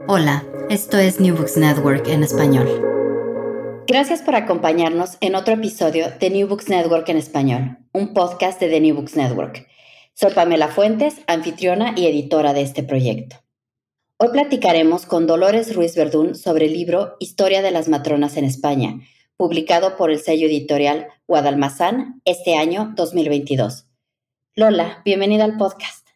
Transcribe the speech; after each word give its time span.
Hola, 0.00 0.44
esto 0.70 0.98
es 0.98 1.20
New 1.20 1.36
Books 1.36 1.56
Network 1.56 2.08
en 2.08 2.24
español. 2.24 2.66
Gracias 3.86 4.22
por 4.22 4.34
acompañarnos 4.34 5.18
en 5.20 5.34
otro 5.34 5.54
episodio 5.54 6.06
de 6.18 6.30
New 6.30 6.48
Books 6.48 6.68
Network 6.68 7.08
en 7.10 7.18
español, 7.18 7.78
un 7.92 8.14
podcast 8.14 8.58
de 8.58 8.68
The 8.68 8.80
New 8.80 8.96
Books 8.96 9.16
Network. 9.16 9.68
Soy 10.14 10.32
Pamela 10.32 10.68
Fuentes, 10.68 11.20
anfitriona 11.26 11.92
y 11.96 12.06
editora 12.06 12.52
de 12.52 12.62
este 12.62 12.82
proyecto. 12.82 13.36
Hoy 14.16 14.30
platicaremos 14.30 15.06
con 15.06 15.26
Dolores 15.26 15.76
Ruiz 15.76 15.94
Verdún 15.94 16.34
sobre 16.34 16.66
el 16.66 16.72
libro 16.72 17.16
Historia 17.20 17.62
de 17.62 17.70
las 17.70 17.88
Matronas 17.88 18.36
en 18.36 18.44
España, 18.44 19.00
publicado 19.36 19.96
por 19.96 20.10
el 20.10 20.20
sello 20.20 20.46
editorial 20.46 21.08
Guadalmazán 21.28 22.20
este 22.24 22.56
año 22.56 22.92
2022. 22.96 23.86
Lola, 24.56 25.02
bienvenida 25.04 25.44
al 25.44 25.56
podcast. 25.58 26.08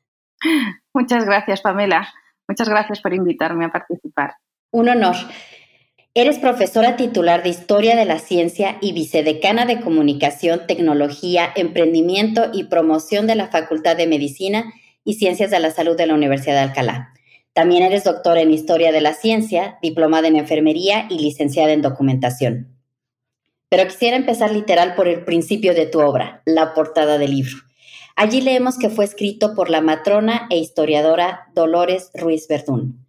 Muchas 0.94 1.24
gracias, 1.24 1.60
Pamela. 1.60 2.08
Muchas 2.48 2.68
gracias 2.68 3.00
por 3.00 3.12
invitarme 3.14 3.64
a 3.64 3.72
participar. 3.72 4.34
Un 4.70 4.88
honor. 4.88 5.16
Eres 6.14 6.38
profesora 6.38 6.96
titular 6.96 7.42
de 7.42 7.50
Historia 7.50 7.94
de 7.94 8.06
la 8.06 8.18
Ciencia 8.18 8.78
y 8.80 8.92
vicedecana 8.92 9.66
de 9.66 9.80
Comunicación, 9.80 10.66
Tecnología, 10.66 11.50
Emprendimiento 11.54 12.50
y 12.52 12.64
Promoción 12.64 13.26
de 13.26 13.34
la 13.34 13.48
Facultad 13.48 13.96
de 13.96 14.06
Medicina 14.06 14.72
y 15.04 15.14
Ciencias 15.14 15.50
de 15.50 15.60
la 15.60 15.70
Salud 15.70 15.96
de 15.96 16.06
la 16.06 16.14
Universidad 16.14 16.54
de 16.54 16.60
Alcalá. 16.60 17.12
También 17.52 17.82
eres 17.82 18.04
doctora 18.04 18.40
en 18.40 18.50
Historia 18.50 18.92
de 18.92 19.00
la 19.00 19.12
Ciencia, 19.12 19.78
diplomada 19.82 20.28
en 20.28 20.36
Enfermería 20.36 21.06
y 21.10 21.18
licenciada 21.18 21.72
en 21.72 21.82
Documentación. 21.82 22.76
Pero 23.68 23.86
quisiera 23.86 24.16
empezar 24.16 24.52
literal 24.52 24.94
por 24.94 25.08
el 25.08 25.24
principio 25.24 25.74
de 25.74 25.86
tu 25.86 26.00
obra, 26.00 26.42
la 26.44 26.72
portada 26.74 27.18
del 27.18 27.32
libro. 27.32 27.56
Allí 28.16 28.40
leemos 28.40 28.78
que 28.78 28.88
fue 28.88 29.04
escrito 29.04 29.54
por 29.54 29.68
la 29.68 29.82
matrona 29.82 30.46
e 30.48 30.56
historiadora 30.56 31.48
Dolores 31.54 32.10
Ruiz 32.14 32.48
Verdún. 32.48 33.06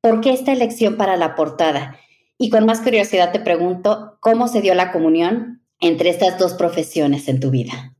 ¿Por 0.00 0.22
qué 0.22 0.32
esta 0.32 0.52
elección 0.52 0.96
para 0.96 1.18
la 1.18 1.34
portada? 1.34 1.98
Y 2.38 2.48
con 2.48 2.64
más 2.64 2.80
curiosidad 2.80 3.30
te 3.30 3.40
pregunto, 3.40 4.16
¿cómo 4.20 4.48
se 4.48 4.62
dio 4.62 4.74
la 4.74 4.90
comunión 4.90 5.62
entre 5.80 6.08
estas 6.08 6.38
dos 6.38 6.54
profesiones 6.54 7.28
en 7.28 7.40
tu 7.40 7.50
vida? 7.50 7.94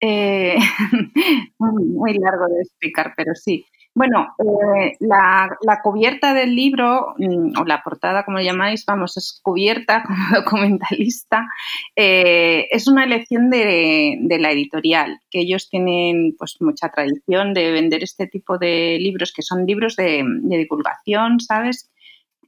Eh, 0.00 0.56
muy 1.58 2.18
largo 2.18 2.46
de 2.48 2.62
explicar, 2.62 3.14
pero 3.16 3.36
sí. 3.36 3.64
Bueno, 3.94 4.34
eh, 4.38 4.96
la, 5.00 5.50
cubierta 5.82 6.32
del 6.32 6.56
libro, 6.56 7.14
mm, 7.18 7.58
o 7.60 7.64
la 7.64 7.82
portada, 7.82 8.24
como 8.24 8.38
lo 8.38 8.44
llamáis, 8.44 8.86
vamos, 8.86 9.18
es 9.18 9.38
cubierta 9.42 10.02
como 10.06 10.18
documentalista, 10.34 11.46
eh, 11.94 12.68
es 12.70 12.88
una 12.88 13.04
elección 13.04 13.50
de, 13.50 14.18
la 14.40 14.50
editorial, 14.50 15.20
que 15.30 15.40
ellos 15.40 15.68
tienen 15.68 16.34
pues 16.38 16.56
mucha 16.60 16.88
tradición 16.88 17.52
de 17.52 17.70
vender 17.70 18.02
este 18.02 18.26
tipo 18.26 18.56
de 18.56 18.96
libros, 18.98 19.32
que 19.34 19.42
son 19.42 19.66
libros 19.66 19.96
de, 19.96 20.24
divulgación, 20.42 21.40
¿sabes? 21.40 21.90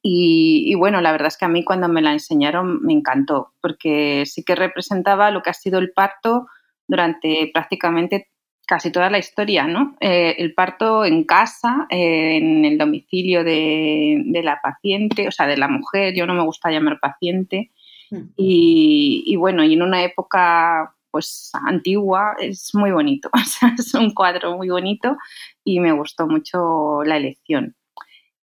Y, 0.03 0.65
y, 0.67 0.75
bueno, 0.77 1.01
la 1.03 1.13
verdad 1.13 1.29
es 1.29 1.37
que 1.37 1.45
a 1.47 1.49
mí 1.49 1.63
cuando 1.65 1.89
me 1.89 2.03
la 2.03 2.13
enseñaron 2.13 2.83
me 2.83 2.95
encantó, 2.95 3.53
porque 3.61 4.25
sí 4.27 4.45
que 4.45 4.55
representaba 4.55 5.31
lo 5.31 5.43
que 5.43 5.51
ha 5.51 5.55
sido 5.55 5.79
el 5.79 5.93
parto 5.93 6.47
durante 6.87 7.51
prácticamente 7.53 8.29
casi 8.67 8.91
toda 8.91 9.11
la 9.11 9.19
historia, 9.19 9.67
¿no? 9.67 9.97
Eh, 10.01 10.37
el 10.39 10.55
parto 10.55 11.05
en 11.05 11.25
casa, 11.25 11.87
eh, 11.91 12.37
en 12.37 12.65
el 12.65 12.79
domicilio 12.79 13.45
de, 13.45 14.41
la 14.43 14.61
paciente, 14.63 15.29
o 15.29 15.31
sea, 15.31 15.47
de 15.47 15.57
la 15.57 15.69
mujer, 15.69 16.15
yo 16.15 16.27
no 16.27 16.35
me 16.35 16.45
gusta 16.45 16.71
llamar 16.71 17.01
paciente, 17.01 17.71
mm. 18.11 18.23
y, 18.37 19.37
bueno, 19.37 19.65
y 19.65 19.75
en 19.75 19.83
una 19.83 20.03
época 20.03 20.95
pues 21.11 21.53
antigua 21.53 22.35
es 22.41 22.75
muy 22.75 22.91
bonito, 22.91 23.31
o 23.33 23.39
sea, 23.39 23.75
es 23.79 23.95
un 23.95 24.13
cuadro 24.13 24.57
muy 24.57 24.69
bonito 24.69 25.17
y 25.63 25.79
me 25.79 25.93
gustó 25.93 26.27
mucho 26.27 27.05
la 27.05 27.17
elección. 27.17 27.77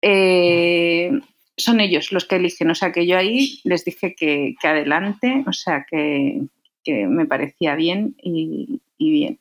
Eh, 0.02 1.12
son 1.58 1.80
ellos 1.80 2.12
los 2.12 2.25
que 2.25 2.38
eligen, 2.38 2.72
o 2.72 2.75
sea 2.75 2.92
que 2.92 3.06
yo 3.06 3.18
ahí 3.18 3.59
les 3.64 3.86
dije 3.86 4.16
que, 4.16 4.56
adelante, 4.64 5.44
o 5.48 5.54
sea 5.54 5.86
que, 5.90 6.42
me 6.88 7.25
parecía 7.25 7.75
bien 7.75 8.16
y 8.20 8.80
bien. 9.00 9.40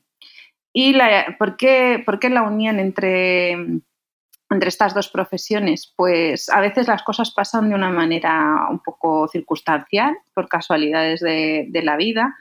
¿Y 0.76 0.92
la, 0.92 1.36
¿por, 1.38 1.56
qué, 1.56 2.02
por, 2.04 2.18
qué, 2.18 2.28
la 2.28 2.42
unión 2.42 2.80
entre, 2.80 3.52
entre 3.52 4.68
estas 4.68 4.92
dos 4.92 5.08
profesiones? 5.08 5.94
Pues 5.96 6.48
a 6.48 6.60
veces 6.60 6.88
las 6.88 7.04
cosas 7.04 7.30
pasan 7.30 7.68
de 7.68 7.76
una 7.76 7.90
manera 7.90 8.66
un 8.68 8.80
poco 8.80 9.28
circunstancial, 9.28 10.16
por 10.34 10.48
casualidades 10.48 11.20
de, 11.20 11.80
la 11.84 11.96
vida. 11.96 12.34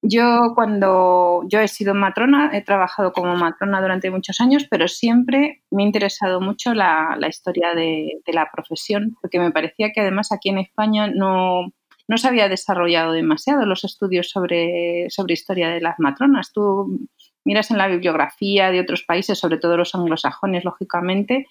Yo 0.00 0.52
cuando 0.54 1.42
yo 1.46 1.60
he 1.60 1.68
sido 1.68 1.92
matrona, 1.92 2.50
he 2.54 2.62
trabajado 2.62 3.12
como 3.12 3.36
matrona 3.36 3.82
durante 3.82 4.10
muchos 4.10 4.40
años, 4.40 4.66
pero 4.70 4.88
siempre 4.88 5.62
me 5.70 5.82
ha 5.82 5.86
interesado 5.86 6.40
mucho 6.40 6.72
la, 6.72 7.18
historia 7.28 7.74
de, 7.74 8.22
la 8.32 8.48
profesión, 8.50 9.14
porque 9.20 9.38
me 9.38 9.50
parecía 9.50 9.92
que 9.92 10.00
además 10.00 10.32
aquí 10.32 10.48
en 10.48 10.58
España 10.58 11.08
no, 11.08 11.70
no 12.08 12.16
se 12.16 12.28
había 12.28 12.48
desarrollado 12.48 13.12
demasiado 13.12 13.66
los 13.66 13.84
estudios 13.84 14.30
sobre, 14.30 15.10
sobre 15.10 15.34
historia 15.34 15.68
de 15.68 15.82
las 15.82 15.98
matronas. 15.98 16.50
Tú 16.50 17.08
miras 17.44 17.70
en 17.70 17.78
la 17.78 17.88
bibliografía 17.88 18.70
de 18.70 18.80
otros 18.80 19.02
países, 19.02 19.38
sobre 19.38 19.58
todo 19.58 19.76
los 19.76 19.94
anglosajones, 19.94 20.64
lógicamente, 20.64 21.46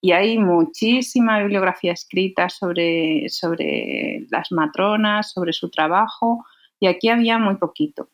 y 0.00 0.12
hay 0.12 0.38
muchísima 0.38 1.40
bibliografía 1.40 1.92
escrita 1.92 2.48
sobre, 2.48 3.28
sobre 3.28 4.26
las 4.30 4.52
matronas, 4.52 5.32
sobre 5.32 5.52
su 5.52 5.70
trabajo, 5.70 6.44
y 6.78 6.86
aquí 6.86 7.08
había 7.08 7.38
muy 7.38 7.56
poquito. 7.56 8.08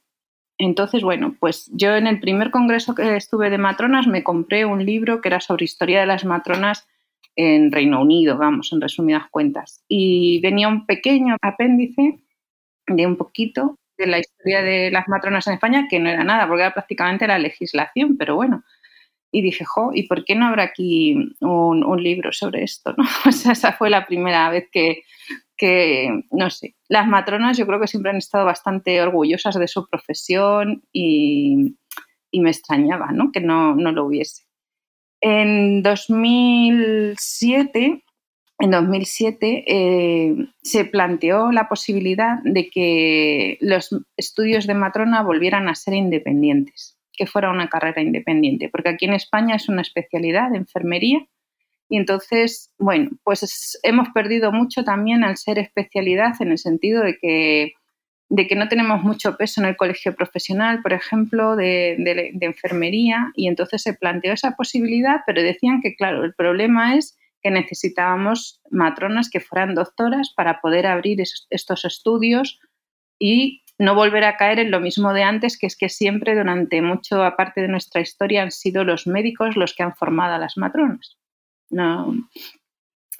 Entonces, 0.56 1.02
bueno, 1.02 1.36
pues 1.40 1.70
yo 1.74 1.96
en 1.96 2.06
el 2.06 2.20
primer 2.20 2.50
congreso 2.50 2.94
que 2.94 3.16
estuve 3.16 3.50
de 3.50 3.58
matronas 3.58 4.06
me 4.06 4.22
compré 4.22 4.64
un 4.64 4.84
libro 4.86 5.20
que 5.20 5.28
era 5.28 5.40
sobre 5.40 5.64
historia 5.64 6.00
de 6.00 6.06
las 6.06 6.24
matronas 6.24 6.88
en 7.36 7.72
Reino 7.72 8.00
Unido, 8.00 8.38
vamos, 8.38 8.72
en 8.72 8.80
resumidas 8.80 9.24
cuentas. 9.30 9.84
Y 9.88 10.40
venía 10.40 10.68
un 10.68 10.86
pequeño 10.86 11.36
apéndice 11.42 12.20
de 12.86 13.06
un 13.06 13.16
poquito 13.16 13.76
de 13.96 14.06
la 14.06 14.18
historia 14.18 14.62
de 14.62 14.90
las 14.90 15.08
matronas 15.08 15.46
en 15.46 15.54
España, 15.54 15.86
que 15.88 16.00
no 16.00 16.08
era 16.08 16.24
nada, 16.24 16.46
porque 16.46 16.62
era 16.62 16.74
prácticamente 16.74 17.26
la 17.26 17.38
legislación, 17.38 18.16
pero 18.16 18.36
bueno. 18.36 18.64
Y 19.30 19.42
dije, 19.42 19.64
jo, 19.64 19.90
¿y 19.92 20.06
por 20.06 20.24
qué 20.24 20.36
no 20.36 20.46
habrá 20.46 20.64
aquí 20.64 21.16
un, 21.40 22.02
libro 22.02 22.32
sobre 22.32 22.62
esto? 22.62 22.94
¿no? 22.96 23.04
O 23.26 23.32
sea, 23.32 23.52
esa 23.52 23.72
fue 23.72 23.90
la 23.90 24.06
primera 24.06 24.48
vez 24.50 24.68
que, 24.70 25.02
que, 25.56 26.22
no 26.30 26.50
sé, 26.50 26.76
las 26.88 27.06
matronas 27.08 27.58
yo 27.58 27.66
creo 27.66 27.80
que 27.80 27.88
siempre 27.88 28.10
han 28.10 28.18
estado 28.18 28.44
bastante 28.44 29.00
orgullosas 29.02 29.58
de 29.58 29.68
su 29.68 29.88
profesión 29.88 30.82
y, 30.92 31.76
y 32.30 32.40
me 32.40 32.50
extrañaba 32.50 33.10
¿no? 33.12 33.32
que 33.32 33.40
no, 33.40 33.74
no 33.74 33.92
lo 33.92 34.06
hubiese. 34.06 34.44
En 35.20 35.82
2007 35.82 38.03
en 38.64 38.70
2007 38.70 39.64
eh, 39.66 40.34
se 40.62 40.86
planteó 40.86 41.52
la 41.52 41.68
posibilidad 41.68 42.38
de 42.44 42.70
que 42.70 43.58
los 43.60 43.90
estudios 44.16 44.66
de 44.66 44.72
matrona 44.72 45.22
volvieran 45.22 45.68
a 45.68 45.74
ser 45.74 45.92
independientes, 45.92 46.96
que 47.12 47.26
fuera 47.26 47.50
una 47.50 47.68
carrera 47.68 48.00
independiente, 48.00 48.70
porque 48.70 48.88
aquí 48.88 49.04
en 49.04 49.12
España 49.12 49.56
es 49.56 49.68
una 49.68 49.82
especialidad 49.82 50.50
de 50.50 50.58
enfermería. 50.58 51.20
Y 51.90 51.98
entonces, 51.98 52.72
bueno, 52.78 53.10
pues 53.22 53.78
hemos 53.82 54.08
perdido 54.14 54.50
mucho 54.50 54.82
también 54.82 55.24
al 55.24 55.36
ser 55.36 55.58
especialidad 55.58 56.32
en 56.40 56.50
el 56.50 56.58
sentido 56.58 57.02
de 57.02 57.18
que, 57.18 57.74
de 58.30 58.46
que 58.46 58.56
no 58.56 58.68
tenemos 58.68 59.02
mucho 59.02 59.36
peso 59.36 59.60
en 59.60 59.68
el 59.68 59.76
colegio 59.76 60.14
profesional, 60.16 60.80
por 60.80 60.94
ejemplo, 60.94 61.54
de, 61.54 61.96
de 61.98 62.46
enfermería. 62.46 63.30
Y 63.36 63.46
entonces 63.46 63.82
se 63.82 63.92
planteó 63.92 64.32
esa 64.32 64.52
posibilidad, 64.52 65.20
pero 65.26 65.42
decían 65.42 65.82
que, 65.82 65.94
claro, 65.94 66.24
el 66.24 66.32
problema 66.32 66.96
es 66.96 67.18
que 67.44 67.50
necesitábamos 67.50 68.62
matronas 68.70 69.28
que 69.28 69.38
fueran 69.38 69.74
doctoras 69.74 70.32
para 70.34 70.62
poder 70.62 70.86
abrir 70.86 71.22
estos 71.50 71.84
estudios 71.84 72.58
y 73.18 73.62
no 73.78 73.94
volver 73.94 74.24
a 74.24 74.38
caer 74.38 74.60
en 74.60 74.70
lo 74.70 74.80
mismo 74.80 75.12
de 75.12 75.24
antes, 75.24 75.58
que 75.58 75.66
es 75.66 75.76
que 75.76 75.90
siempre 75.90 76.34
durante 76.34 76.80
mucho 76.80 77.22
aparte 77.22 77.60
de 77.60 77.68
nuestra 77.68 78.00
historia 78.00 78.42
han 78.42 78.50
sido 78.50 78.82
los 78.82 79.06
médicos 79.06 79.56
los 79.56 79.74
que 79.74 79.82
han 79.82 79.94
formado 79.94 80.34
a 80.34 80.38
las 80.38 80.56
matronas. 80.56 81.18
No. 81.68 82.14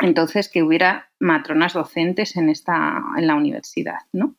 Entonces, 0.01 0.51
que 0.51 0.63
hubiera 0.63 1.11
matronas 1.21 1.75
docentes 1.75 2.37
en, 2.37 2.49
esta, 2.49 3.03
en 3.19 3.27
la 3.27 3.35
universidad, 3.35 3.99
¿no? 4.13 4.37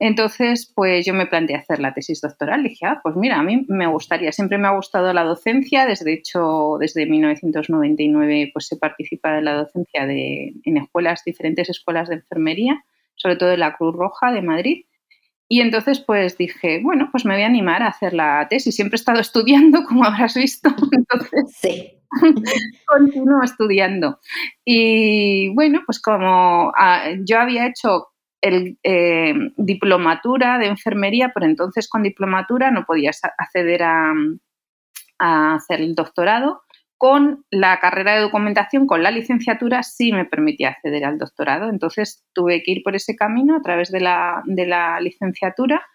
Entonces, 0.00 0.72
pues 0.74 1.04
yo 1.04 1.12
me 1.12 1.26
planteé 1.26 1.56
hacer 1.56 1.80
la 1.80 1.92
tesis 1.92 2.20
doctoral. 2.20 2.62
Dije, 2.62 2.86
ah, 2.86 3.00
pues 3.02 3.16
mira, 3.16 3.38
a 3.40 3.42
mí 3.42 3.64
me 3.68 3.88
gustaría, 3.88 4.30
siempre 4.30 4.56
me 4.56 4.68
ha 4.68 4.76
gustado 4.76 5.12
la 5.12 5.24
docencia. 5.24 5.86
Desde 5.86 6.12
hecho, 6.12 6.76
desde 6.78 7.06
1999, 7.06 8.50
pues 8.52 8.70
he 8.70 8.76
participado 8.76 9.38
en 9.38 9.44
la 9.44 9.54
docencia 9.54 10.06
de, 10.06 10.54
en 10.64 10.76
escuelas, 10.76 11.24
diferentes 11.24 11.68
escuelas 11.68 12.08
de 12.08 12.16
enfermería, 12.16 12.84
sobre 13.16 13.36
todo 13.36 13.52
en 13.52 13.60
la 13.60 13.76
Cruz 13.76 13.94
Roja 13.94 14.32
de 14.32 14.42
Madrid. 14.42 14.84
Y 15.48 15.62
entonces, 15.62 15.98
pues 15.98 16.36
dije, 16.36 16.80
bueno, 16.82 17.08
pues 17.10 17.24
me 17.24 17.34
voy 17.34 17.42
a 17.42 17.46
animar 17.46 17.82
a 17.82 17.88
hacer 17.88 18.12
la 18.12 18.46
tesis. 18.48 18.76
Siempre 18.76 18.96
he 18.96 19.00
estado 19.00 19.18
estudiando, 19.20 19.82
como 19.84 20.04
habrás 20.04 20.34
visto. 20.34 20.68
Entonces, 20.92 21.56
sí. 21.56 21.94
continúo 22.86 23.42
estudiando. 23.42 24.20
Y 24.64 25.52
bueno, 25.54 25.82
pues 25.84 26.00
como 26.00 26.72
ah, 26.76 27.10
yo 27.24 27.38
había 27.38 27.66
hecho 27.66 28.08
el, 28.40 28.78
eh, 28.82 29.34
diplomatura 29.56 30.58
de 30.58 30.66
enfermería, 30.66 31.32
pero 31.34 31.46
entonces 31.46 31.88
con 31.88 32.02
diplomatura 32.02 32.70
no 32.70 32.84
podías 32.84 33.20
acceder 33.24 33.82
a, 33.82 34.12
a 35.18 35.54
hacer 35.54 35.80
el 35.80 35.94
doctorado. 35.94 36.62
Con 36.96 37.44
la 37.52 37.78
carrera 37.78 38.16
de 38.16 38.22
documentación, 38.22 38.88
con 38.88 39.04
la 39.04 39.12
licenciatura, 39.12 39.84
sí 39.84 40.12
me 40.12 40.24
permitía 40.24 40.70
acceder 40.70 41.04
al 41.04 41.16
doctorado. 41.16 41.68
Entonces 41.68 42.24
tuve 42.32 42.64
que 42.64 42.72
ir 42.72 42.82
por 42.82 42.96
ese 42.96 43.14
camino 43.14 43.56
a 43.56 43.62
través 43.62 43.92
de 43.92 44.00
la, 44.00 44.42
de 44.46 44.66
la 44.66 45.00
licenciatura 45.00 45.86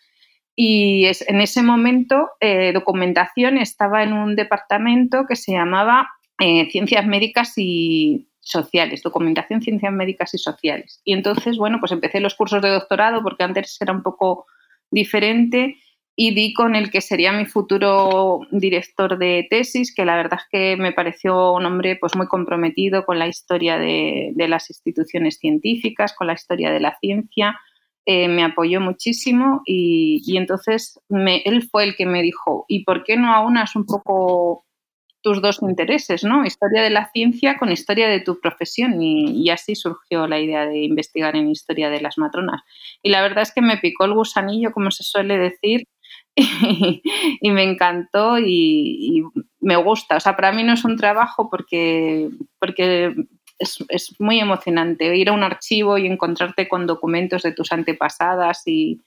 y 0.55 1.05
es, 1.05 1.27
en 1.27 1.41
ese 1.41 1.63
momento 1.63 2.29
eh, 2.39 2.71
documentación 2.73 3.57
estaba 3.57 4.03
en 4.03 4.13
un 4.13 4.35
departamento 4.35 5.25
que 5.27 5.35
se 5.35 5.53
llamaba 5.53 6.09
eh, 6.39 6.69
Ciencias 6.69 7.05
Médicas 7.07 7.53
y 7.57 8.29
Sociales, 8.43 9.01
Documentación, 9.01 9.61
Ciencias 9.61 9.93
Médicas 9.93 10.33
y 10.33 10.37
Sociales. 10.37 11.01
Y 11.03 11.13
entonces, 11.13 11.57
bueno, 11.57 11.77
pues 11.79 11.91
empecé 11.91 12.19
los 12.19 12.35
cursos 12.35 12.61
de 12.61 12.69
doctorado 12.69 13.23
porque 13.23 13.43
antes 13.43 13.77
era 13.81 13.93
un 13.93 14.03
poco 14.03 14.45
diferente 14.91 15.77
y 16.15 16.35
di 16.35 16.53
con 16.53 16.75
el 16.75 16.91
que 16.91 17.01
sería 17.01 17.31
mi 17.31 17.45
futuro 17.45 18.41
director 18.51 19.17
de 19.17 19.47
tesis, 19.49 19.93
que 19.95 20.05
la 20.05 20.15
verdad 20.15 20.39
es 20.41 20.47
que 20.51 20.77
me 20.77 20.91
pareció 20.91 21.53
un 21.53 21.65
hombre 21.65 21.95
pues 21.95 22.15
muy 22.15 22.27
comprometido 22.27 23.05
con 23.05 23.17
la 23.17 23.27
historia 23.27 23.79
de, 23.79 24.33
las 24.37 24.69
instituciones 24.69 25.39
científicas, 25.39 26.13
con 26.13 26.27
la 26.27 26.33
historia 26.33 26.71
de 26.71 26.79
la 26.79 26.97
ciencia, 26.99 27.59
eh, 28.05 28.27
me 28.27 28.43
apoyó 28.43 28.81
muchísimo 28.81 29.61
y, 29.65 30.37
entonces 30.37 30.99
él 31.09 31.63
fue 31.71 31.85
el 31.85 31.95
que 31.95 32.05
me 32.05 32.21
dijo, 32.21 32.65
¿y 32.67 32.83
por 32.83 33.03
qué 33.03 33.17
no 33.17 33.33
aunas 33.33 33.75
un 33.75 33.85
poco 33.85 34.65
tus 35.23 35.41
dos 35.41 35.59
intereses, 35.61 36.23
¿no? 36.23 36.45
Historia 36.45 36.83
de 36.83 36.89
la 36.89 37.09
ciencia 37.11 37.57
con 37.57 37.71
historia 37.71 38.07
de 38.09 38.19
tu 38.19 38.39
profesión 38.39 39.01
y, 39.01 39.49
así 39.49 39.73
surgió 39.73 40.27
la 40.27 40.39
idea 40.39 40.65
de 40.65 40.83
investigar 40.83 41.35
en 41.35 41.49
historia 41.49 41.89
de 41.89 42.01
las 42.01 42.17
matronas. 42.17 42.61
Y 43.01 43.09
la 43.09 43.21
verdad 43.21 43.41
es 43.41 43.53
que 43.53 43.61
me 43.61 43.77
picó 43.77 44.05
el 44.05 44.13
gusanillo, 44.13 44.73
como 44.73 44.91
se 44.91 45.03
suele 45.03 45.37
decir, 45.39 45.87
y, 46.35 47.51
me 47.51 47.63
encantó 47.63 48.37
y, 48.37 49.23
me 49.61 49.77
gusta. 49.77 50.17
O 50.17 50.19
sea, 50.19 50.35
para 50.35 50.51
mí 50.51 50.63
no 50.63 50.73
es 50.73 50.83
un 50.83 50.97
trabajo 50.97 51.49
porque, 51.49 52.29
porque 52.59 53.15
es, 53.57 53.83
es, 53.87 54.19
muy 54.19 54.41
emocionante 54.41 55.15
ir 55.15 55.29
a 55.29 55.33
un 55.33 55.43
archivo 55.43 55.97
y 55.97 56.05
encontrarte 56.05 56.67
con 56.67 56.85
documentos 56.85 57.43
de 57.43 57.53
tus 57.53 57.71
antepasadas 57.71 58.63
y 58.67 58.99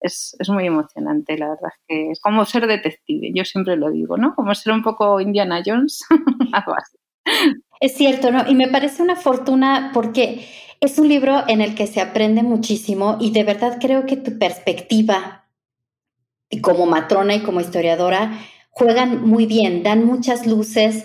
es, 0.00 0.36
es, 0.38 0.48
muy 0.48 0.66
emocionante, 0.66 1.36
la 1.36 1.50
verdad 1.50 1.70
es 1.72 1.80
que 1.86 2.10
es 2.10 2.20
como 2.20 2.44
ser 2.44 2.66
detective, 2.66 3.32
yo 3.34 3.44
siempre 3.44 3.76
lo 3.76 3.90
digo, 3.90 4.16
¿no? 4.16 4.34
Como 4.34 4.54
ser 4.54 4.72
un 4.72 4.82
poco 4.82 5.20
Indiana 5.20 5.62
Jones, 5.64 6.04
algo 6.52 6.74
así. 6.74 6.98
Es 7.80 7.94
cierto, 7.94 8.30
¿no? 8.30 8.48
Y 8.48 8.54
me 8.54 8.68
parece 8.68 9.02
una 9.02 9.16
fortuna 9.16 9.90
porque 9.94 10.46
es 10.80 10.98
un 10.98 11.08
libro 11.08 11.44
en 11.48 11.60
el 11.60 11.74
que 11.74 11.86
se 11.86 12.00
aprende 12.00 12.42
muchísimo 12.42 13.18
y 13.20 13.32
de 13.32 13.44
verdad 13.44 13.78
creo 13.80 14.06
que 14.06 14.16
tu 14.16 14.38
perspectiva 14.38 15.46
como 16.62 16.86
matrona 16.86 17.34
y 17.34 17.42
como 17.42 17.60
historiadora 17.60 18.38
juegan 18.70 19.26
muy 19.26 19.46
bien, 19.46 19.82
dan 19.82 20.04
muchas 20.04 20.46
luces 20.46 21.04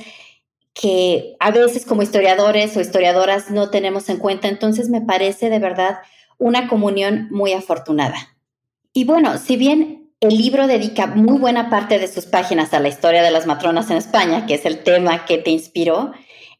que 0.73 1.35
a 1.39 1.51
veces 1.51 1.85
como 1.85 2.01
historiadores 2.01 2.75
o 2.75 2.81
historiadoras 2.81 3.49
no 3.49 3.69
tenemos 3.69 4.09
en 4.09 4.17
cuenta. 4.17 4.47
Entonces 4.47 4.89
me 4.89 5.01
parece 5.01 5.49
de 5.49 5.59
verdad 5.59 5.99
una 6.37 6.67
comunión 6.67 7.27
muy 7.31 7.53
afortunada. 7.53 8.34
Y 8.97 9.03
bueno, 9.03 9.37
si 9.37 9.57
bien 9.57 10.13
el 10.21 10.37
libro 10.37 10.67
dedica 10.67 11.05
muy 11.05 11.37
buena 11.37 11.69
parte 11.69 11.99
de 11.99 12.07
sus 12.07 12.25
páginas 12.25 12.73
a 12.73 12.79
la 12.79 12.87
historia 12.87 13.21
de 13.23 13.29
las 13.29 13.45
matronas 13.45 13.91
en 13.91 13.97
España, 13.97 14.45
que 14.45 14.53
es 14.53 14.65
el 14.65 14.83
tema 14.83 15.25
que 15.25 15.37
te 15.37 15.49
inspiró, 15.49 16.13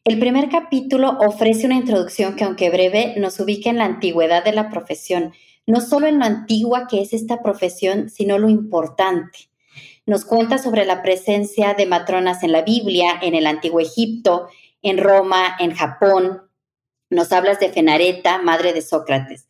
el 0.04 0.18
primer 0.18 0.50
capítulo 0.50 1.16
ofrece 1.18 1.64
una 1.64 1.76
introducción 1.76 2.36
que, 2.36 2.44
aunque 2.44 2.68
breve, 2.68 3.14
nos 3.16 3.40
ubica 3.40 3.70
en 3.70 3.78
la 3.78 3.86
antigüedad 3.86 4.44
de 4.44 4.52
la 4.52 4.68
profesión 4.68 5.32
no 5.64 5.80
solo 5.80 6.08
en 6.08 6.18
lo 6.18 6.26
antigua 6.26 6.86
que 6.88 7.00
es 7.00 7.14
esta 7.14 7.42
profesión, 7.42 8.10
sino 8.10 8.38
lo 8.38 8.50
importante. 8.50 9.48
Nos 10.04 10.26
cuenta 10.26 10.58
sobre 10.58 10.84
la 10.84 11.02
presencia 11.02 11.72
de 11.72 11.86
matronas 11.86 12.42
en 12.42 12.52
la 12.52 12.60
Biblia, 12.60 13.12
en 13.22 13.34
el 13.34 13.46
antiguo 13.46 13.80
Egipto, 13.80 14.48
en 14.82 14.98
Roma, 14.98 15.56
en 15.58 15.74
Japón. 15.74 16.42
Nos 17.08 17.32
hablas 17.32 17.60
de 17.60 17.70
Fenareta, 17.70 18.42
madre 18.42 18.74
de 18.74 18.82
Sócrates. 18.82 19.45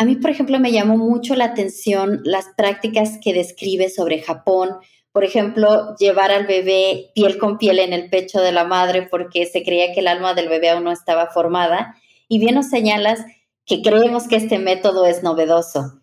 A 0.00 0.06
mí, 0.06 0.16
por 0.16 0.30
ejemplo, 0.30 0.58
me 0.58 0.72
llamó 0.72 0.96
mucho 0.96 1.34
la 1.34 1.44
atención 1.44 2.22
las 2.24 2.46
prácticas 2.56 3.18
que 3.22 3.34
describe 3.34 3.90
sobre 3.90 4.22
Japón. 4.22 4.78
Por 5.12 5.24
ejemplo, 5.24 5.94
llevar 5.98 6.30
al 6.30 6.46
bebé 6.46 7.10
piel 7.14 7.36
con 7.36 7.58
piel 7.58 7.78
en 7.80 7.92
el 7.92 8.08
pecho 8.08 8.40
de 8.40 8.50
la 8.50 8.64
madre 8.64 9.02
porque 9.02 9.44
se 9.44 9.62
creía 9.62 9.92
que 9.92 10.00
el 10.00 10.08
alma 10.08 10.32
del 10.32 10.48
bebé 10.48 10.70
aún 10.70 10.84
no 10.84 10.90
estaba 10.90 11.26
formada. 11.26 11.96
Y 12.28 12.38
bien 12.38 12.54
nos 12.54 12.70
señalas 12.70 13.20
que 13.66 13.82
creemos 13.82 14.26
que 14.26 14.36
este 14.36 14.58
método 14.58 15.04
es 15.04 15.22
novedoso. 15.22 16.00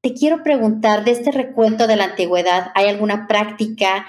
Te 0.00 0.12
quiero 0.12 0.42
preguntar, 0.42 1.04
de 1.04 1.12
este 1.12 1.30
recuento 1.30 1.86
de 1.86 1.94
la 1.94 2.06
antigüedad, 2.06 2.72
¿hay 2.74 2.88
alguna 2.88 3.28
práctica 3.28 4.06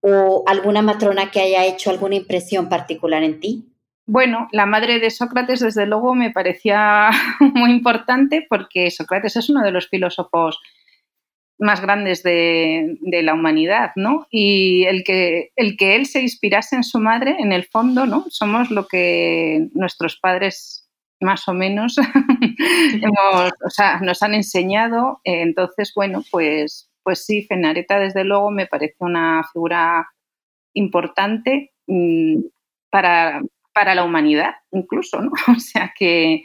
o 0.00 0.44
alguna 0.46 0.80
matrona 0.80 1.30
que 1.30 1.40
haya 1.40 1.66
hecho 1.66 1.90
alguna 1.90 2.14
impresión 2.14 2.70
particular 2.70 3.22
en 3.22 3.38
ti? 3.38 3.68
Bueno, 4.10 4.48
la 4.52 4.64
madre 4.64 5.00
de 5.00 5.10
Sócrates, 5.10 5.60
desde 5.60 5.84
luego, 5.84 6.14
me 6.14 6.30
parecía 6.30 7.10
muy 7.54 7.70
importante 7.70 8.46
porque 8.48 8.90
Sócrates 8.90 9.36
es 9.36 9.50
uno 9.50 9.62
de 9.62 9.70
los 9.70 9.90
filósofos 9.90 10.58
más 11.58 11.82
grandes 11.82 12.22
de, 12.22 12.96
la 13.02 13.34
humanidad, 13.34 13.90
¿no? 13.96 14.26
Y 14.30 14.84
el 14.84 15.04
que, 15.04 15.50
el 15.56 15.76
que 15.76 15.94
él 15.94 16.06
se 16.06 16.22
inspirase 16.22 16.76
en 16.76 16.84
su 16.84 17.00
madre, 17.00 17.36
en 17.38 17.52
el 17.52 17.64
fondo, 17.64 18.06
¿no? 18.06 18.24
Somos 18.30 18.70
lo 18.70 18.86
que 18.86 19.68
nuestros 19.74 20.18
padres 20.18 20.88
más 21.20 21.46
o 21.46 21.52
menos 21.52 21.96
nos 24.00 24.22
han 24.22 24.34
enseñado. 24.34 25.20
Entonces, 25.22 25.92
bueno, 25.94 26.24
pues, 26.30 26.90
pues 27.02 27.26
sí, 27.26 27.42
Fenareta 27.42 27.98
desde 27.98 28.24
luego 28.24 28.50
me 28.50 28.66
parece 28.66 28.96
una 29.00 29.42
figura 29.52 30.08
importante 30.72 31.72
mm, 31.86 32.38
para, 32.88 33.42
para, 33.78 33.94
la 33.94 34.04
humanidad, 34.04 34.54
incluso, 34.72 35.20
¿no? 35.20 35.30
O 35.56 35.60
sea 35.60 35.92
que. 35.96 36.42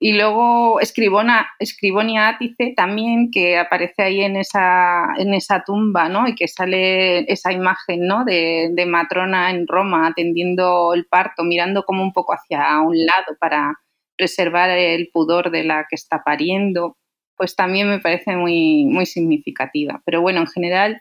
Y 0.00 0.12
luego 0.12 0.80
Escribona, 0.80 1.46
Escribonia 1.58 2.28
Átice 2.28 2.74
también, 2.76 3.30
que 3.30 3.56
aparece 3.56 4.02
ahí 4.02 4.20
en 4.20 4.36
esa, 4.36 5.06
en 5.16 5.32
esa 5.32 5.62
tumba, 5.64 6.08
¿no? 6.08 6.28
Y 6.28 6.34
que 6.34 6.46
sale 6.46 7.20
esa 7.32 7.52
imagen, 7.52 8.06
¿no? 8.06 8.24
De, 8.24 8.84
matrona 8.86 9.50
en 9.50 9.66
Roma 9.66 10.08
atendiendo 10.08 10.92
el 10.94 11.06
parto, 11.06 11.42
mirando 11.42 11.84
como 11.84 12.02
un 12.02 12.12
poco 12.12 12.34
hacia 12.34 12.80
un 12.80 12.96
lado 12.98 13.36
para, 13.40 13.72
preservar 14.16 14.70
el 14.70 15.08
pudor 15.12 15.50
de 15.50 15.64
la 15.64 15.86
que 15.88 15.96
está 15.96 16.22
pariendo, 16.24 16.96
pues 17.36 17.56
también 17.56 17.88
me 17.88 17.98
parece 17.98 18.36
muy, 18.36 18.84
muy 18.86 19.06
significativa. 19.06 20.02
Pero 20.04 20.20
bueno, 20.20 20.40
en 20.40 20.46
general, 20.46 21.00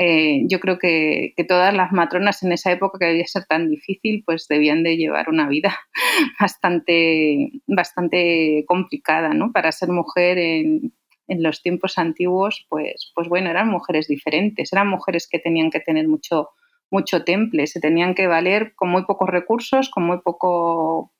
eh, 0.00 0.42
yo 0.46 0.60
creo 0.60 0.78
que, 0.78 1.34
todas 1.48 1.74
las 1.74 1.90
matronas 1.90 2.42
en 2.44 2.52
esa 2.52 2.70
época 2.70 2.98
que 3.00 3.06
debía 3.06 3.26
ser 3.26 3.46
tan 3.46 3.68
difícil, 3.68 4.22
pues 4.24 4.46
debían 4.48 4.84
de 4.84 4.96
llevar 4.96 5.28
una 5.28 5.48
vida 5.48 5.76
bastante, 6.40 7.50
bastante 7.66 8.64
complicada, 8.68 9.34
¿no? 9.34 9.50
Para 9.50 9.72
ser 9.72 9.88
mujer 9.88 10.38
en, 10.38 10.92
en 11.26 11.42
los 11.42 11.62
tiempos 11.62 11.98
antiguos, 11.98 12.64
pues, 12.68 13.10
pues 13.14 13.28
bueno, 13.28 13.50
eran 13.50 13.68
mujeres 13.68 14.06
diferentes, 14.06 14.72
eran 14.72 14.88
mujeres 14.88 15.28
que 15.28 15.40
tenían 15.40 15.70
que 15.70 15.80
tener 15.80 16.06
mucho, 16.06 16.50
mucho 16.90 17.24
temple, 17.24 17.66
se 17.66 17.80
tenían 17.80 18.14
que 18.14 18.28
valer 18.28 18.74
con 18.76 18.90
muy 18.90 19.04
pocos 19.04 19.28
recursos, 19.28 19.90
con 19.90 20.04
muy 20.04 20.20
poco 20.20 21.12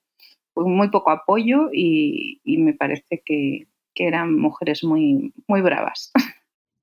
muy 0.54 0.90
poco 0.90 1.10
apoyo 1.10 1.68
y, 1.72 2.40
me 2.44 2.74
parece 2.74 3.22
que, 3.24 3.66
eran 4.00 4.38
mujeres 4.38 4.84
muy, 4.84 5.34
muy 5.48 5.60
bravas. 5.60 6.12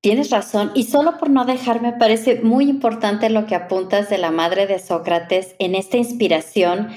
Tienes 0.05 0.29
razón, 0.29 0.71
y 0.75 0.83
solo 0.83 1.17
por 1.17 1.31
no 1.31 1.45
dejarme 1.45 1.93
parece 1.93 2.39
muy 2.41 2.69
importante 2.69 3.31
lo 3.31 3.47
que 3.47 3.55
apuntas 3.55 4.07
de 4.07 4.19
la 4.19 4.29
madre 4.29 4.67
de 4.67 4.77
Sócrates 4.77 5.55
en 5.57 5.73
esta 5.73 5.97
inspiración 5.97 6.89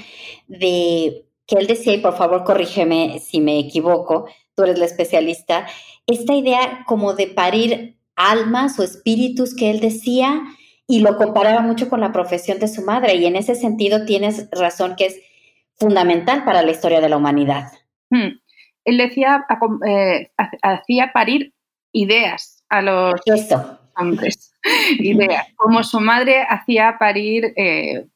de 0.46 1.24
que 1.46 1.56
él 1.56 1.66
decía, 1.66 1.94
y 1.94 2.02
por 2.02 2.18
favor 2.18 2.44
corrígeme 2.44 3.18
si 3.20 3.40
me 3.40 3.58
equivoco, 3.60 4.28
tú 4.54 4.64
eres 4.64 4.78
la 4.78 4.84
especialista, 4.84 5.66
esta 6.06 6.34
idea 6.34 6.84
como 6.86 7.14
de 7.14 7.28
parir 7.28 7.96
almas 8.14 8.78
o 8.78 8.82
espíritus 8.82 9.56
que 9.56 9.70
él 9.70 9.80
decía 9.80 10.42
y 10.86 11.00
lo 11.00 11.16
comparaba 11.16 11.62
mucho 11.62 11.88
con 11.88 12.02
la 12.02 12.12
profesión 12.12 12.58
de 12.58 12.68
su 12.68 12.82
madre 12.82 13.14
y 13.14 13.24
en 13.24 13.36
ese 13.36 13.54
sentido 13.54 14.04
tienes 14.04 14.50
razón 14.52 14.96
que 14.96 15.06
es 15.06 15.18
fundamental 15.76 16.44
para 16.44 16.60
la 16.60 16.72
historia 16.72 17.00
de 17.00 17.08
la 17.08 17.16
humanidad. 17.16 17.72
Hmm. 18.10 18.38
Él 18.84 18.98
decía, 18.98 19.46
eh, 19.86 20.30
hacía 20.60 21.12
parir 21.14 21.54
ideas 21.90 22.57
a 22.68 22.82
los 22.82 23.20
hombres, 23.96 24.54
ideas, 24.98 25.46
como 25.56 25.82
su 25.82 26.00
madre 26.00 26.44
hacía 26.48 26.96
parir 26.98 27.52
eh, 27.56 28.06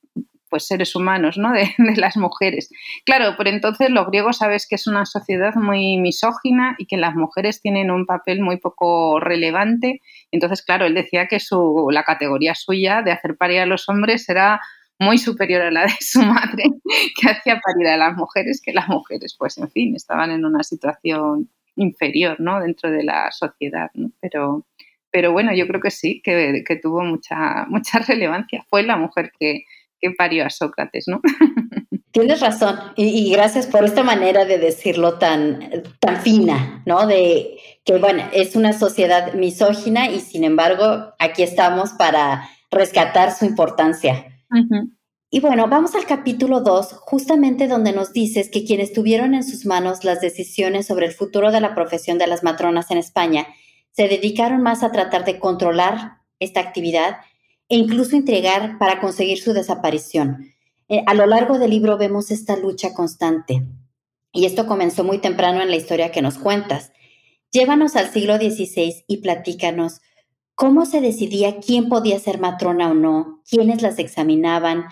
pues 0.52 0.66
seres 0.66 0.94
humanos, 0.94 1.38
¿no? 1.38 1.50
De, 1.52 1.70
las 1.96 2.16
mujeres. 2.18 2.68
Claro, 3.06 3.36
por 3.36 3.48
entonces 3.48 3.88
los 3.88 4.06
griegos 4.06 4.36
sabes 4.36 4.66
que 4.68 4.74
es 4.74 4.86
una 4.86 5.06
sociedad 5.06 5.54
muy 5.54 5.96
misógina 5.96 6.76
y 6.78 6.84
que 6.86 6.98
las 6.98 7.14
mujeres 7.14 7.62
tienen 7.62 7.90
un 7.90 8.04
papel 8.04 8.42
muy 8.42 8.58
poco 8.58 9.18
relevante. 9.18 10.02
Entonces, 10.30 10.62
claro, 10.62 10.84
él 10.84 10.94
decía 10.94 11.26
que 11.26 11.40
su, 11.40 11.88
la 11.90 12.04
categoría 12.04 12.54
suya 12.54 13.00
de 13.00 13.12
hacer 13.12 13.36
parir 13.38 13.60
a 13.60 13.66
los 13.66 13.88
hombres 13.88 14.28
era 14.28 14.60
muy 14.98 15.16
superior 15.16 15.62
a 15.62 15.70
la 15.70 15.82
de 15.84 15.96
su 16.00 16.20
madre, 16.20 16.64
que 17.20 17.30
hacía 17.30 17.58
parir 17.58 17.88
a 17.88 17.96
las 17.96 18.14
mujeres, 18.14 18.60
que 18.62 18.74
las 18.74 18.88
mujeres, 18.88 19.34
pues, 19.38 19.56
en 19.56 19.70
fin, 19.70 19.96
estaban 19.96 20.30
en 20.30 20.44
una 20.44 20.62
situación 20.62 21.48
inferior, 21.76 22.40
¿no? 22.40 22.60
Dentro 22.60 22.90
de 22.90 23.04
la 23.04 23.30
sociedad, 23.32 23.90
¿no? 23.94 24.10
Pero, 24.20 24.66
pero 25.10 25.32
bueno, 25.32 25.54
yo 25.54 25.66
creo 25.66 25.80
que 25.80 25.90
sí, 25.90 26.20
que, 26.22 26.64
que 26.66 26.76
tuvo 26.76 27.02
mucha, 27.02 27.66
mucha 27.68 27.98
relevancia. 28.06 28.64
Fue 28.68 28.82
la 28.82 28.96
mujer 28.96 29.32
que, 29.38 29.64
que 30.00 30.10
parió 30.10 30.44
a 30.44 30.50
Sócrates, 30.50 31.06
¿no? 31.06 31.20
Tienes 32.12 32.40
razón 32.40 32.78
y, 32.94 33.32
gracias 33.32 33.66
por 33.66 33.84
esta 33.84 34.02
manera 34.02 34.44
de 34.44 34.58
decirlo 34.58 35.18
tan, 35.18 35.70
tan 35.98 36.20
fina, 36.20 36.82
¿no? 36.84 37.06
De 37.06 37.56
que, 37.86 37.96
bueno, 37.96 38.24
es 38.34 38.54
una 38.54 38.74
sociedad 38.74 39.32
misógina 39.32 40.10
y 40.10 40.20
sin 40.20 40.44
embargo 40.44 41.14
aquí 41.18 41.42
estamos 41.42 41.92
para 41.94 42.50
rescatar 42.70 43.32
su 43.32 43.46
importancia. 43.46 44.26
Y 45.34 45.40
bueno, 45.40 45.66
vamos 45.66 45.94
al 45.94 46.04
capítulo 46.04 46.60
2, 46.60 46.92
justamente 46.92 47.66
donde 47.66 47.94
nos 47.94 48.12
dices 48.12 48.50
que 48.50 48.66
quienes 48.66 48.92
tuvieron 48.92 49.32
en 49.32 49.42
sus 49.42 49.64
manos 49.64 50.04
las 50.04 50.20
decisiones 50.20 50.86
sobre 50.86 51.06
el 51.06 51.12
futuro 51.12 51.50
de 51.50 51.62
la 51.62 51.74
profesión 51.74 52.18
de 52.18 52.26
las 52.26 52.42
matronas 52.42 52.90
en 52.90 52.98
España 52.98 53.46
se 53.92 54.08
dedicaron 54.08 54.62
más 54.62 54.82
a 54.82 54.92
tratar 54.92 55.24
de 55.24 55.38
controlar 55.38 56.18
esta 56.38 56.60
actividad 56.60 57.16
e 57.70 57.76
incluso 57.76 58.14
entregar 58.14 58.76
para 58.76 59.00
conseguir 59.00 59.38
su 59.38 59.54
desaparición. 59.54 60.52
Eh, 60.90 61.02
a 61.06 61.14
lo 61.14 61.24
largo 61.24 61.58
del 61.58 61.70
libro 61.70 61.96
vemos 61.96 62.30
esta 62.30 62.54
lucha 62.58 62.92
constante. 62.92 63.62
Y 64.32 64.44
esto 64.44 64.66
comenzó 64.66 65.02
muy 65.02 65.16
temprano 65.16 65.62
en 65.62 65.70
la 65.70 65.76
historia 65.76 66.12
que 66.12 66.20
nos 66.20 66.36
cuentas. 66.36 66.92
Llévanos 67.50 67.96
al 67.96 68.10
siglo 68.10 68.36
XVI 68.36 69.04
y 69.06 69.22
platícanos 69.22 70.02
cómo 70.54 70.84
se 70.84 71.00
decidía 71.00 71.58
quién 71.58 71.88
podía 71.88 72.18
ser 72.18 72.38
matrona 72.38 72.90
o 72.90 72.94
no, 72.94 73.42
quiénes 73.48 73.80
las 73.80 73.98
examinaban 73.98 74.84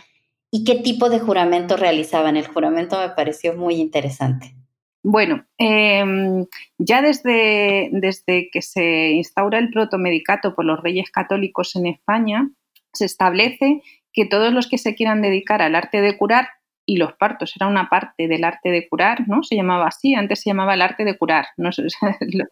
y 0.50 0.64
qué 0.64 0.76
tipo 0.76 1.08
de 1.08 1.20
juramento 1.20 1.76
realizaban. 1.76 2.36
El 2.36 2.46
juramento 2.46 2.98
me 2.98 3.10
pareció 3.10 3.54
muy 3.54 3.76
interesante. 3.76 4.54
Bueno, 5.02 5.46
em, 5.56 6.46
ya 6.78 7.00
desde, 7.00 7.88
desde 7.92 8.50
que 8.50 8.60
se 8.60 9.10
instaura 9.12 9.58
el 9.58 9.70
protomedicato 9.70 10.54
por 10.54 10.64
los 10.64 10.80
reyes 10.82 11.10
católicos 11.10 11.74
en 11.76 11.86
España, 11.86 12.50
se 12.92 13.06
establece 13.06 13.82
que 14.12 14.26
todos 14.26 14.52
los 14.52 14.68
que 14.68 14.76
se 14.78 14.94
quieran 14.94 15.22
dedicar 15.22 15.62
al 15.62 15.74
arte 15.74 16.00
de 16.02 16.18
curar, 16.18 16.48
y 16.84 16.96
los 16.96 17.12
partos 17.12 17.52
era 17.54 17.68
una 17.68 17.88
parte 17.88 18.26
del 18.26 18.42
arte 18.42 18.70
de 18.70 18.88
curar, 18.88 19.28
¿no? 19.28 19.44
Se 19.44 19.54
llamaba 19.54 19.86
así, 19.86 20.14
antes 20.14 20.40
se 20.42 20.50
llamaba 20.50 20.74
el 20.74 20.82
arte 20.82 21.04
de 21.04 21.16
curar. 21.16 21.46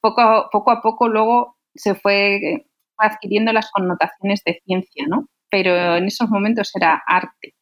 poco, 0.00 0.20
a, 0.20 0.48
poco 0.50 0.70
a 0.70 0.80
poco 0.80 1.08
luego 1.08 1.56
se 1.74 1.94
fue 1.96 2.66
adquiriendo 2.96 3.52
las 3.52 3.70
connotaciones 3.72 4.42
de 4.44 4.60
ciencia, 4.64 5.06
¿no? 5.08 5.26
Pero 5.50 5.96
en 5.96 6.06
esos 6.06 6.28
momentos 6.28 6.70
era 6.74 7.02
arte. 7.06 7.54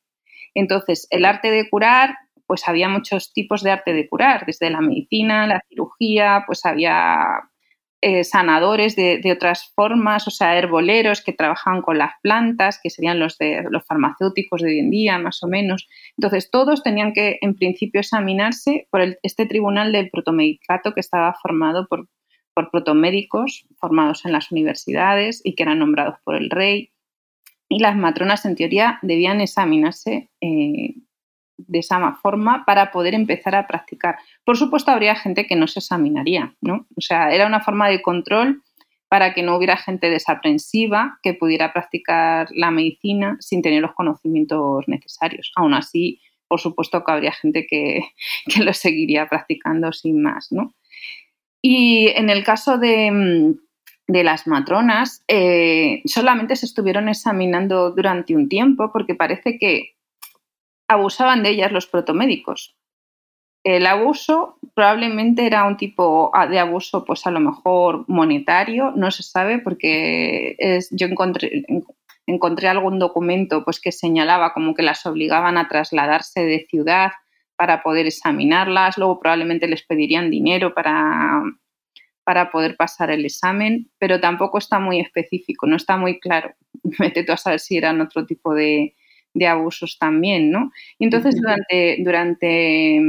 Entonces, 0.54 1.06
el 1.10 1.24
arte 1.24 1.50
de 1.50 1.68
curar, 1.68 2.16
pues 2.46 2.66
había 2.66 2.88
muchos 2.88 3.32
tipos 3.32 3.62
de 3.62 3.70
arte 3.70 3.92
de 3.92 4.08
curar, 4.08 4.44
desde 4.46 4.70
la 4.70 4.80
medicina, 4.80 5.46
la 5.46 5.62
cirugía, 5.68 6.44
pues 6.46 6.64
había 6.64 7.50
eh, 8.00 8.22
sanadores 8.22 8.94
de, 8.94 9.32
otras 9.32 9.72
formas, 9.74 10.28
o 10.28 10.30
sea, 10.30 10.56
herboleros 10.56 11.20
que 11.20 11.32
trabajan 11.32 11.82
con 11.82 11.98
las 11.98 12.12
plantas, 12.22 12.78
que 12.80 12.90
serían 12.90 13.18
los 13.18 13.38
de 13.38 13.64
los 13.70 13.84
farmacéuticos 13.84 14.62
de 14.62 14.68
hoy 14.68 14.78
en 14.78 14.90
día, 14.90 15.18
más 15.18 15.42
o 15.42 15.48
menos. 15.48 15.88
Entonces, 16.16 16.48
todos 16.48 16.84
tenían 16.84 17.12
que, 17.12 17.38
en 17.40 17.56
principio, 17.56 18.00
examinarse 18.00 18.86
por 18.90 19.00
este 19.24 19.46
tribunal 19.46 19.90
del 19.90 20.10
protomedicato 20.10 20.94
que 20.94 21.00
estaba 21.00 21.34
formado 21.42 21.88
por, 21.88 22.06
por 22.54 22.70
protomédicos 22.70 23.66
formados 23.78 24.24
en 24.24 24.30
las 24.30 24.52
universidades 24.52 25.40
y 25.42 25.56
que 25.56 25.64
eran 25.64 25.80
nombrados 25.80 26.20
por 26.22 26.36
el 26.36 26.50
rey. 26.50 26.92
Y 27.68 27.80
las 27.80 27.96
matronas, 27.96 28.44
en 28.44 28.56
teoría, 28.56 28.98
debían 29.02 29.40
examinarse 29.40 30.30
eh, 30.40 30.94
de 31.58 31.78
esa 31.78 32.14
forma 32.14 32.64
para 32.64 32.90
poder 32.90 33.14
empezar 33.14 33.54
a 33.54 33.66
practicar. 33.66 34.16
Por 34.44 34.56
supuesto, 34.56 34.90
habría 34.90 35.16
gente 35.16 35.46
que 35.46 35.56
no 35.56 35.66
se 35.66 35.80
examinaría, 35.80 36.54
¿no? 36.60 36.86
O 36.96 37.00
sea, 37.00 37.30
era 37.30 37.46
una 37.46 37.60
forma 37.60 37.88
de 37.88 38.00
control 38.00 38.62
para 39.08 39.34
que 39.34 39.42
no 39.42 39.56
hubiera 39.56 39.76
gente 39.76 40.10
desaprensiva 40.10 41.18
que 41.22 41.34
pudiera 41.34 41.72
practicar 41.72 42.48
la 42.52 42.70
medicina 42.70 43.36
sin 43.40 43.62
tener 43.62 43.82
los 43.82 43.94
conocimientos 43.94 44.84
necesarios. 44.86 45.50
Aún 45.56 45.74
así, 45.74 46.20
por 46.46 46.60
supuesto 46.60 47.04
que 47.04 47.12
habría 47.12 47.32
gente 47.32 47.66
que, 47.66 48.02
lo 48.64 48.72
seguiría 48.72 49.28
practicando 49.28 49.92
sin 49.92 50.22
más, 50.22 50.48
¿no? 50.50 50.74
Y 51.60 52.08
en 52.08 52.30
el 52.30 52.44
caso 52.44 52.78
de, 52.78 53.56
las 54.08 54.46
matronas, 54.46 55.22
eh, 55.28 56.00
solamente 56.06 56.56
se 56.56 56.66
estuvieron 56.66 57.08
examinando 57.08 57.90
durante 57.90 58.34
un 58.34 58.48
tiempo 58.48 58.90
porque 58.92 59.14
parece 59.14 59.58
que 59.58 59.96
abusaban 60.88 61.42
de 61.42 61.50
ellas 61.50 61.72
los 61.72 61.86
protomédicos. 61.86 62.74
El 63.64 63.86
abuso 63.86 64.58
probablemente 64.74 65.44
era 65.44 65.64
un 65.64 65.76
tipo 65.76 66.32
de 66.48 66.58
abuso, 66.58 67.04
pues 67.04 67.26
a 67.26 67.30
lo 67.30 67.40
mejor 67.40 68.04
monetario, 68.08 68.92
no 68.96 69.10
se 69.10 69.22
sabe, 69.22 69.58
porque 69.58 70.56
es, 70.58 70.88
yo 70.90 71.06
encontré, 71.06 71.64
encontré 72.26 72.68
algún 72.68 72.98
documento 72.98 73.64
pues, 73.64 73.80
que 73.80 73.92
señalaba 73.92 74.54
como 74.54 74.74
que 74.74 74.82
las 74.82 75.04
obligaban 75.04 75.58
a 75.58 75.68
trasladarse 75.68 76.40
de 76.46 76.66
ciudad 76.70 77.12
para 77.56 77.82
poder 77.82 78.06
examinarlas, 78.06 78.96
luego 78.96 79.20
probablemente 79.20 79.66
les 79.66 79.82
pedirían 79.82 80.30
dinero 80.30 80.72
para, 80.72 81.42
para 82.28 82.50
poder 82.50 82.76
pasar 82.76 83.10
el 83.10 83.24
examen, 83.24 83.88
pero 83.98 84.20
tampoco 84.20 84.58
está 84.58 84.78
muy 84.78 85.00
específico, 85.00 85.66
no 85.66 85.76
está 85.76 85.96
muy 85.96 86.20
claro. 86.20 86.54
Vete 86.98 87.24
tú 87.24 87.32
a 87.32 87.38
saber 87.38 87.58
si 87.58 87.78
eran 87.78 88.02
otro 88.02 88.26
tipo 88.26 88.54
de, 88.54 88.94
de 89.32 89.46
abusos 89.46 89.96
también, 89.98 90.50
¿no? 90.50 90.70
Y 90.98 91.06
entonces 91.06 91.36
durante, 91.40 91.96
durante, 92.04 93.00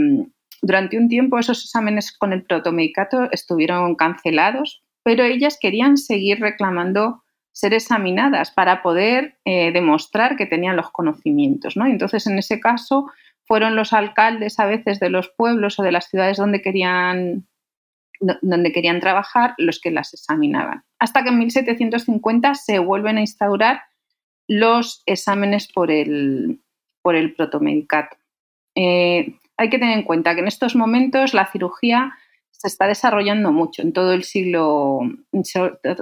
durante 0.61 0.97
un 0.97 1.09
tiempo 1.09 1.37
esos 1.37 1.65
exámenes 1.65 2.17
con 2.17 2.31
el 2.31 2.43
protomedicato 2.43 3.29
estuvieron 3.33 3.95
cancelados, 3.95 4.85
pero 5.03 5.25
ellas 5.25 5.57
querían 5.59 5.97
seguir 5.97 6.39
reclamando 6.39 7.21
ser 7.51 7.73
examinadas 7.73 8.51
para 8.51 8.81
poder 8.81 9.37
eh, 9.43 9.73
demostrar 9.73 10.37
que 10.37 10.45
tenían 10.45 10.77
los 10.77 10.91
conocimientos, 10.91 11.75
¿no? 11.75 11.85
Y 11.89 11.91
entonces 11.91 12.25
en 12.25 12.39
ese 12.39 12.61
caso 12.61 13.07
fueron 13.43 13.75
los 13.75 13.91
alcaldes 13.91 14.61
a 14.61 14.65
veces 14.65 15.01
de 15.01 15.09
los 15.09 15.27
pueblos 15.27 15.77
o 15.77 15.83
de 15.83 15.91
las 15.91 16.05
ciudades 16.07 16.37
donde 16.37 16.61
querían 16.61 17.48
donde 18.19 18.71
querían 18.71 18.99
trabajar 18.99 19.53
los 19.57 19.79
que 19.79 19.91
las 19.91 20.13
examinaban. 20.13 20.83
Hasta 20.99 21.23
que 21.23 21.29
en 21.29 21.39
1750 21.39 22.55
se 22.55 22.79
vuelven 22.79 23.17
a 23.17 23.21
instaurar 23.21 23.83
los 24.47 25.03
exámenes 25.05 25.71
por 25.71 25.91
el, 25.91 26.61
por 27.01 27.15
el 27.15 27.33
protomedicato. 27.35 28.17
Eh, 28.75 29.35
hay 29.57 29.69
que 29.69 29.79
tener 29.79 29.97
en 29.97 30.03
cuenta 30.03 30.33
que 30.33 30.41
en 30.41 30.47
estos 30.47 30.75
momentos 30.75 31.33
la 31.33 31.45
cirugía 31.51 32.13
se 32.51 32.67
está 32.67 32.87
desarrollando 32.87 33.51
mucho 33.51 33.81
en 33.81 33.93
todo 33.93 34.13
el 34.13 34.23
siglo, 34.23 34.99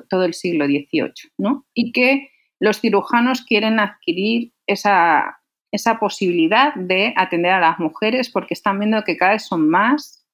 todo 0.09 0.23
el 0.23 0.33
siglo 0.33 0.65
XVIII, 0.65 1.31
¿no? 1.37 1.65
Y 1.73 1.91
que 1.91 2.29
los 2.59 2.79
cirujanos 2.79 3.41
quieren 3.43 3.79
adquirir 3.79 4.53
esa, 4.65 5.41
esa 5.71 5.99
posibilidad 5.99 6.73
de 6.75 7.13
atender 7.15 7.51
a 7.51 7.59
las 7.59 7.79
mujeres 7.79 8.29
porque 8.29 8.53
están 8.53 8.79
viendo 8.79 9.03
que 9.03 9.17
cada 9.17 9.33
vez 9.33 9.45
son 9.45 9.69
más 9.69 10.26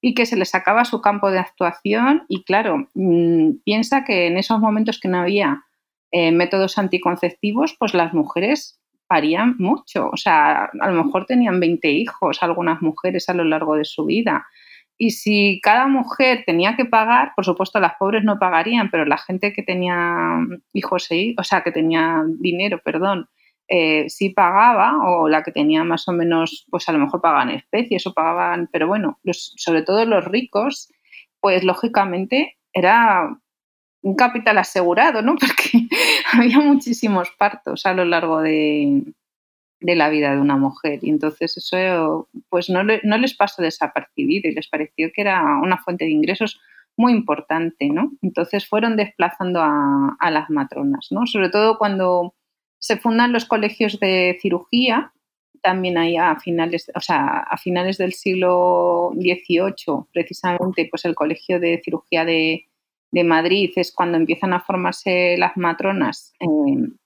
y 0.00 0.14
que 0.14 0.26
se 0.26 0.36
les 0.36 0.54
acaba 0.54 0.84
su 0.84 1.00
campo 1.00 1.30
de 1.30 1.38
actuación 1.38 2.24
y 2.28 2.44
claro, 2.44 2.88
mm, 2.94 3.62
piensa 3.64 4.04
que 4.04 4.26
en 4.26 4.38
esos 4.38 4.60
momentos 4.60 5.00
que 5.00 5.08
no 5.08 5.18
había 5.18 5.64
eh, 6.10 6.32
métodos 6.32 6.78
anticonceptivos, 6.78 7.76
pues 7.78 7.94
las 7.94 8.14
mujeres 8.14 8.80
parían 9.08 9.56
mucho. 9.58 10.10
O 10.10 10.16
sea, 10.16 10.70
a 10.80 10.90
lo 10.90 11.04
mejor 11.04 11.26
tenían 11.26 11.60
20 11.60 11.90
hijos 11.90 12.42
algunas 12.42 12.80
mujeres 12.82 13.28
a 13.28 13.34
lo 13.34 13.44
largo 13.44 13.74
de 13.74 13.84
su 13.84 14.04
vida. 14.04 14.46
Y 14.96 15.10
si 15.10 15.60
cada 15.62 15.86
mujer 15.86 16.44
tenía 16.44 16.76
que 16.76 16.84
pagar, 16.84 17.32
por 17.36 17.44
supuesto 17.44 17.78
las 17.80 17.94
pobres 17.98 18.24
no 18.24 18.38
pagarían, 18.38 18.90
pero 18.90 19.04
la 19.04 19.18
gente 19.18 19.52
que 19.52 19.62
tenía 19.62 20.40
hijos, 20.72 21.08
o 21.36 21.44
sea, 21.44 21.62
que 21.62 21.72
tenía 21.72 22.24
dinero, 22.38 22.80
perdón, 22.84 23.28
eh, 23.68 24.08
sí 24.08 24.30
pagaba, 24.30 24.96
o 25.06 25.28
la 25.28 25.42
que 25.42 25.52
tenía 25.52 25.84
más 25.84 26.08
o 26.08 26.12
menos, 26.12 26.66
pues 26.70 26.88
a 26.88 26.92
lo 26.92 26.98
mejor 26.98 27.20
pagaban 27.20 27.50
especies 27.50 28.06
o 28.06 28.14
pagaban, 28.14 28.68
pero 28.72 28.88
bueno, 28.88 29.18
sobre 29.32 29.82
todo 29.82 30.04
los 30.06 30.24
ricos, 30.24 30.90
pues 31.40 31.64
lógicamente 31.64 32.56
era 32.72 33.38
un 34.02 34.14
capital 34.14 34.56
asegurado, 34.58 35.20
¿no? 35.20 35.36
Porque 35.40 35.86
había 36.32 36.60
muchísimos 36.60 37.30
partos 37.38 37.84
a 37.84 37.92
lo 37.92 38.06
largo 38.06 38.40
de, 38.40 39.02
la 39.80 40.08
vida 40.08 40.34
de 40.34 40.40
una 40.40 40.56
mujer 40.56 41.00
y 41.02 41.10
entonces 41.10 41.56
eso 41.58 42.28
pues 42.48 42.70
no, 42.70 42.82
no 42.82 43.18
les 43.18 43.36
pasó 43.36 43.62
desapercibido 43.62 44.48
y 44.48 44.54
les 44.54 44.68
pareció 44.68 45.10
que 45.12 45.20
era 45.20 45.42
una 45.62 45.76
fuente 45.78 46.04
de 46.04 46.10
ingresos 46.10 46.58
muy 46.96 47.12
importante, 47.12 47.90
¿no? 47.90 48.12
Entonces 48.22 48.66
fueron 48.66 48.96
desplazando 48.96 49.60
a, 49.60 50.16
a 50.18 50.30
las 50.30 50.50
matronas, 50.50 51.08
¿no? 51.10 51.26
Sobre 51.26 51.48
todo 51.48 51.78
cuando 51.78 52.34
se 52.78 52.96
fundan 52.96 53.32
los 53.32 53.44
colegios 53.44 53.98
de 54.00 54.38
cirugía, 54.40 55.12
también 55.62 55.98
ahí 55.98 56.16
a 56.16 56.36
finales, 56.36 56.90
o 56.94 57.00
sea, 57.00 57.40
a 57.40 57.56
finales 57.56 57.98
del 57.98 58.12
siglo 58.12 59.10
XVIII, 59.14 60.04
precisamente, 60.12 60.86
pues 60.90 61.04
el 61.04 61.14
Colegio 61.14 61.60
de 61.60 61.80
Cirugía 61.84 62.24
de, 62.24 62.64
Madrid 63.10 63.70
es 63.76 63.92
cuando 63.92 64.16
empiezan 64.16 64.52
a 64.52 64.60
formarse 64.60 65.36
las 65.38 65.56
matronas 65.56 66.34
en, 66.38 66.98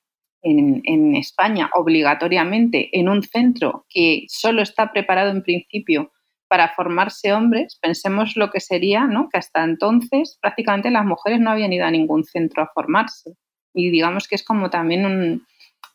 en, 0.42 1.16
España 1.16 1.70
obligatoriamente 1.74 2.90
en 2.98 3.08
un 3.08 3.22
centro 3.22 3.86
que 3.88 4.24
solo 4.28 4.62
está 4.62 4.92
preparado 4.92 5.30
en 5.30 5.42
principio 5.42 6.12
para 6.48 6.68
formarse 6.74 7.32
hombres. 7.32 7.78
Pensemos 7.80 8.36
lo 8.36 8.50
que 8.50 8.60
sería, 8.60 9.06
¿no? 9.06 9.28
Que 9.30 9.38
hasta 9.38 9.64
entonces 9.64 10.38
prácticamente 10.40 10.90
las 10.90 11.06
mujeres 11.06 11.40
no 11.40 11.50
habían 11.50 11.72
ido 11.72 11.86
a 11.86 11.90
ningún 11.90 12.24
centro 12.24 12.62
a 12.62 12.70
formarse. 12.74 13.34
Y 13.72 13.90
digamos 13.90 14.28
que 14.28 14.34
es 14.34 14.44
como 14.44 14.68
también 14.68 15.06
un, 15.06 15.46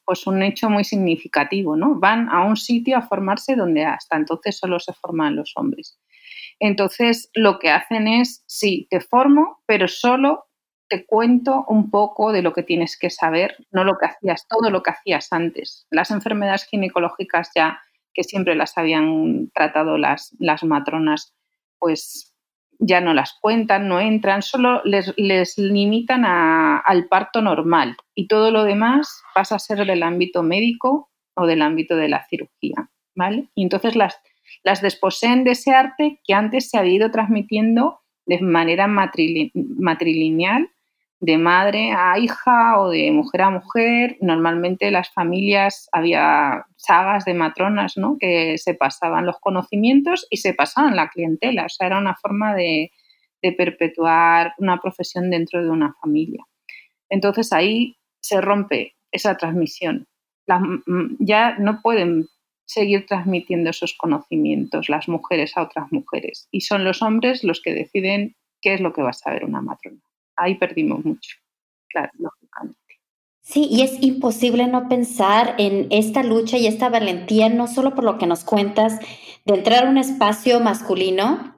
pues 0.08 0.26
un 0.26 0.42
hecho 0.42 0.70
muy 0.70 0.86
significativo, 0.86 1.76
¿no? 1.76 2.00
Van 2.00 2.30
a 2.30 2.46
un 2.46 2.56
sitio 2.56 2.98
a 2.98 3.02
formarse 3.02 3.58
donde 3.58 3.84
hasta 3.84 4.16
entonces 4.16 4.58
solo 4.58 4.80
se 4.80 4.94
forman 4.94 5.36
los 5.36 5.52
hombres. 5.58 6.00
Entonces, 6.62 7.30
lo 7.34 7.60
que 7.60 7.72
hacen 7.72 8.08
es, 8.08 8.42
sí, 8.48 8.88
te 8.90 9.02
formo, 9.02 9.62
pero 9.66 9.90
solo 9.90 10.46
te 10.88 11.06
cuento 11.06 11.66
un 11.68 11.92
poco 11.92 12.32
de 12.32 12.42
lo 12.42 12.54
que 12.54 12.64
tienes 12.64 12.98
que 12.98 13.10
saber, 13.10 13.58
no 13.72 13.84
lo 13.84 13.98
que 13.98 14.06
hacías, 14.06 14.48
todo 14.48 14.70
lo 14.70 14.82
que 14.82 14.92
hacías 14.92 15.28
antes. 15.34 15.86
Las 15.92 16.10
enfermedades 16.10 16.64
ginecológicas 16.64 17.52
ya 17.54 17.82
que 18.14 18.24
siempre 18.24 18.56
las 18.56 18.78
habían 18.78 19.52
tratado 19.54 19.98
las, 19.98 20.34
las 20.40 20.64
matronas, 20.64 21.36
pues 21.80 22.34
ya 22.80 23.02
no 23.02 23.14
las 23.14 23.38
cuentan, 23.42 23.88
no 23.88 24.00
entran, 24.00 24.42
solo 24.42 24.82
les, 24.84 25.14
limitan 25.58 26.26
al 26.26 27.08
parto 27.08 27.42
normal 27.42 27.98
y 28.16 28.28
todo 28.28 28.52
lo 28.52 28.64
demás 28.64 29.24
pasa 29.34 29.56
a 29.56 29.60
ser 29.60 29.86
del 29.86 30.04
ámbito 30.04 30.44
médico 30.44 31.10
o 31.36 31.46
del 31.46 31.62
ámbito 31.62 31.96
de 31.96 32.10
la 32.10 32.26
cirugía, 32.28 32.90
¿vale? 33.16 33.48
Y 33.56 33.64
entonces 33.64 33.96
las, 33.96 34.20
las 34.64 34.82
desposeen 34.82 35.44
de 35.44 35.52
ese 35.52 35.72
arte 35.72 36.20
que 36.26 36.34
antes 36.34 36.70
se 36.70 36.78
había 36.78 36.94
ido 36.94 37.12
transmitiendo 37.12 38.00
de 38.26 38.42
manera 38.42 38.88
matrilineal 38.88 40.70
de 41.20 41.38
madre 41.38 41.92
a 41.92 42.20
hija 42.20 42.80
o 42.80 42.90
de 42.90 43.12
mujer 43.12 43.42
a 43.42 43.50
mujer. 43.50 44.18
Normalmente 44.22 44.92
las 44.92 45.10
familias 45.12 45.90
había 45.92 46.66
sagas 46.76 47.26
de 47.26 47.34
matronas 47.34 47.98
¿no? 47.98 48.18
que 48.20 48.58
se 48.58 48.74
pasaban 48.76 49.26
los 49.26 49.40
conocimientos 49.40 50.28
y 50.30 50.38
se 50.38 50.54
pasaban 50.54 50.96
la 50.96 51.10
clientela. 51.10 51.66
O 51.66 51.70
sea, 51.70 51.88
era 51.88 51.98
una 51.98 52.16
forma 52.16 52.56
de, 52.56 52.92
perpetuar 53.58 54.54
una 54.58 54.78
profesión 54.82 55.30
dentro 55.30 55.64
de 55.64 55.70
una 55.70 55.96
familia. 56.02 56.44
Entonces 57.10 57.54
ahí 57.54 57.96
se 58.20 58.42
rompe 58.42 58.96
esa 59.10 59.38
transmisión. 59.38 60.06
ya 61.20 61.58
no 61.58 61.82
pueden 61.82 62.28
seguir 62.66 63.06
transmitiendo 63.06 63.70
esos 63.70 63.96
conocimientos 63.98 64.90
las 64.90 65.08
mujeres 65.08 65.56
a 65.56 65.62
otras 65.62 65.90
mujeres 65.94 66.50
y 66.52 66.62
son 66.62 66.84
los 66.84 67.02
hombres 67.02 67.46
los 67.46 67.62
que 67.62 67.74
deciden 67.74 68.36
qué 68.62 68.74
es 68.74 68.82
lo 68.82 68.92
que 68.92 69.02
va 69.02 69.12
a 69.12 69.14
saber 69.14 69.46
una 69.46 69.62
matrona 69.62 70.02
ahí 70.38 70.56
perdimos 70.56 71.04
mucho, 71.04 71.38
claro, 71.90 72.12
lógicamente. 72.18 72.78
Sí, 73.42 73.68
y 73.72 73.82
es 73.82 74.02
imposible 74.02 74.68
no 74.68 74.90
pensar 74.90 75.56
en 75.58 75.88
esta 75.90 76.22
lucha 76.22 76.58
y 76.58 76.68
esta 76.68 76.90
valentía, 76.90 77.48
no 77.48 77.68
solo 77.68 77.96
por 77.96 78.04
lo 78.04 78.18
que 78.18 78.28
nos 78.28 78.44
cuentas, 78.44 79.00
de 79.46 79.54
entrar 79.54 79.86
a 79.86 79.90
un 79.90 79.98
espacio 79.98 80.60
masculino, 80.60 81.58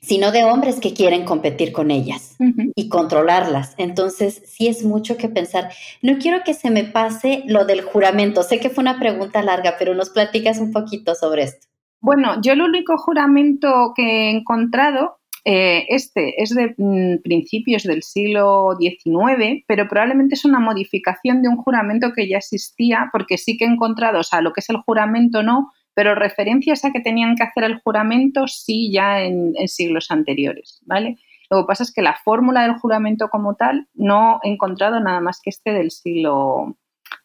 sino 0.00 0.32
de 0.32 0.44
hombres 0.44 0.80
que 0.80 0.94
quieren 0.94 1.24
competir 1.24 1.72
con 1.72 1.90
ellas 1.90 2.36
y 2.74 2.88
controlarlas. 2.88 3.74
Entonces, 3.78 4.42
sí 4.46 4.68
es 4.68 4.84
mucho 4.84 5.16
que 5.16 5.28
pensar. 5.28 5.70
No 6.02 6.18
quiero 6.18 6.42
que 6.44 6.54
se 6.54 6.70
me 6.70 6.84
pase 6.84 7.42
lo 7.46 7.64
del 7.64 7.82
juramento. 7.82 8.42
Sé 8.42 8.58
que 8.58 8.70
fue 8.70 8.82
una 8.82 8.98
pregunta 8.98 9.42
larga, 9.42 9.76
pero 9.78 9.94
nos 9.94 10.10
platicas 10.10 10.58
un 10.58 10.72
poquito 10.72 11.14
sobre 11.14 11.44
esto. 11.44 11.66
Bueno, 12.00 12.40
yo 12.42 12.52
el 12.52 12.62
único 12.62 12.96
juramento 12.96 13.92
que 13.94 14.02
he 14.02 14.30
encontrado 14.30 15.17
eh, 15.50 15.86
este 15.88 16.42
es 16.42 16.54
de 16.54 16.74
mm, 16.76 17.22
principios 17.22 17.84
del 17.84 18.02
siglo 18.02 18.76
XIX, 18.78 19.64
pero 19.66 19.88
probablemente 19.88 20.34
es 20.34 20.44
una 20.44 20.60
modificación 20.60 21.40
de 21.40 21.48
un 21.48 21.56
juramento 21.56 22.12
que 22.14 22.28
ya 22.28 22.36
existía, 22.36 23.08
porque 23.12 23.38
sí 23.38 23.56
que 23.56 23.64
he 23.64 23.68
encontrado, 23.68 24.20
o 24.20 24.22
sea, 24.22 24.42
lo 24.42 24.52
que 24.52 24.60
es 24.60 24.68
el 24.68 24.76
juramento 24.76 25.42
no, 25.42 25.70
pero 25.94 26.14
referencias 26.14 26.84
a 26.84 26.92
que 26.92 27.00
tenían 27.00 27.34
que 27.34 27.44
hacer 27.44 27.64
el 27.64 27.80
juramento 27.80 28.46
sí 28.46 28.92
ya 28.92 29.22
en, 29.22 29.54
siglos 29.68 30.10
anteriores, 30.10 30.82
¿vale? 30.84 31.16
Lo 31.48 31.62
que 31.62 31.66
pasa 31.66 31.82
es 31.82 31.94
que 31.94 32.02
la 32.02 32.18
fórmula 32.22 32.64
del 32.64 32.76
juramento 32.76 33.30
como 33.30 33.56
tal 33.56 33.88
no 33.94 34.40
he 34.42 34.50
encontrado 34.50 35.00
nada 35.00 35.20
más 35.20 35.40
que 35.42 35.48
este 35.48 35.72
del 35.72 35.92
siglo, 35.92 36.76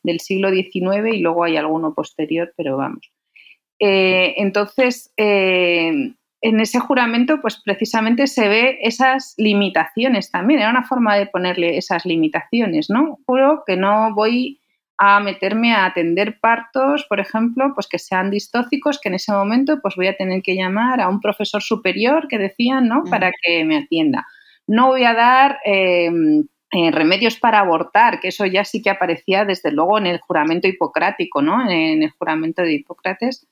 del 0.02 0.22
siglo 0.22 0.50
XIX 0.50 1.14
y 1.14 1.20
luego 1.20 1.44
hay 1.44 1.58
alguno 1.58 1.94
posterior, 1.94 2.54
pero 2.56 2.78
vamos. 2.78 3.12
Eh, 3.80 4.36
entonces, 4.38 5.12
eh, 5.18 6.14
en 6.44 6.60
ese 6.60 6.78
juramento, 6.82 7.40
pues 7.40 7.62
precisamente 7.64 8.28
se 8.28 8.50
ve 8.50 8.78
esas 8.82 9.34
limitaciones 9.38 10.30
también. 10.30 10.60
Era 10.60 10.72
una 10.72 10.84
forma 10.84 11.16
de 11.16 11.26
ponerle 11.26 11.78
esas 11.78 12.06
limitaciones, 12.06 12.90
¿no? 12.90 13.18
Juro 13.26 13.64
que 13.66 13.78
no 13.78 14.14
voy 14.14 14.60
a 14.98 15.22
meterme 15.22 15.74
a 15.74 15.86
atender 15.86 16.42
partos, 16.42 17.06
por 17.08 17.22
ejemplo, 17.22 17.72
pues 17.74 17.88
que 17.88 17.98
sean 17.98 18.30
distócicos, 18.30 19.00
que 19.00 19.08
en 19.08 19.16
ese 19.16 19.32
momento 19.32 19.80
pues 19.82 19.96
voy 19.96 20.08
a 20.08 20.18
tener 20.18 20.42
que 20.42 20.56
llamar 20.56 21.00
a 21.00 21.08
un 21.08 21.22
profesor 21.22 21.64
superior 21.64 22.28
que 22.28 22.38
decían, 22.38 22.90
¿no? 22.90 23.06
Para 23.10 23.32
que 23.42 23.64
me 23.64 23.78
atienda. 23.78 24.28
No 24.68 24.88
voy 24.88 25.06
a 25.06 25.14
dar 25.14 25.60
em, 25.64 26.46
eh, 26.74 26.92
remedios 26.92 27.40
para 27.40 27.62
abortar, 27.62 28.20
que 28.20 28.28
eso 28.28 28.46
ya 28.46 28.66
sí 28.66 28.82
que 28.82 28.90
aparecía 28.90 29.46
desde 29.46 29.72
luego 29.72 29.98
en 29.98 30.08
el 30.08 30.20
juramento 30.20 30.68
hipocrático, 30.68 31.42
¿no? 31.42 31.70
En 31.70 32.04
el 32.04 32.12
juramento 32.12 32.64
de 32.64 32.74
Hipócrates 32.74 33.48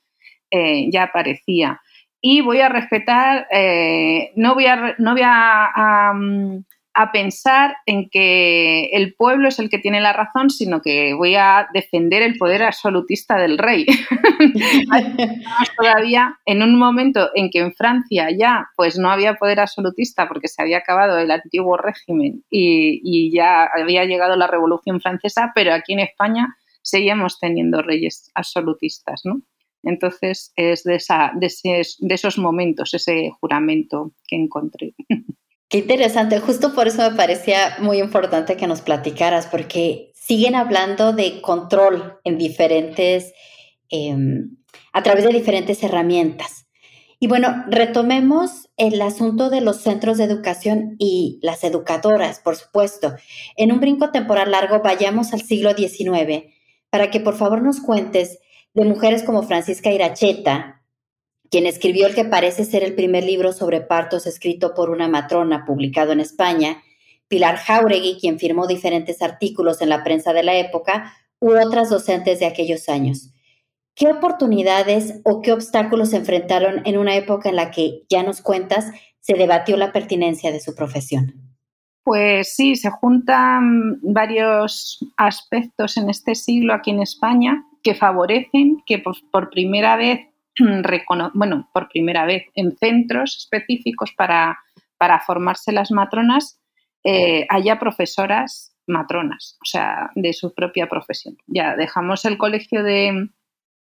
eh, 0.50 0.90
ya 0.90 1.04
aparecía 1.04 1.80
y 2.24 2.40
voy 2.40 2.60
a 2.60 2.68
respetar, 2.68 3.48
eh, 3.50 4.30
no 4.36 4.54
voy, 4.54 4.66
a, 4.66 4.94
no 4.98 5.12
voy 5.12 5.22
a, 5.24 6.12
pensar 7.12 7.74
en 7.84 8.08
que 8.10 8.90
el 8.92 9.14
pueblo 9.14 9.48
es 9.48 9.58
el 9.58 9.68
que 9.68 9.78
tiene 9.78 10.00
la 10.00 10.12
razón, 10.12 10.48
sino 10.48 10.80
que 10.82 11.14
voy 11.14 11.34
a 11.34 11.66
defender 11.74 12.22
el 12.22 12.36
poder 12.38 12.62
absolutista 12.62 13.36
del 13.38 13.58
rey. 13.58 13.86
Todavía 15.76 16.38
en 16.46 16.62
un 16.62 16.78
momento 16.78 17.30
en 17.34 17.50
que 17.50 17.58
en 17.58 17.74
Francia 17.74 18.28
ya 18.30 18.68
pues 18.76 18.98
no 18.98 19.10
había 19.10 19.34
poder 19.34 19.58
absolutista 19.58 20.28
porque 20.28 20.48
se 20.48 20.62
había 20.62 20.78
acabado 20.78 21.18
el 21.18 21.30
antiguo 21.30 21.76
régimen 21.76 22.44
y, 22.50 23.00
y 23.02 23.34
ya 23.34 23.64
había 23.64 24.04
llegado 24.04 24.36
la 24.36 24.46
Revolución 24.46 25.00
Francesa, 25.00 25.50
pero 25.56 25.74
aquí 25.74 25.94
en 25.94 26.00
España 26.00 26.54
seguíamos 26.82 27.40
teniendo 27.40 27.82
reyes 27.82 28.30
absolutistas, 28.34 29.22
¿no? 29.24 29.42
Entonces 29.82 30.52
es 30.56 30.84
de, 30.84 30.96
esa, 30.96 31.32
de, 31.34 31.50
esos 32.14 32.38
momentos, 32.38 32.94
ese 32.94 33.30
juramento 33.40 34.12
que 34.26 34.36
encontré. 34.36 34.94
Qué 35.68 35.78
interesante, 35.78 36.38
justo 36.38 36.74
por 36.74 36.86
eso 36.86 37.10
me 37.10 37.16
parecía 37.16 37.76
muy 37.80 37.98
importante 37.98 38.56
que 38.56 38.66
nos 38.66 38.82
platicaras, 38.82 39.46
porque 39.46 40.12
siguen 40.14 40.54
hablando 40.54 41.12
de 41.12 41.40
control 41.40 42.18
en 42.24 42.36
diferentes, 42.36 43.32
em, 43.88 44.56
a 44.92 45.02
través 45.02 45.24
de 45.24 45.32
diferentes 45.32 45.82
herramientas. 45.82 46.66
Y 47.18 47.28
bueno, 47.28 47.64
retomemos 47.68 48.68
el 48.76 49.00
asunto 49.00 49.48
de 49.48 49.60
los 49.60 49.80
centros 49.80 50.18
de 50.18 50.24
educación 50.24 50.96
y 50.98 51.38
las 51.40 51.62
educadoras, 51.62 52.40
por 52.40 52.56
supuesto. 52.56 53.14
En 53.56 53.70
un 53.70 53.78
brinco 53.78 54.10
temporal 54.10 54.50
largo, 54.50 54.82
vayamos 54.82 55.32
al 55.32 55.40
siglo 55.40 55.72
XIX 55.72 56.52
para 56.90 57.10
que 57.10 57.20
por 57.20 57.36
favor 57.36 57.62
nos 57.62 57.80
cuentes 57.80 58.38
de 58.74 58.84
mujeres 58.84 59.22
como 59.22 59.42
Francisca 59.42 59.90
Iracheta, 59.90 60.82
quien 61.50 61.66
escribió 61.66 62.06
el 62.06 62.14
que 62.14 62.24
parece 62.24 62.64
ser 62.64 62.82
el 62.82 62.94
primer 62.94 63.24
libro 63.24 63.52
sobre 63.52 63.82
partos 63.82 64.26
escrito 64.26 64.72
por 64.74 64.88
una 64.88 65.08
matrona 65.08 65.64
publicado 65.66 66.12
en 66.12 66.20
España, 66.20 66.82
Pilar 67.28 67.56
Jauregui, 67.56 68.18
quien 68.18 68.38
firmó 68.38 68.66
diferentes 68.66 69.20
artículos 69.20 69.82
en 69.82 69.90
la 69.90 70.02
prensa 70.02 70.32
de 70.32 70.42
la 70.42 70.56
época, 70.56 71.14
u 71.40 71.50
otras 71.50 71.90
docentes 71.90 72.40
de 72.40 72.46
aquellos 72.46 72.88
años. 72.88 73.30
¿Qué 73.94 74.08
oportunidades 74.08 75.20
o 75.24 75.42
qué 75.42 75.52
obstáculos 75.52 76.10
se 76.10 76.16
enfrentaron 76.16 76.80
en 76.86 76.96
una 76.96 77.14
época 77.16 77.50
en 77.50 77.56
la 77.56 77.70
que, 77.70 78.04
ya 78.08 78.22
nos 78.22 78.40
cuentas, 78.40 78.90
se 79.20 79.34
debatió 79.34 79.76
la 79.76 79.92
pertinencia 79.92 80.50
de 80.50 80.60
su 80.60 80.74
profesión? 80.74 81.34
Pues 82.04 82.54
sí, 82.54 82.76
se 82.76 82.90
juntan 82.90 84.00
varios 84.02 84.98
aspectos 85.18 85.96
en 85.98 86.08
este 86.08 86.34
siglo 86.34 86.72
aquí 86.72 86.90
en 86.90 87.00
España 87.00 87.66
que 87.82 87.94
favorecen 87.94 88.82
que 88.86 88.98
por, 88.98 89.50
primera 89.50 89.96
vez, 89.96 90.20
bueno, 91.34 91.68
por 91.72 91.88
primera 91.88 92.24
vez 92.24 92.44
en 92.54 92.76
centros 92.76 93.36
específicos 93.38 94.12
para, 94.12 94.58
para 94.98 95.20
formarse 95.20 95.72
las 95.72 95.90
matronas, 95.90 96.60
eh, 97.04 97.46
haya 97.48 97.78
profesoras 97.78 98.76
matronas, 98.86 99.58
o 99.62 99.64
sea, 99.64 100.10
de 100.14 100.32
su 100.32 100.54
propia 100.54 100.88
profesión. 100.88 101.36
Ya 101.46 101.76
dejamos 101.76 102.24
el 102.24 102.38
colegio 102.38 102.82
de, 102.82 103.28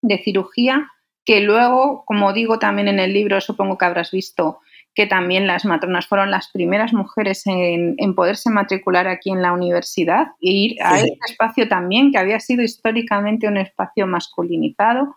de 0.02 0.17
cirugía, 0.19 0.91
que 1.25 1.41
luego, 1.41 2.04
como 2.06 2.34
digo 2.34 2.60
también 2.60 2.88
en 2.88 2.99
el 2.99 3.13
libro, 3.13 3.39
supongo 3.41 3.78
que 3.78 3.86
habrás 3.86 4.12
visto, 4.12 4.60
que 4.99 5.07
también 5.07 5.47
las 5.47 5.63
matronas 5.63 6.07
fueron 6.07 6.29
las 6.29 6.49
primeras 6.51 6.91
mujeres 6.91 7.43
en, 7.45 7.95
poderse 8.15 8.49
matricular 8.49 9.07
aquí 9.07 9.29
en 9.29 9.41
la 9.41 9.53
universidad 9.53 10.27
e 10.41 10.51
ir 10.51 10.83
a 10.83 10.99
este 10.99 11.17
espacio 11.25 11.69
también, 11.69 12.12
que 12.12 12.17
había 12.17 12.41
sido 12.41 12.63
históricamente 12.63 13.47
un 13.47 13.55
espacio 13.55 14.07
masculinizado, 14.07 15.15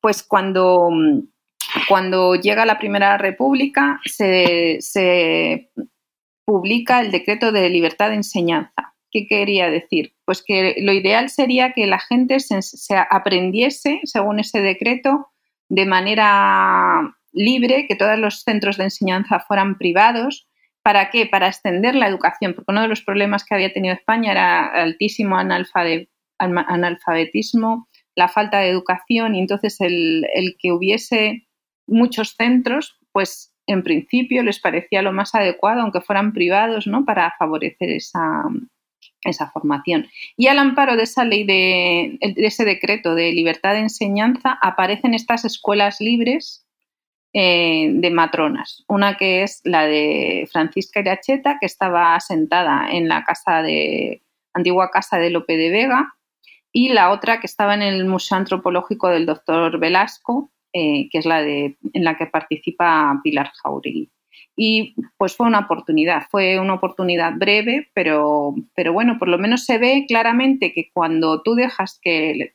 pues 0.00 0.24
cuando, 0.24 0.88
cuando 1.88 2.34
llega 2.34 2.66
la 2.66 2.80
Primera 2.80 3.18
República 3.18 4.00
se, 4.04 4.78
se 4.80 5.70
publica 6.44 7.00
el 7.00 7.12
decreto 7.12 7.52
de 7.52 7.70
libertad 7.70 8.08
de 8.08 8.16
enseñanza. 8.16 8.94
¿Qué 9.12 9.28
quería 9.28 9.70
decir? 9.70 10.12
Pues 10.24 10.42
que 10.44 10.74
lo 10.80 10.90
ideal 10.92 11.30
sería 11.30 11.72
que 11.72 11.86
la 11.86 12.00
gente 12.00 12.40
se, 12.40 12.62
se 12.62 12.96
aprendiese, 12.96 14.00
según 14.02 14.40
ese 14.40 14.60
decreto, 14.60 15.28
de 15.68 15.86
manera 15.86 17.16
libre, 17.32 17.86
que 17.88 17.96
todos 17.96 18.18
los 18.18 18.42
centros 18.42 18.76
de 18.76 18.84
enseñanza 18.84 19.40
fueran 19.40 19.78
privados. 19.78 20.48
¿Para 20.82 21.10
qué? 21.10 21.26
Para 21.26 21.48
extender 21.48 21.94
la 21.94 22.08
educación, 22.08 22.54
porque 22.54 22.72
uno 22.72 22.82
de 22.82 22.88
los 22.88 23.02
problemas 23.02 23.44
que 23.44 23.54
había 23.54 23.72
tenido 23.72 23.94
España 23.94 24.32
era 24.32 24.66
altísimo 24.66 25.36
analfabetismo, 26.38 27.88
la 28.16 28.28
falta 28.28 28.60
de 28.60 28.70
educación 28.70 29.34
y 29.34 29.40
entonces 29.40 29.80
el, 29.80 30.26
que 30.58 30.72
hubiese 30.72 31.46
muchos 31.86 32.34
centros, 32.36 32.98
pues 33.12 33.54
en 33.66 33.82
principio 33.82 34.42
les 34.42 34.58
parecía 34.58 35.02
lo 35.02 35.12
más 35.12 35.34
adecuado, 35.34 35.82
aunque 35.82 36.00
fueran 36.00 36.32
privados, 36.32 36.86
¿no? 36.86 37.04
Para 37.04 37.34
favorecer 37.38 37.90
esa, 37.90 38.42
esa 39.22 39.50
formación. 39.50 40.08
Y 40.36 40.48
al 40.48 40.58
amparo 40.58 40.96
de 40.96 41.04
esa 41.04 41.24
ley 41.24 41.44
de, 41.44 42.18
de, 42.20 42.46
ese 42.46 42.64
decreto 42.64 43.14
de 43.14 43.32
libertad 43.32 43.74
de 43.74 43.80
enseñanza 43.80 44.58
aparecen 44.60 45.14
estas 45.14 45.44
escuelas 45.44 46.00
libres 46.00 46.66
eh, 47.32 47.90
de 47.92 48.10
matronas. 48.10 48.84
Una 48.88 49.16
que 49.16 49.42
es 49.42 49.60
la 49.64 49.86
de 49.86 50.48
Francisca 50.50 51.00
Iracheta, 51.00 51.58
que 51.60 51.66
estaba 51.66 52.16
asentada 52.16 52.90
en 52.90 53.08
la 53.08 53.24
casa 53.24 53.62
de 53.62 54.22
antigua 54.52 54.90
casa 54.90 55.18
de 55.18 55.30
Lope 55.30 55.56
de 55.56 55.70
Vega, 55.70 56.14
y 56.72 56.90
la 56.90 57.10
otra 57.10 57.40
que 57.40 57.46
estaba 57.46 57.74
en 57.74 57.82
el 57.82 58.04
Museo 58.04 58.38
Antropológico 58.38 59.08
del 59.08 59.26
doctor 59.26 59.78
Velasco, 59.78 60.50
eh, 60.72 61.08
que 61.10 61.18
es 61.18 61.26
la 61.26 61.42
de, 61.42 61.78
en 61.92 62.04
la 62.04 62.16
que 62.16 62.26
participa 62.26 63.20
Pilar 63.22 63.50
Jauregui. 63.62 64.10
Y 64.56 64.94
pues 65.16 65.36
fue 65.36 65.46
una 65.46 65.60
oportunidad, 65.60 66.24
fue 66.30 66.58
una 66.60 66.74
oportunidad 66.74 67.32
breve, 67.36 67.90
pero, 67.94 68.54
pero 68.74 68.92
bueno, 68.92 69.18
por 69.18 69.28
lo 69.28 69.38
menos 69.38 69.64
se 69.64 69.78
ve 69.78 70.04
claramente 70.06 70.72
que 70.72 70.90
cuando 70.92 71.42
tú 71.42 71.54
dejas 71.54 71.98
que 72.02 72.54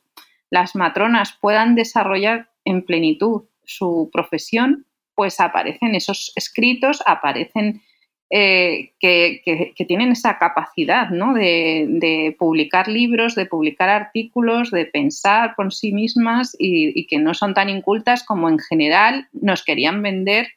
las 0.50 0.76
matronas 0.76 1.36
puedan 1.40 1.74
desarrollar 1.74 2.50
en 2.64 2.84
plenitud 2.84 3.44
su 3.66 4.08
profesión, 4.12 4.86
pues 5.14 5.40
aparecen 5.40 5.94
esos 5.94 6.32
escritos, 6.36 7.02
aparecen 7.04 7.82
eh, 8.28 8.92
que, 8.98 9.72
tienen 9.86 10.10
esa 10.10 10.36
capacidad 10.36 11.10
¿no? 11.10 11.32
de, 11.32 12.34
publicar 12.38 12.88
libros, 12.88 13.36
de 13.36 13.46
publicar 13.46 13.88
artículos, 13.88 14.72
de 14.72 14.84
pensar 14.84 15.54
por 15.54 15.72
sí 15.72 15.92
mismas 15.92 16.56
y, 16.58 17.06
que 17.06 17.18
no 17.18 17.34
son 17.34 17.54
tan 17.54 17.68
incultas 17.68 18.24
como 18.24 18.48
en 18.48 18.58
general 18.58 19.28
nos 19.32 19.62
querían 19.64 20.02
vender 20.02 20.48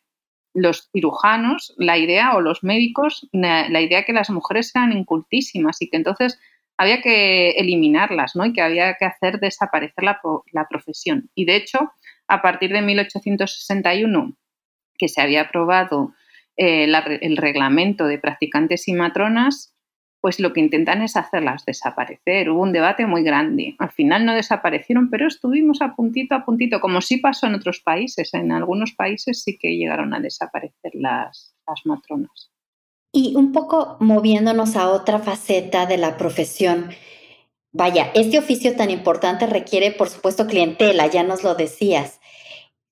los 0.56 0.90
cirujanos, 0.92 1.76
la 1.78 2.00
idea, 2.00 2.36
o 2.36 2.42
los 2.42 2.64
médicos, 2.64 3.30
la, 3.32 3.82
idea 3.82 4.04
que 4.04 4.14
las 4.14 4.32
mujeres 4.32 4.72
eran 4.76 4.92
incultísimas 4.92 5.80
y 5.80 5.90
que 5.90 5.98
entonces 5.98 6.40
había 6.76 7.02
que 7.02 7.52
eliminarlas 7.52 8.36
¿no? 8.36 8.46
y 8.46 8.54
que 8.54 8.62
había 8.62 8.96
que 8.96 9.06
hacer 9.06 9.40
desaparecer 9.40 10.04
la, 10.04 10.20
la 10.52 10.68
profesión. 10.68 11.30
Y 11.36 11.46
de 11.46 11.58
hecho, 11.58 11.92
a 12.30 12.42
partir 12.42 12.72
de 12.72 12.82
1861, 12.82 14.38
que 14.98 15.10
se 15.10 15.22
había 15.22 15.42
aprobado 15.42 16.14
eh, 16.56 16.86
el 17.22 17.38
reglamento 17.38 18.06
de 18.06 18.20
practicantes 18.20 18.88
y 18.88 18.94
matronas, 18.94 19.76
pues 20.22 20.40
lo 20.40 20.54
que 20.54 20.60
intentan 20.60 21.02
es 21.02 21.16
hacerlas 21.16 21.66
desaparecer. 21.66 22.50
Hubo 22.50 22.62
un 22.62 22.74
debate 22.74 23.06
muy 23.06 23.24
grande. 23.24 23.76
Al 23.80 23.92
final 23.92 24.26
no 24.26 24.36
desaparecieron, 24.36 25.10
pero 25.10 25.28
estuvimos 25.28 25.82
a 25.82 25.96
puntito 25.96 26.36
a 26.36 26.46
puntito, 26.46 26.82
como 26.82 27.02
sí 27.02 27.18
pasó 27.18 27.48
en 27.48 27.56
otros 27.56 27.80
países. 27.80 28.34
En 28.34 28.52
algunos 28.52 28.94
países 28.94 29.42
sí 29.44 29.58
que 29.58 29.78
llegaron 29.78 30.14
a 30.14 30.20
desaparecer 30.20 30.92
las, 30.94 31.56
las 31.66 31.86
matronas. 31.86 32.52
Y 33.12 33.36
un 33.36 33.54
poco 33.54 33.98
moviéndonos 34.02 34.76
a 34.76 34.90
otra 34.90 35.20
faceta 35.20 35.86
de 35.86 35.98
la 35.98 36.18
profesión, 36.18 36.90
Vaya, 37.72 38.10
este 38.16 38.40
oficio 38.40 38.76
tan 38.76 38.90
importante 38.90 39.46
requiere, 39.46 39.92
por 39.92 40.10
supuesto, 40.10 40.48
clientela, 40.48 41.06
ya 41.06 41.22
nos 41.22 41.44
lo 41.44 41.54
decías. 41.54 42.19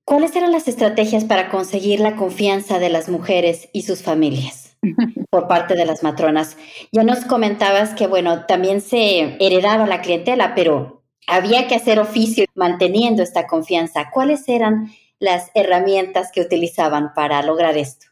¿Cuáles 0.08 0.34
eran 0.38 0.54
las 0.54 0.70
estrategias 0.70 1.26
para 1.26 1.50
conseguir 1.50 2.00
la 2.00 2.16
confianza 2.16 2.80
de 2.80 2.88
las 2.88 3.10
mujeres 3.10 3.68
y 3.74 3.82
sus 3.82 4.04
familias 4.04 4.78
por 5.30 5.50
parte 5.50 5.76
de 5.76 5.84
las 5.84 6.02
matronas? 6.02 6.58
Ya 6.94 7.04
nos 7.04 7.26
comentabas 7.26 7.94
que, 7.94 8.08
bueno, 8.08 8.46
también 8.46 8.80
se 8.80 9.36
heredaba 9.46 9.86
la 9.86 10.00
clientela, 10.00 10.56
pero 10.56 11.04
había 11.28 11.68
que 11.68 11.76
hacer 11.76 12.00
oficio 12.00 12.46
manteniendo 12.56 13.22
esta 13.22 13.48
confianza. 13.48 14.10
¿Cuáles 14.10 14.48
eran 14.48 14.92
las 15.20 15.52
herramientas 15.56 16.32
que 16.32 16.40
utilizaban 16.40 17.14
para 17.14 17.44
lograr 17.44 17.76
esto? 17.76 18.06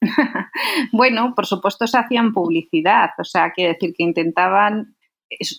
bueno, 0.92 1.34
por 1.36 1.44
supuesto 1.44 1.86
se 1.86 1.98
hacían 1.98 2.32
publicidad, 2.32 3.10
o 3.18 3.24
sea, 3.24 3.52
quiere 3.52 3.74
decir 3.74 3.92
que 3.94 4.02
intentaban 4.02 4.96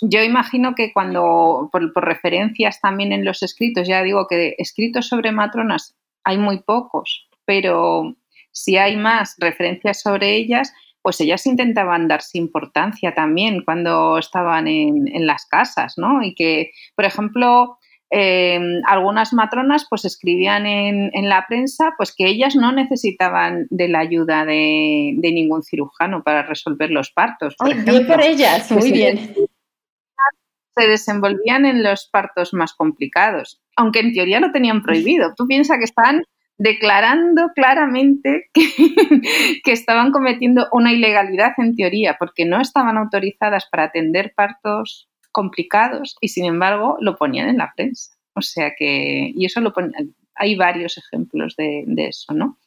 yo 0.01 0.23
imagino 0.23 0.73
que 0.75 0.91
cuando, 0.93 1.69
por, 1.71 1.93
referencias 1.95 2.82
también 2.82 3.12
en 3.12 3.25
los 3.25 3.43
escritos, 3.43 3.88
ya 3.88 4.03
digo 4.03 4.27
que 4.27 4.55
escritos 4.58 5.08
sobre 5.08 5.32
matronas 5.32 5.95
hay 6.23 6.38
muy 6.38 6.62
pocos, 6.62 7.27
pero 7.45 8.15
si 8.51 8.77
hay 8.77 8.97
más 8.97 9.36
referencias 9.39 10.01
sobre 10.01 10.36
ellas, 10.36 10.73
pues 11.01 11.21
ellas 11.21 11.45
intentaban 11.45 12.08
darse 12.08 12.38
importancia 12.38 13.13
también 13.13 13.63
cuando 13.63 14.17
estaban 14.17 14.67
en, 14.67 15.25
las 15.25 15.45
casas, 15.45 15.93
¿no? 15.97 16.21
Y 16.23 16.36
que, 16.36 16.71
por 16.95 17.05
ejemplo, 17.05 17.77
em, 18.10 18.82
algunas 18.86 19.34
matronas 19.34 19.86
pues 19.89 20.03
escribían 20.03 20.65
en, 20.65 21.29
la 21.29 21.45
prensa 21.47 21.93
pues 21.95 22.13
que 22.13 22.27
ellas 22.27 22.55
no 22.55 22.71
necesitaban 22.71 23.67
de 23.69 23.88
la 23.88 23.99
ayuda 23.99 24.45
de, 24.45 25.15
ningún 25.21 25.63
cirujano 25.63 26.21
para 26.23 26.43
resolver 26.43 26.91
los 26.91 27.12
partos. 27.12 27.55
Por 27.55 27.73
bien 27.73 28.08
por 28.08 28.19
ellas, 28.19 28.69
muy 28.71 28.91
bien 28.91 29.34
se 30.80 30.88
desenvolvían 30.88 31.65
en 31.65 31.84
los 31.84 32.08
partos 32.08 32.54
más 32.54 32.74
complicados, 32.74 33.62
aunque 33.76 34.00
en 34.00 34.13
teoría 34.13 34.39
lo 34.39 34.52
tenían 34.52 34.82
prohibido. 34.82 35.34
Tú 35.36 35.48
piensas 35.48 35.78
que 35.78 35.84
están 35.84 36.24
declarando 36.58 37.52
claramente 37.56 38.50
que, 38.54 39.72
estaban 39.72 40.12
cometiendo 40.12 40.68
una 40.72 40.92
ilegalidad 40.92 41.54
en 41.58 41.76
teoría, 41.76 42.18
porque 42.20 42.46
no 42.46 42.62
estaban 42.62 42.98
autorizadas 42.98 43.65
para 43.72 43.86
atender 43.86 44.34
partos 44.36 45.10
complicados 45.32 46.18
y 46.22 46.30
sin 46.30 46.46
embargo 46.46 46.98
lo 47.00 47.18
ponían 47.18 47.50
en 47.50 47.58
la 47.58 47.74
prensa. 47.76 48.12
O 48.34 48.42
sea 48.42 48.74
que, 48.78 49.32
y 49.36 49.46
eso 49.46 49.62
lo 49.62 49.74
hay 50.36 50.56
varios 50.56 50.98
ejemplos 50.98 51.56
de, 51.58 51.86
eso, 51.98 52.34
¿no? 52.34 52.58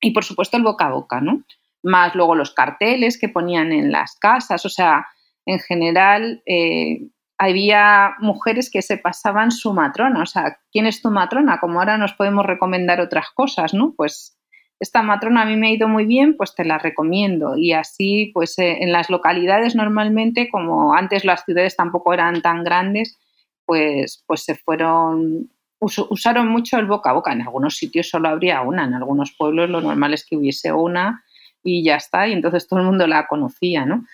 Y 0.00 0.12
por 0.12 0.24
supuesto 0.24 0.56
el 0.56 0.62
boca 0.62 0.86
a 0.86 0.92
boca, 0.92 1.20
¿no? 1.20 1.42
Más 1.82 2.14
luego 2.14 2.34
los 2.34 2.52
carteles 2.52 3.18
que 3.18 3.28
ponían 3.28 3.72
en 3.72 3.92
las 3.92 4.16
casas, 4.16 4.64
o 4.64 4.68
sea, 4.68 5.06
en 5.46 5.58
general 5.58 6.42
eh, 6.46 7.08
había 7.38 8.16
mujeres 8.18 8.68
que 8.70 8.82
se 8.82 8.98
pasaban 8.98 9.52
su 9.52 9.72
matrona, 9.72 10.22
o 10.22 10.26
sea, 10.26 10.58
¿quién 10.72 10.86
es 10.86 11.00
tu 11.00 11.10
matrona? 11.10 11.60
Como 11.60 11.78
ahora 11.78 11.96
nos 11.96 12.12
podemos 12.12 12.44
recomendar 12.44 13.00
otras 13.00 13.30
cosas, 13.32 13.74
¿no? 13.74 13.94
Pues 13.96 14.36
esta 14.80 15.02
matrona 15.02 15.42
a 15.42 15.44
mí 15.44 15.56
me 15.56 15.68
ha 15.68 15.72
ido 15.72 15.88
muy 15.88 16.04
bien, 16.04 16.36
pues 16.36 16.54
te 16.54 16.64
la 16.64 16.78
recomiendo. 16.78 17.56
Y 17.56 17.72
así, 17.72 18.30
pues 18.34 18.58
eh, 18.58 18.78
en 18.80 18.92
las 18.92 19.08
localidades 19.08 19.74
normalmente, 19.76 20.48
como 20.50 20.94
antes 20.94 21.24
las 21.24 21.44
ciudades 21.44 21.76
tampoco 21.76 22.12
eran 22.12 22.42
tan 22.42 22.64
grandes, 22.64 23.18
pues, 23.64 24.24
pues 24.26 24.42
se 24.44 24.54
fueron, 24.54 25.50
usaron 25.78 26.48
mucho 26.48 26.78
el 26.78 26.86
boca 26.86 27.10
a 27.10 27.14
boca. 27.14 27.32
En 27.32 27.42
algunos 27.42 27.76
sitios 27.76 28.08
solo 28.08 28.28
habría 28.28 28.62
una, 28.62 28.84
en 28.84 28.94
algunos 28.94 29.32
pueblos 29.36 29.70
lo 29.70 29.80
normal 29.80 30.14
es 30.14 30.24
que 30.24 30.36
hubiese 30.36 30.72
una 30.72 31.24
y 31.62 31.84
ya 31.84 31.96
está, 31.96 32.28
y 32.28 32.32
entonces 32.32 32.66
todo 32.66 32.80
el 32.80 32.86
mundo 32.86 33.06
la 33.06 33.26
conocía, 33.26 33.84
¿no? 33.84 34.04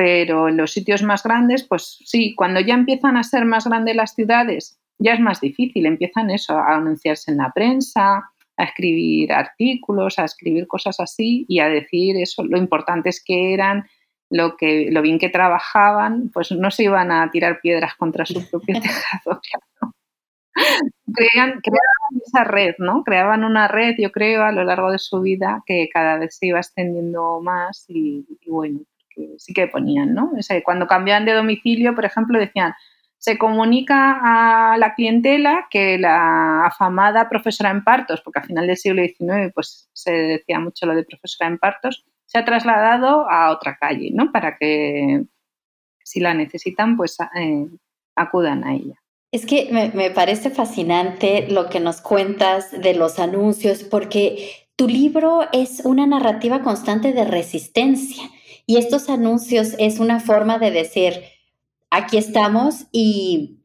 Pero 0.00 0.48
en 0.48 0.56
los 0.56 0.72
sitios 0.72 1.02
más 1.02 1.22
grandes, 1.22 1.62
pues 1.62 1.98
sí, 2.06 2.34
cuando 2.34 2.58
ya 2.60 2.72
empiezan 2.72 3.18
a 3.18 3.22
ser 3.22 3.44
más 3.44 3.66
grandes 3.66 3.94
las 3.94 4.14
ciudades, 4.14 4.80
ya 4.98 5.12
es 5.12 5.20
más 5.20 5.42
difícil, 5.42 5.84
empiezan 5.84 6.30
eso, 6.30 6.56
a 6.56 6.76
anunciarse 6.76 7.30
en 7.30 7.36
la 7.36 7.52
prensa, 7.52 8.30
a 8.56 8.64
escribir 8.64 9.30
artículos, 9.30 10.18
a 10.18 10.24
escribir 10.24 10.66
cosas 10.66 11.00
así 11.00 11.44
y 11.48 11.60
a 11.60 11.68
decir 11.68 12.16
eso, 12.16 12.42
lo 12.44 12.56
importantes 12.56 13.22
que 13.22 13.52
eran, 13.52 13.90
lo, 14.30 14.56
que, 14.56 14.88
lo 14.90 15.02
bien 15.02 15.18
que 15.18 15.28
trabajaban, 15.28 16.30
pues 16.32 16.50
no 16.50 16.70
se 16.70 16.84
iban 16.84 17.12
a 17.12 17.30
tirar 17.30 17.60
piedras 17.60 17.94
contra 17.96 18.24
su 18.24 18.42
propio 18.48 18.80
tejado, 18.80 19.38
claro. 19.42 19.94
crean, 21.12 21.60
creaban 21.60 22.22
esa 22.26 22.44
red, 22.44 22.74
¿no? 22.78 23.04
Creaban 23.04 23.44
una 23.44 23.68
red, 23.68 23.96
yo 23.98 24.10
creo, 24.10 24.44
a 24.44 24.52
lo 24.52 24.64
largo 24.64 24.90
de 24.92 24.98
su 24.98 25.20
vida 25.20 25.62
que 25.66 25.90
cada 25.92 26.16
vez 26.16 26.38
se 26.38 26.46
iba 26.46 26.58
extendiendo 26.58 27.42
más 27.42 27.84
y, 27.88 28.24
bueno, 28.46 28.80
sí 29.38 29.52
que 29.52 29.66
ponían, 29.68 30.14
¿no? 30.14 30.32
cuando 30.64 30.86
cambiaban 30.86 31.24
de 31.24 31.32
domicilio, 31.32 31.94
por 31.94 32.04
ejemplo, 32.04 32.38
decían, 32.38 32.74
se 33.20 33.36
comunica 33.36 34.18
a 34.22 34.78
la 34.78 34.94
clientela 34.94 35.66
que 35.70 35.98
la 35.98 36.64
afamada 36.64 37.28
profesora 37.28 37.70
en 37.70 37.84
partos, 37.84 38.22
porque 38.22 38.38
a 38.38 38.44
final 38.44 38.66
del 38.66 38.78
siglo 38.78 39.02
XIX 39.02 39.52
pues, 39.54 39.90
se 39.92 40.10
decía 40.10 40.58
mucho 40.58 40.86
lo 40.86 40.94
de 40.94 41.04
profesora 41.04 41.50
en 41.50 41.58
partos, 41.58 42.06
se 42.24 42.38
ha 42.38 42.46
trasladado 42.46 43.28
a 43.28 43.50
otra 43.50 43.76
calle, 43.76 44.10
¿no? 44.14 44.32
Para 44.32 44.56
que 44.56 45.24
si 46.02 46.20
la 46.20 46.32
necesitan, 46.32 46.96
pues 46.96 47.18
eh, 47.20 47.66
acudan 48.16 48.64
a 48.64 48.74
ella. 48.74 48.94
Es 49.32 49.44
que 49.44 49.68
me, 49.70 49.90
me, 49.90 50.10
parece 50.10 50.48
fascinante 50.48 51.46
lo 51.50 51.68
que 51.68 51.78
nos 51.78 52.00
cuentas 52.00 52.70
de 52.72 52.94
los 52.94 53.18
anuncios, 53.18 53.84
porque 53.84 54.66
tu 54.76 54.88
libro 54.88 55.42
es 55.52 55.82
una 55.84 56.06
narrativa 56.06 56.62
constante 56.62 57.12
de 57.12 57.24
resistencia 57.24 58.24
y 58.70 58.76
estos 58.76 59.08
anuncios 59.08 59.74
es 59.80 59.98
una 59.98 60.20
forma 60.20 60.60
de 60.60 60.70
decir, 60.70 61.24
aquí 61.90 62.18
estamos 62.18 62.86
y, 62.92 63.64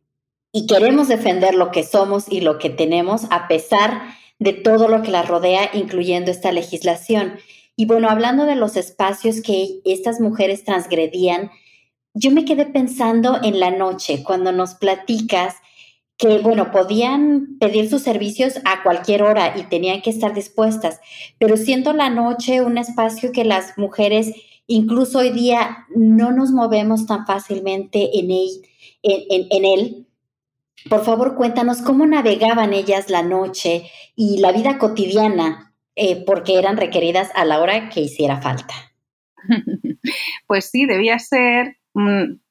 y 0.51 0.65
queremos 0.65 1.09
defender 1.09 1.53
lo 1.53 1.69
que 1.69 1.83
somos 1.83 2.25
y 2.27 2.41
lo 2.41 2.57
que 2.57 2.71
tenemos 2.71 3.25
a 3.29 3.47
pesar 3.47 4.01
de 4.39 4.53
todo 4.53 4.87
lo 4.87 5.03
que 5.03 5.11
la 5.11 5.21
rodea, 5.21 5.69
incluyendo 5.73 6.31
esta 6.31 6.51
legislación. 6.51 7.35
Y 7.75 7.85
bueno, 7.85 8.09
hablando 8.09 8.47
de 8.47 8.55
los 8.55 8.77
espacios 8.77 9.43
que 9.43 9.79
estas 9.85 10.19
mujeres 10.19 10.63
transgredían, 10.63 11.51
yo 12.15 12.31
me 12.31 12.43
quedé 12.43 12.65
pensando 12.65 13.39
en 13.43 13.59
la 13.59 13.69
noche, 13.69 14.23
cuando 14.23 14.53
nos 14.53 14.73
platicas 14.73 15.53
que, 16.17 16.39
bueno, 16.39 16.71
podían 16.71 17.59
pedir 17.59 17.91
sus 17.91 18.01
servicios 18.01 18.55
a 18.65 18.81
cualquier 18.81 19.21
hora 19.21 19.53
y 19.55 19.65
tenían 19.65 20.01
que 20.01 20.09
estar 20.09 20.33
dispuestas, 20.33 20.99
pero 21.37 21.57
siendo 21.57 21.93
la 21.93 22.09
noche 22.09 22.61
un 22.61 22.79
espacio 22.79 23.31
que 23.31 23.45
las 23.45 23.77
mujeres, 23.77 24.33
incluso 24.67 25.19
hoy 25.19 25.31
día, 25.31 25.85
no 25.95 26.31
nos 26.31 26.51
movemos 26.51 27.05
tan 27.05 27.25
fácilmente 27.25 28.19
en 28.19 28.31
él, 28.31 28.49
en, 29.03 29.65
él. 29.65 30.07
Por 30.89 31.03
favor, 31.03 31.35
cuéntanos 31.35 31.81
cómo 31.81 32.05
navegaban 32.05 32.73
ellas 32.73 33.09
la 33.09 33.23
noche 33.23 33.89
y 34.15 34.37
la 34.39 34.51
vida 34.51 34.77
cotidiana, 34.77 35.73
eh, 35.95 36.23
porque 36.25 36.57
eran 36.59 36.77
requeridas 36.77 37.31
a 37.35 37.45
la 37.45 37.59
hora 37.59 37.89
que 37.89 38.01
hiciera 38.01 38.41
falta. 38.41 38.73
Pues 40.47 40.69
sí, 40.69 40.85
debía 40.85 41.17
ser 41.17 41.77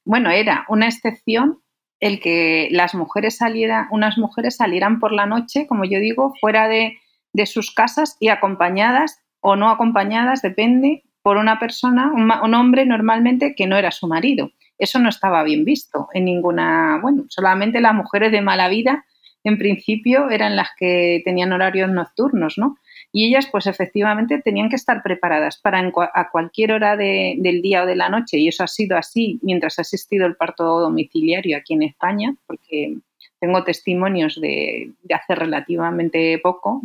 bueno, 0.05 0.31
era 0.31 0.65
una 0.69 0.87
excepción 0.87 1.61
el 1.99 2.19
que 2.19 2.67
las 2.71 2.93
mujeres 2.93 3.37
salieran, 3.37 3.87
unas 3.91 4.17
mujeres 4.17 4.57
salieran 4.57 4.99
por 4.99 5.11
la 5.11 5.25
noche, 5.25 5.67
como 5.67 5.85
yo 5.85 5.99
digo, 5.99 6.33
fuera 6.41 6.67
de, 6.67 6.97
sus 7.45 7.73
casas 7.73 8.15
y 8.19 8.29
acompañadas 8.29 9.19
o 9.41 9.55
no 9.55 9.69
acompañadas, 9.69 10.41
depende, 10.41 11.03
por 11.25 11.37
una 11.37 11.57
persona, 11.57 12.11
un, 12.13 12.53
hombre 12.53 12.85
normalmente 12.85 13.55
que 13.55 13.65
no 13.65 13.77
era 13.77 13.89
su 13.89 14.05
marido. 14.05 14.51
Eso 14.77 14.99
no 14.99 15.09
estaba 15.09 15.41
bien 15.41 15.65
visto 15.65 16.07
en 16.13 16.25
ninguna, 16.25 16.99
bueno, 17.01 17.25
solamente 17.29 17.81
las 17.81 17.95
mujeres 17.95 18.31
de 18.31 18.41
mala 18.41 18.69
vida 18.69 19.05
en 19.43 19.57
principio 19.57 20.29
eran 20.29 20.55
las 20.55 20.67
que 20.77 21.23
tenían 21.25 21.51
horarios 21.51 21.89
nocturnos, 21.89 22.59
¿no? 22.59 22.77
Y 23.11 23.25
ellas, 23.25 23.47
pues 23.51 23.65
efectivamente, 23.65 24.39
tenían 24.39 24.69
que 24.69 24.75
estar 24.75 25.01
preparadas 25.01 25.57
para 25.57 25.79
a 26.13 26.29
cualquier 26.29 26.73
hora 26.73 26.95
del 26.95 27.61
día 27.63 27.81
o 27.81 27.85
de 27.87 27.95
la 27.95 28.09
noche, 28.09 28.37
y 28.37 28.47
eso 28.47 28.63
ha 28.63 28.67
sido 28.67 28.95
así 28.95 29.39
mientras 29.41 29.79
ha 29.79 29.81
existido 29.81 30.27
el 30.27 30.35
parto 30.35 30.79
domiciliario 30.79 31.57
aquí 31.57 31.73
en 31.73 31.81
España, 31.81 32.35
porque 32.45 32.97
tengo 33.39 33.63
testimonios 33.63 34.39
de, 34.39 34.91
hace 35.11 35.35
relativamente 35.35 36.39
poco, 36.39 36.83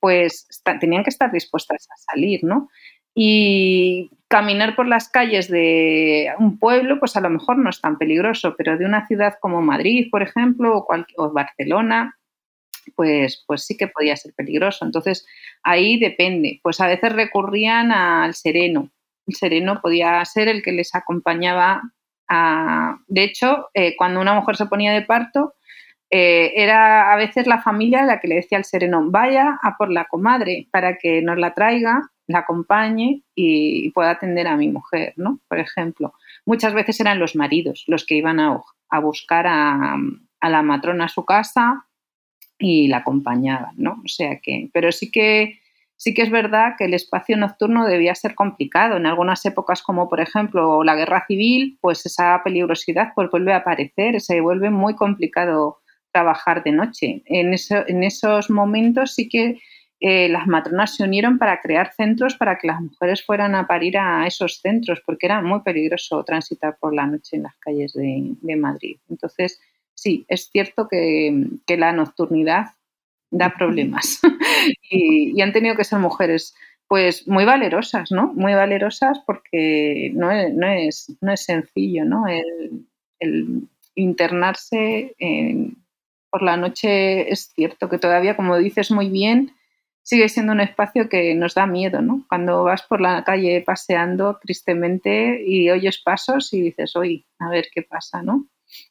pues 0.00 0.46
tenían 0.80 1.04
que 1.04 1.10
estar 1.10 1.30
dispuestas 1.32 1.88
a 1.90 1.96
salir, 1.96 2.42
¿no? 2.42 2.68
Y 3.18 4.10
caminar 4.28 4.76
por 4.76 4.86
las 4.86 5.08
calles 5.08 5.48
de 5.48 6.34
un 6.38 6.58
pueblo, 6.58 6.98
pues 7.00 7.16
a 7.16 7.22
lo 7.22 7.30
mejor 7.30 7.56
no 7.56 7.70
es 7.70 7.80
tan 7.80 7.96
peligroso, 7.96 8.54
pero 8.58 8.76
de 8.76 8.84
una 8.84 9.06
ciudad 9.06 9.38
como 9.40 9.62
Madrid, 9.62 10.08
por 10.10 10.22
ejemplo, 10.22 10.76
o, 10.76 10.86
o 11.16 11.32
Barcelona, 11.32 12.18
pues, 12.94 13.42
pues 13.46 13.64
sí 13.64 13.78
que 13.78 13.88
podía 13.88 14.16
ser 14.16 14.34
peligroso. 14.34 14.84
Entonces, 14.84 15.26
ahí 15.62 15.98
depende. 15.98 16.60
Pues 16.62 16.78
a 16.80 16.88
veces 16.88 17.10
recurrían 17.12 17.90
al 17.90 18.34
sereno. 18.34 18.90
El 19.26 19.34
sereno 19.34 19.80
podía 19.80 20.22
ser 20.26 20.48
el 20.48 20.62
que 20.62 20.72
les 20.72 20.94
acompañaba 20.94 21.80
a... 22.28 22.98
De 23.08 23.24
hecho, 23.24 23.70
eh, 23.72 23.96
cuando 23.96 24.20
una 24.20 24.34
mujer 24.34 24.56
se 24.56 24.66
ponía 24.66 24.92
de 24.92 25.02
parto, 25.02 25.54
eh, 26.10 26.52
era 26.54 27.12
a 27.12 27.16
veces 27.16 27.46
la 27.46 27.62
familia 27.62 28.04
la 28.04 28.20
que 28.20 28.28
le 28.28 28.36
decía 28.36 28.58
al 28.58 28.64
sereno, 28.64 29.10
vaya 29.10 29.58
a 29.62 29.76
por 29.78 29.90
la 29.90 30.04
comadre 30.04 30.68
para 30.70 30.98
que 30.98 31.22
nos 31.22 31.38
la 31.38 31.54
traiga, 31.54 32.10
la 32.26 32.40
acompañe 32.40 33.22
y, 33.34 33.90
pueda 33.90 34.10
atender 34.10 34.46
a 34.48 34.56
mi 34.56 34.68
mujer, 34.68 35.14
¿no? 35.16 35.40
Por 35.48 35.58
ejemplo. 35.58 36.14
Muchas 36.44 36.74
veces 36.74 37.00
eran 37.00 37.18
los 37.18 37.36
maridos 37.36 37.84
los 37.86 38.04
que 38.04 38.16
iban 38.16 38.40
a, 38.40 38.60
buscar 39.00 39.46
a, 39.46 39.96
a 40.40 40.48
la 40.48 40.62
matrona 40.62 41.06
a 41.06 41.08
su 41.08 41.24
casa 41.24 41.86
y 42.58 42.88
la 42.88 42.98
acompañaban, 42.98 43.74
¿no? 43.76 44.00
O 44.04 44.08
sea 44.08 44.38
que, 44.42 44.70
pero 44.72 44.92
sí 44.92 45.10
que 45.10 45.60
sí 45.96 46.14
que 46.14 46.22
es 46.22 46.30
verdad 46.30 46.74
que 46.78 46.84
el 46.84 46.94
espacio 46.94 47.36
nocturno 47.36 47.86
debía 47.86 48.14
ser 48.14 48.34
complicado. 48.34 48.96
En 48.96 49.06
algunas 49.06 49.44
épocas, 49.46 49.82
como 49.82 50.08
por 50.08 50.20
ejemplo 50.20 50.84
la 50.84 50.94
guerra 50.94 51.24
civil, 51.26 51.78
pues 51.80 52.04
esa 52.06 52.40
peligrosidad 52.44 53.12
pues 53.14 53.30
vuelve 53.30 53.52
a 53.52 53.58
aparecer, 53.58 54.20
se 54.20 54.40
vuelve 54.40 54.70
muy 54.70 54.94
complicado 54.94 55.78
trabajar 56.12 56.62
de 56.64 56.72
noche. 56.72 57.22
En, 57.26 57.54
en 57.70 58.04
esos 58.04 58.50
momentos 58.50 59.14
sí 59.14 59.28
que 59.28 59.58
eh, 59.98 60.28
las 60.28 60.46
matronas 60.46 60.94
se 60.94 61.04
unieron 61.04 61.38
para 61.38 61.60
crear 61.62 61.92
centros 61.94 62.36
para 62.36 62.58
que 62.58 62.66
las 62.66 62.82
mujeres 62.82 63.24
fueran 63.24 63.54
a 63.54 63.66
parir 63.66 63.96
a 63.96 64.26
esos 64.26 64.60
centros, 64.60 65.00
porque 65.04 65.26
era 65.26 65.40
muy 65.40 65.60
peligroso 65.62 66.22
transitar 66.22 66.76
por 66.78 66.94
la 66.94 67.06
noche 67.06 67.36
en 67.36 67.44
las 67.44 67.56
calles 67.56 67.94
de, 67.94 68.56
Madrid. 68.56 68.98
Entonces, 69.08 69.58
sí, 69.94 70.26
es 70.28 70.50
cierto 70.50 70.86
que, 70.88 71.48
la 71.66 71.92
nocturnidad 71.92 72.66
da 73.30 73.54
problemas 73.56 74.20
y, 74.90 75.40
han 75.40 75.52
tenido 75.52 75.76
que 75.76 75.84
ser 75.84 75.98
mujeres 75.98 76.54
pues 76.88 77.26
muy 77.26 77.44
valerosas, 77.44 78.12
¿no? 78.12 78.32
Muy 78.34 78.54
valerosas 78.54 79.18
porque 79.26 80.12
no 80.14 80.30
es, 80.30 80.54
no 80.54 80.68
es, 80.68 81.16
no 81.20 81.32
es 81.32 81.42
sencillo, 81.44 82.04
¿no? 82.04 82.24
El, 82.28 83.68
internarse 83.98 85.14
por 86.30 86.42
la 86.42 86.58
noche 86.58 87.32
es 87.32 87.50
cierto 87.54 87.88
que 87.88 87.96
todavía, 87.96 88.36
como 88.36 88.58
dices 88.58 88.90
muy 88.90 89.08
bien, 89.08 89.55
sigue 90.06 90.28
siendo 90.28 90.52
un 90.52 90.60
espacio 90.60 91.08
que 91.08 91.34
nos 91.34 91.54
da 91.54 91.66
miedo, 91.66 92.00
¿no? 92.00 92.24
Cuando 92.28 92.62
vas 92.62 92.82
por 92.82 93.00
la 93.00 93.24
calle 93.24 93.60
paseando 93.66 94.38
tristemente 94.40 95.42
y 95.44 95.68
oyes 95.68 95.98
pasos 96.00 96.52
y 96.52 96.60
dices, 96.60 96.94
oye, 96.94 97.26
a 97.40 97.48
ver 97.48 97.66
qué 97.74 97.82
pasa, 97.82 98.22
¿no? 98.22 98.46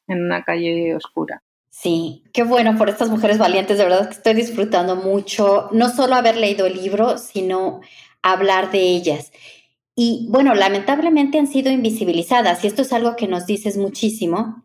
en 0.07 0.23
una 0.23 0.43
calle 0.43 0.95
oscura. 0.95 1.41
Sí, 1.69 2.23
qué 2.33 2.43
bueno 2.43 2.77
por 2.77 2.89
estas 2.89 3.09
mujeres 3.09 3.37
valientes, 3.37 3.77
de 3.77 3.83
verdad 3.83 4.07
que 4.07 4.15
estoy 4.15 4.33
disfrutando 4.33 4.95
mucho, 4.95 5.69
no 5.71 5.89
solo 5.89 6.15
haber 6.15 6.37
leído 6.37 6.65
el 6.65 6.75
libro, 6.81 7.17
sino 7.17 7.81
hablar 8.21 8.71
de 8.71 8.79
ellas. 8.79 9.31
Y 9.93 10.27
bueno, 10.29 10.55
lamentablemente 10.55 11.37
han 11.37 11.47
sido 11.47 11.71
invisibilizadas 11.71 12.63
y 12.63 12.67
esto 12.67 12.81
es 12.81 12.93
algo 12.93 13.15
que 13.15 13.27
nos 13.27 13.45
dices 13.45 13.77
muchísimo 13.77 14.63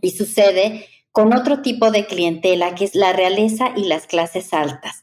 y 0.00 0.10
sucede 0.10 0.86
con 1.12 1.32
otro 1.34 1.60
tipo 1.62 1.90
de 1.90 2.06
clientela 2.06 2.74
que 2.74 2.84
es 2.84 2.94
la 2.94 3.12
realeza 3.12 3.72
y 3.76 3.84
las 3.84 4.06
clases 4.06 4.52
altas. 4.52 5.02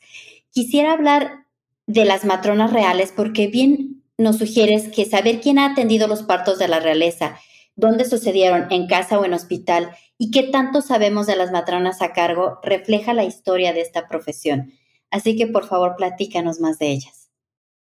Quisiera 0.57 0.93
hablar 0.93 1.45
de 1.85 2.03
las 2.03 2.25
matronas 2.25 2.73
reales 2.73 3.13
porque 3.15 3.45
bien 3.45 4.03
nos 4.17 4.39
sugieres 4.39 4.87
que 4.87 5.05
saber 5.05 5.39
quién 5.39 5.59
ha 5.59 5.67
atendido 5.67 6.07
los 6.07 6.23
partos 6.23 6.57
de 6.57 6.67
la 6.67 6.79
realeza 6.79 7.37
dónde 7.75 8.05
sucedieron, 8.05 8.65
en 8.71 8.87
casa 8.87 9.19
o 9.19 9.25
en 9.25 9.35
hospital, 9.35 9.91
y 10.17 10.31
qué 10.31 10.41
tanto 10.41 10.81
sabemos 10.81 11.27
de 11.27 11.35
las 11.35 11.51
matronas 11.51 12.01
a 12.01 12.11
cargo, 12.11 12.57
refleja 12.63 13.13
la 13.13 13.23
historia 13.23 13.71
de 13.71 13.81
esta 13.81 14.07
profesión. 14.07 14.71
Así 15.11 15.37
que 15.37 15.45
por 15.45 15.67
favor 15.67 15.95
platícanos 15.95 16.59
más 16.59 16.79
de 16.79 16.87
ellas. 16.87 17.29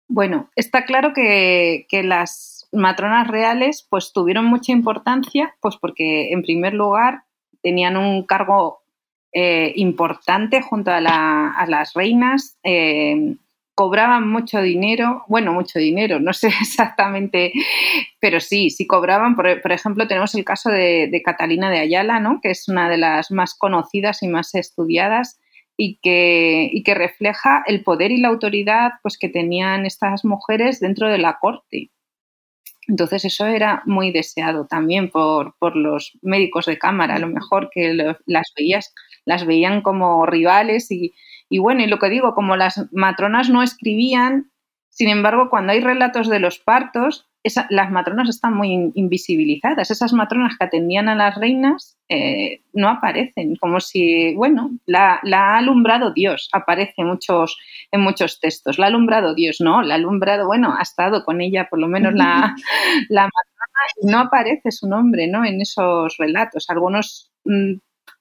Bueno, 0.09 0.51
está 0.57 0.85
claro 0.85 1.13
que, 1.15 1.87
las 2.03 2.69
matronas 2.73 3.29
reales 3.29 3.87
pues 3.89 4.13
tuvieron 4.13 4.47
mucha 4.47 4.73
importancia, 4.73 5.55
pues 5.61 5.77
porque 5.77 6.33
en 6.33 6.43
primer 6.43 6.75
lugar 6.75 7.23
tenían 7.63 7.97
un 7.97 8.25
cargo 8.25 8.84
eh, 9.37 9.73
importante 9.75 10.63
junto 10.63 10.93
a, 10.93 11.01
las 11.01 11.93
reinas, 11.93 12.57
eh, 12.63 13.35
cobraban 13.75 14.29
mucho 14.29 14.63
dinero, 14.63 15.25
bueno, 15.27 15.53
mucho 15.53 15.81
dinero, 15.81 16.21
no 16.21 16.33
sé 16.33 16.49
exactamente, 16.61 17.53
pero 18.21 18.39
sí, 18.39 18.71
sí 18.71 18.87
cobraban. 18.87 19.35
Por, 19.35 19.73
ejemplo, 19.73 20.07
tenemos 20.07 20.37
el 20.37 20.45
caso 20.45 20.71
de, 20.71 21.21
Catalina 21.25 21.69
de 21.69 21.81
Ayala, 21.81 22.21
¿no? 22.21 22.39
que 22.41 22.51
es 22.51 22.69
una 22.69 22.89
de 22.89 22.99
las 22.99 23.33
más 23.33 23.55
conocidas 23.59 24.23
y 24.23 24.29
más 24.29 24.55
estudiadas 24.55 25.41
y 25.77 25.99
que, 26.01 26.71
y 26.73 26.85
que 26.85 26.95
refleja 26.95 27.65
el 27.67 27.83
poder 27.83 28.13
y 28.13 28.21
la 28.21 28.29
autoridad 28.29 28.93
pues, 29.03 29.19
que 29.19 29.29
tenían 29.29 29.85
estas 29.85 30.25
mujeres 30.25 30.79
dentro 30.79 31.09
de 31.09 31.19
la 31.19 31.39
corte. 31.41 31.91
Entonces 32.87 33.25
eso 33.25 33.47
era 33.47 33.83
muy 33.87 34.13
deseado 34.13 34.67
también 34.67 35.11
por, 35.11 35.57
por 35.59 35.75
los 35.75 36.17
médicos 36.23 36.67
de 36.67 36.79
cámara, 36.79 37.17
a 37.17 37.19
lo 37.19 37.29
mejor 37.29 37.71
que 37.73 37.95
las 38.27 38.53
veías 38.57 38.95
las 39.25 39.47
veían 39.47 39.83
como 39.83 40.27
rivales 40.27 40.91
y, 40.91 41.15
y 41.49 41.59
bueno, 41.59 41.83
y 41.83 41.87
lo 41.87 41.99
que 41.99 42.11
digo, 42.11 42.35
como 42.35 42.57
las 42.57 42.89
matronas 42.93 43.49
no 43.51 43.63
escribían, 43.63 44.51
sin 44.91 45.09
embargo, 45.09 45.51
cuando 45.51 45.73
hay 45.73 45.81
relatos 45.81 46.29
de 46.29 46.39
los 46.39 46.59
partos, 46.61 47.29
las 47.69 47.91
matronas 47.91 48.29
están 48.29 48.55
muy 48.55 48.93
invisibilizadas. 48.95 49.91
Esas 49.91 50.13
matronas 50.13 50.57
que 50.57 50.65
atendían 50.65 51.09
a 51.09 51.15
las 51.15 51.35
reinas 51.35 51.99
eh, 52.09 52.63
no 52.73 52.89
aparecen, 52.89 53.57
como 53.57 53.81
si, 53.81 54.35
bueno, 54.35 54.71
la, 54.87 55.21
ha 55.33 55.59
alumbrado 55.59 56.13
Dios, 56.13 56.49
aparece 56.53 56.95
en 56.99 57.09
muchos, 57.09 57.59
en 57.93 58.01
muchos 58.01 58.41
textos. 58.41 58.79
La 58.79 58.87
ha 58.87 58.89
alumbrado 58.89 59.35
Dios, 59.35 59.61
no, 59.61 59.83
la 59.83 59.95
ha 59.95 59.97
alumbrado, 59.97 60.47
bueno, 60.47 60.75
ha 60.79 60.83
estado 60.83 61.25
con 61.25 61.43
ella 61.43 61.69
por 61.69 61.81
lo 61.81 61.89
menos 61.89 62.15
la, 62.15 62.55
la 63.11 63.23
matrona 63.23 63.85
y 64.01 64.07
no 64.07 64.21
aparece 64.21 64.71
su 64.71 64.89
nombre 64.89 65.27
¿no? 65.27 65.45
en 65.45 65.61
esos 65.61 66.17
relatos. 66.17 66.71
Algunos, 66.71 67.31
mm, 67.45 67.75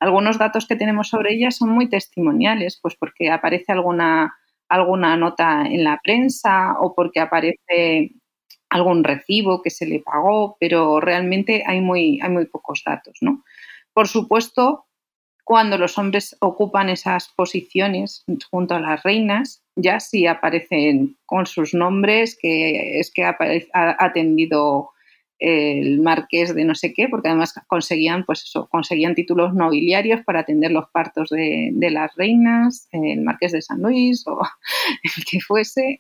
algunos 0.03 0.37
datos 0.37 0.67
que 0.67 0.75
tenemos 0.75 1.07
sobre 1.07 1.33
ella 1.33 1.51
son 1.51 1.69
muy 1.69 1.87
testimoniales, 1.87 2.77
pues 2.81 2.95
porque 2.95 3.31
aparece 3.31 3.71
alguna 3.71 4.33
alguna 4.69 5.15
nota 5.17 5.65
en 5.65 5.83
la 5.83 5.99
prensa 6.03 6.75
o 6.79 6.95
porque 6.95 7.19
aparece 7.19 8.11
algún 8.69 9.03
recibo 9.03 9.61
que 9.61 9.69
se 9.69 9.85
le 9.85 9.99
pagó, 9.99 10.57
pero 10.59 10.99
realmente 10.99 11.63
hay 11.65 11.79
muy, 11.79 12.19
hay 12.21 12.29
muy 12.29 12.45
pocos 12.45 12.81
datos. 12.83 13.19
¿no? 13.21 13.43
Por 13.93 14.07
supuesto, 14.07 14.87
cuando 15.43 15.77
los 15.77 15.97
hombres 15.99 16.35
ocupan 16.39 16.89
esas 16.89 17.29
posiciones 17.35 18.25
junto 18.49 18.73
a 18.73 18.79
las 18.79 19.03
reinas, 19.03 19.61
ya 19.75 19.99
sí 19.99 20.25
aparecen 20.25 21.17
con 21.27 21.45
sus 21.45 21.75
nombres, 21.75 22.35
que 22.41 22.99
es 22.99 23.11
que 23.11 23.23
ha 23.23 23.35
atendido 23.99 24.89
el 25.43 25.99
marqués 25.99 26.55
de 26.55 26.63
no 26.63 26.73
sé 26.73 26.93
qué, 26.93 27.09
porque 27.09 27.27
además 27.27 27.53
conseguían, 27.67 28.23
pues 28.23 28.43
eso, 28.43 28.69
conseguían 28.71 29.13
títulos 29.13 29.53
nobiliarios 29.53 30.21
para 30.23 30.39
atender 30.39 30.71
los 30.71 30.89
partos 30.89 31.29
de, 31.29 31.73
las 31.91 32.15
reinas, 32.15 32.87
el 32.93 33.21
marqués 33.23 33.51
de 33.51 33.61
San 33.61 33.81
Luis 33.81 34.25
o 34.25 34.39
el 35.03 35.25
que 35.25 35.41
fuese, 35.41 35.99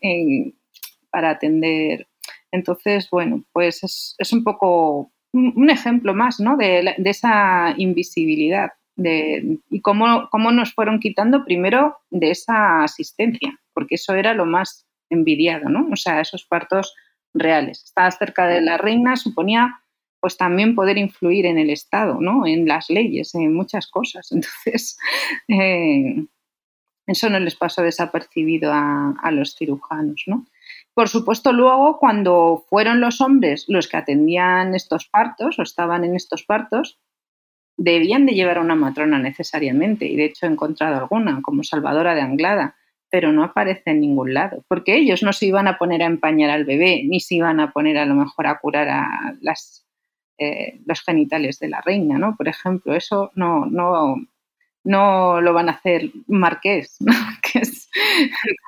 para 1.11 1.31
atender. 1.31 2.07
Entonces, 2.53 3.09
bueno, 3.11 3.43
pues 3.51 3.83
es, 3.83 4.31
un 4.31 4.45
poco 4.45 5.11
un 5.33 5.69
ejemplo 5.69 6.13
más, 6.13 6.39
¿no? 6.39 6.55
De, 6.55 6.95
esa 7.03 7.73
invisibilidad 7.75 8.69
de, 8.95 9.59
y 9.69 9.81
cómo, 9.81 10.29
cómo 10.31 10.53
nos 10.53 10.73
fueron 10.73 11.01
quitando 11.01 11.43
primero 11.43 11.97
de 12.11 12.31
esa 12.31 12.83
asistencia, 12.83 13.59
porque 13.73 13.95
eso 13.95 14.13
era 14.13 14.33
lo 14.33 14.45
más 14.45 14.87
envidiado, 15.09 15.67
¿no? 15.67 15.89
O 15.91 15.97
sea, 15.97 16.21
esos 16.21 16.45
partos 16.45 16.95
reales. 17.33 17.83
Estar 17.83 18.11
cerca 18.11 18.47
de 18.47 18.61
la 18.61 18.77
reina 18.77 19.15
suponía 19.15 19.79
pues 20.19 20.37
también 20.37 20.73
poder 20.73 20.97
influir 20.97 21.45
en 21.45 21.57
el 21.57 21.69
Estado, 21.69 22.21
¿no? 22.21 22.47
en 22.47 22.65
las 22.65 22.89
leyes, 22.89 23.35
en 23.35 23.53
muchas 23.53 23.87
cosas. 23.87 24.31
Entonces, 24.31 24.97
eh, 25.49 26.25
eso 27.05 27.29
no 27.29 27.39
les 27.39 27.55
pasó 27.55 27.81
desapercibido 27.81 28.71
a, 28.71 29.15
a, 29.21 29.31
los 29.31 29.55
cirujanos. 29.55 30.23
¿no? 30.27 30.45
Por 30.93 31.09
supuesto, 31.09 31.51
luego, 31.51 31.99
cuando 31.99 32.63
fueron 32.69 33.01
los 33.01 33.19
hombres 33.19 33.65
los 33.67 33.89
que 33.89 33.97
atendían 33.97 34.75
estos 34.75 35.09
partos 35.09 35.59
o 35.59 35.63
estaban 35.63 36.05
en 36.05 36.15
estos 36.15 36.43
partos, 36.43 36.99
debían 37.75 38.25
de 38.25 38.33
llevar 38.33 38.59
a 38.59 38.61
una 38.61 38.75
matrona 38.75 39.19
necesariamente, 39.19 40.05
y 40.05 40.15
de 40.15 40.25
hecho 40.25 40.45
he 40.45 40.49
encontrado 40.49 40.97
alguna, 40.97 41.41
como 41.41 41.63
Salvadora 41.63 42.15
de 42.15 42.21
Anglada, 42.21 42.75
pero 43.13 43.31
no 43.31 43.43
aparece 43.43 43.91
en 43.91 44.01
ningún 44.01 44.33
lado, 44.33 44.65
porque 44.67 44.95
ellos 44.95 45.21
no 45.21 45.33
se 45.33 45.45
iban 45.45 45.67
a 45.67 45.77
poner 45.77 46.01
a 46.01 46.07
empañar 46.07 46.49
al 46.49 46.65
bebé, 46.65 47.03
ni 47.05 47.19
se 47.19 47.35
iban 47.35 47.59
a 47.59 47.71
poner 47.71 47.99
a 47.99 48.07
lo 48.07 48.15
mejor 48.15 48.47
a 48.47 48.57
curar 48.57 48.89
a 48.89 49.35
eh, 50.39 50.79
los 50.83 51.01
genitales 51.03 51.59
de 51.59 51.69
la 51.69 51.79
reina, 51.81 52.17
¿no? 52.17 52.35
Por 52.35 52.47
ejemplo, 52.47 52.95
eso 52.95 53.29
no, 53.35 53.67
no, 53.67 54.15
no 54.83 55.41
lo 55.41 55.53
van 55.53 55.69
a 55.69 55.73
hacer 55.73 56.09
marqués, 56.25 56.97
¿no? 57.01 57.13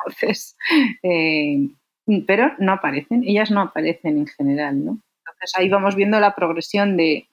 entonces, 0.05 0.55
eh, 1.01 1.67
pero 2.27 2.51
no 2.59 2.73
aparecen, 2.73 3.23
ellas 3.23 3.49
no 3.49 3.61
aparecen 3.61 4.19
en 4.19 4.27
general, 4.27 4.85
¿no? 4.85 4.99
Entonces 5.21 5.53
ahí 5.55 5.69
vamos 5.69 5.95
viendo 5.95 6.19
la 6.19 6.35
progresión 6.35 6.97
de, 6.97 7.27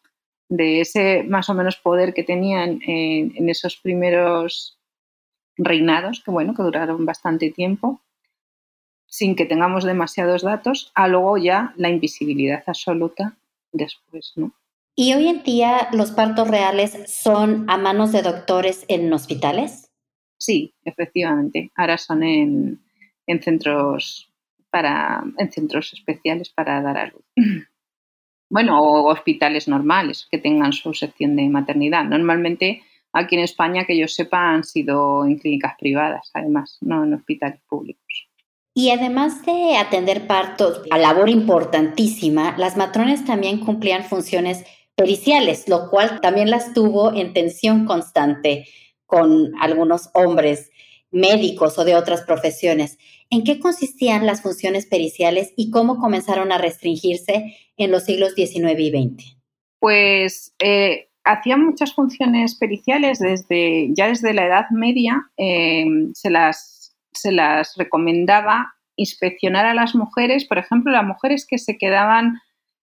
ese 0.48 1.24
más 1.24 1.50
o 1.50 1.54
menos 1.54 1.76
poder 1.76 2.14
que 2.14 2.24
tenían 2.24 2.80
en 2.86 3.50
esos 3.50 3.76
primeros 3.76 4.78
reinados, 5.56 6.22
que 6.24 6.30
bueno, 6.30 6.54
que 6.54 6.62
duraron 6.62 7.04
bastante 7.06 7.50
tiempo, 7.50 8.00
sin 9.06 9.36
que 9.36 9.44
tengamos 9.44 9.84
demasiados 9.84 10.42
datos, 10.42 10.90
a 10.94 11.08
luego 11.08 11.36
ya 11.36 11.74
la 11.76 11.90
invisibilidad 11.90 12.64
absoluta 12.66 13.36
después, 13.72 14.32
¿no? 14.36 14.52
¿Y 14.94 15.14
hoy 15.14 15.28
en 15.28 15.42
día 15.42 15.88
los 15.92 16.10
partos 16.10 16.48
reales 16.48 16.98
son 17.06 17.64
a 17.68 17.78
manos 17.78 18.12
de 18.12 18.22
doctores 18.22 18.84
en 18.88 19.10
hospitales? 19.12 19.90
Sí, 20.38 20.74
efectivamente. 20.84 21.70
Ahora 21.74 21.96
son 21.96 22.22
en, 22.22 22.82
en 23.26 23.42
centros 23.42 24.30
para 24.70 25.22
en 25.38 25.52
centros 25.52 25.92
especiales 25.92 26.50
para 26.50 26.82
dar 26.82 26.98
a 26.98 27.06
luz. 27.06 27.24
Bueno, 28.50 28.82
o 28.82 29.10
hospitales 29.10 29.66
normales 29.66 30.28
que 30.30 30.36
tengan 30.36 30.74
su 30.74 30.92
sección 30.92 31.36
de 31.36 31.48
maternidad. 31.48 32.04
Normalmente 32.04 32.82
Aquí 33.12 33.34
en 33.36 33.42
España, 33.42 33.84
que 33.86 33.96
yo 33.96 34.08
sepa, 34.08 34.50
han 34.50 34.64
sido 34.64 35.24
en 35.24 35.38
clínicas 35.38 35.74
privadas, 35.78 36.30
además, 36.32 36.78
no 36.80 37.04
en 37.04 37.14
hospitales 37.14 37.60
públicos. 37.68 38.28
Y 38.74 38.90
además 38.90 39.44
de 39.44 39.76
atender 39.76 40.26
partos, 40.26 40.82
a 40.90 40.96
labor 40.96 41.28
importantísima, 41.28 42.56
las 42.56 42.78
matrones 42.78 43.24
también 43.26 43.60
cumplían 43.60 44.04
funciones 44.04 44.64
periciales, 44.94 45.68
lo 45.68 45.90
cual 45.90 46.20
también 46.22 46.50
las 46.50 46.72
tuvo 46.72 47.12
en 47.12 47.34
tensión 47.34 47.84
constante 47.84 48.66
con 49.04 49.52
algunos 49.60 50.08
hombres 50.14 50.70
médicos 51.10 51.78
o 51.78 51.84
de 51.84 51.96
otras 51.96 52.22
profesiones. 52.22 52.96
¿En 53.28 53.44
qué 53.44 53.60
consistían 53.60 54.24
las 54.24 54.40
funciones 54.40 54.86
periciales 54.86 55.52
y 55.54 55.70
cómo 55.70 55.98
comenzaron 55.98 56.50
a 56.50 56.58
restringirse 56.58 57.56
en 57.76 57.90
los 57.90 58.04
siglos 58.04 58.34
XIX 58.34 58.78
y 58.78 58.90
XX? 58.90 59.36
Pues 59.78 60.54
eh, 60.58 61.10
hacía 61.24 61.56
muchas 61.56 61.94
funciones 61.94 62.54
periciales 62.56 63.18
desde 63.18 63.88
ya 63.94 64.08
desde 64.08 64.34
la 64.34 64.46
Edad 64.46 64.70
Media. 64.70 65.30
Eh, 65.36 65.84
se, 66.14 66.30
las, 66.30 66.96
se 67.12 67.32
las 67.32 67.76
recomendaba 67.76 68.74
inspeccionar 68.96 69.66
a 69.66 69.74
las 69.74 69.94
mujeres, 69.94 70.44
por 70.44 70.58
ejemplo, 70.58 70.92
las 70.92 71.04
mujeres 71.04 71.46
que 71.46 71.58
se 71.58 71.78
quedaban 71.78 72.40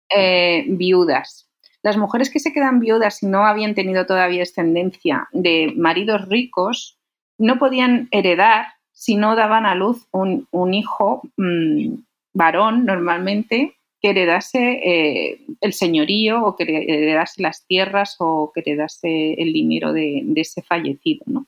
eh, 0.09 0.65
viudas. 0.67 1.49
Las 1.81 1.97
mujeres 1.97 2.29
que 2.29 2.39
se 2.39 2.53
quedan 2.53 2.79
viudas 2.79 3.23
y 3.23 3.27
no 3.27 3.45
habían 3.45 3.75
tenido 3.75 4.05
todavía 4.05 4.39
descendencia 4.39 5.27
de 5.31 5.73
maridos 5.75 6.27
ricos 6.29 6.97
no 7.37 7.57
podían 7.59 8.07
heredar 8.11 8.67
si 8.91 9.15
no 9.15 9.35
daban 9.35 9.65
a 9.65 9.75
luz 9.75 10.07
un, 10.11 10.73
hijo 10.73 11.23
mm, 11.35 11.95
varón 12.33 12.85
normalmente 12.85 13.75
que 14.03 14.09
heredase 14.09 14.81
eh, 14.83 15.45
el 15.61 15.71
señorío 15.71 16.43
o 16.43 16.57
que 16.57 16.63
heredase 16.63 17.41
las 17.41 17.65
tierras 17.65 18.17
o 18.19 18.51
que 18.53 18.59
heredase 18.59 19.41
el 19.41 19.53
dinero 19.53 19.93
de, 19.93 20.25
ese 20.35 20.61
fallecido. 20.61 21.23
¿no? 21.25 21.47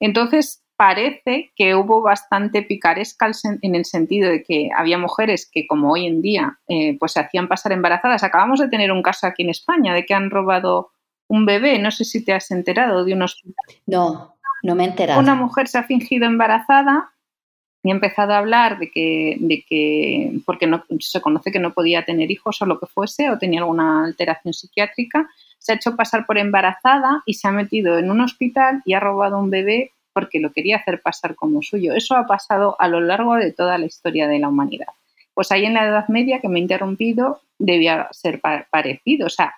Entonces, 0.00 0.64
parece 0.76 1.52
que 1.54 1.76
hubo 1.76 2.02
bastante 2.02 2.62
picaresca 2.62 3.30
en 3.62 3.76
el 3.76 3.84
sentido 3.84 4.32
de 4.32 4.42
que 4.42 4.70
había 4.76 4.98
mujeres 4.98 5.48
que, 5.48 5.68
como 5.68 5.92
hoy 5.92 6.06
en 6.06 6.22
día, 6.22 6.58
eh, 6.66 6.96
pues 6.98 7.12
se 7.12 7.20
hacían 7.20 7.46
pasar 7.46 7.70
embarazadas. 7.70 8.24
Acabamos 8.24 8.58
de 8.58 8.68
tener 8.68 8.90
un 8.90 9.02
caso 9.02 9.28
aquí 9.28 9.44
en 9.44 9.50
España 9.50 9.94
de 9.94 10.04
que 10.04 10.14
han 10.14 10.28
robado 10.28 10.90
un 11.28 11.46
bebé. 11.46 11.78
No 11.78 11.92
sé 11.92 12.04
si 12.04 12.24
te 12.24 12.32
has 12.32 12.50
enterado 12.50 13.04
de 13.04 13.12
unos. 13.12 13.40
No, 13.86 14.34
no 14.64 14.74
me 14.74 14.82
he 14.82 14.88
enterado. 14.88 15.20
Una 15.20 15.36
mujer 15.36 15.68
se 15.68 15.78
ha 15.78 15.84
fingido 15.84 16.26
embarazada 16.26 17.12
y 17.82 17.90
ha 17.90 17.94
empezado 17.94 18.32
a 18.32 18.38
hablar 18.38 18.78
de 18.78 18.90
que, 18.90 19.36
de 19.40 19.64
que 19.68 20.32
porque 20.46 20.66
no, 20.66 20.84
se 21.00 21.20
conoce 21.20 21.50
que 21.50 21.58
no 21.58 21.72
podía 21.72 22.04
tener 22.04 22.30
hijos 22.30 22.62
o 22.62 22.66
lo 22.66 22.78
que 22.78 22.86
fuese, 22.86 23.30
o 23.30 23.38
tenía 23.38 23.60
alguna 23.60 24.04
alteración 24.04 24.54
psiquiátrica, 24.54 25.28
se 25.58 25.72
ha 25.72 25.74
hecho 25.76 25.96
pasar 25.96 26.26
por 26.26 26.38
embarazada 26.38 27.22
y 27.26 27.34
se 27.34 27.48
ha 27.48 27.52
metido 27.52 27.98
en 27.98 28.10
un 28.10 28.20
hospital 28.20 28.82
y 28.84 28.94
ha 28.94 29.00
robado 29.00 29.38
un 29.38 29.50
bebé 29.50 29.92
porque 30.12 30.40
lo 30.40 30.52
quería 30.52 30.76
hacer 30.76 31.00
pasar 31.00 31.34
como 31.34 31.62
suyo. 31.62 31.94
Eso 31.94 32.16
ha 32.16 32.26
pasado 32.26 32.76
a 32.78 32.86
lo 32.88 33.00
largo 33.00 33.34
de 33.34 33.52
toda 33.52 33.78
la 33.78 33.86
historia 33.86 34.28
de 34.28 34.38
la 34.38 34.48
humanidad. 34.48 34.88
Pues 35.34 35.50
ahí 35.50 35.64
en 35.64 35.74
la 35.74 35.86
Edad 35.86 36.08
Media, 36.08 36.40
que 36.40 36.48
me 36.48 36.58
he 36.58 36.62
interrumpido, 36.62 37.40
debía 37.58 38.08
ser 38.12 38.40
parecido. 38.70 39.26
O 39.26 39.30
sea, 39.30 39.54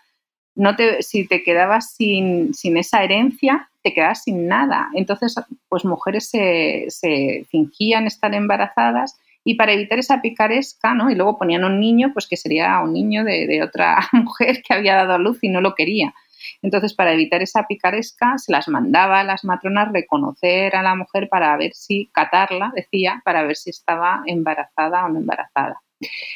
no 0.54 0.76
te, 0.76 1.02
si 1.02 1.26
te 1.26 1.42
quedabas 1.42 1.94
sin, 1.94 2.52
esa 2.62 3.02
herencia, 3.02 3.68
te 3.82 3.92
quedas 3.92 4.22
sin 4.22 4.46
nada. 4.46 4.88
Entonces, 4.94 5.34
pues 5.68 5.84
mujeres 5.84 6.30
se, 6.30 7.46
fingían 7.50 8.06
estar 8.06 8.34
embarazadas 8.34 9.18
y 9.44 9.54
para 9.56 9.72
evitar 9.72 9.98
esa 9.98 10.22
picaresca, 10.22 10.94
¿no? 10.94 11.10
Y 11.10 11.14
luego 11.14 11.38
ponían 11.38 11.64
un 11.64 11.78
niño, 11.80 12.12
pues 12.12 12.26
que 12.26 12.36
sería 12.36 12.80
un 12.80 12.92
niño 12.92 13.24
de, 13.24 13.62
otra 13.62 13.98
mujer 14.12 14.62
que 14.66 14.74
había 14.74 14.94
dado 14.94 15.14
a 15.14 15.18
luz 15.18 15.38
y 15.42 15.48
no 15.48 15.60
lo 15.60 15.74
quería. 15.74 16.14
Entonces, 16.62 16.94
para 16.94 17.12
evitar 17.12 17.42
esa 17.42 17.66
picaresca, 17.66 18.38
se 18.38 18.52
las 18.52 18.68
mandaba 18.68 19.20
a 19.20 19.24
las 19.24 19.44
matronas 19.44 19.92
reconocer 19.92 20.76
a 20.76 20.82
la 20.82 20.94
mujer 20.94 21.28
para 21.28 21.56
ver 21.56 21.72
si, 21.74 22.10
catarla, 22.12 22.72
decía, 22.74 23.22
para 23.24 23.42
ver 23.42 23.56
si 23.56 23.70
estaba 23.70 24.22
embarazada 24.26 25.04
o 25.04 25.08
no 25.08 25.18
embarazada. 25.18 25.80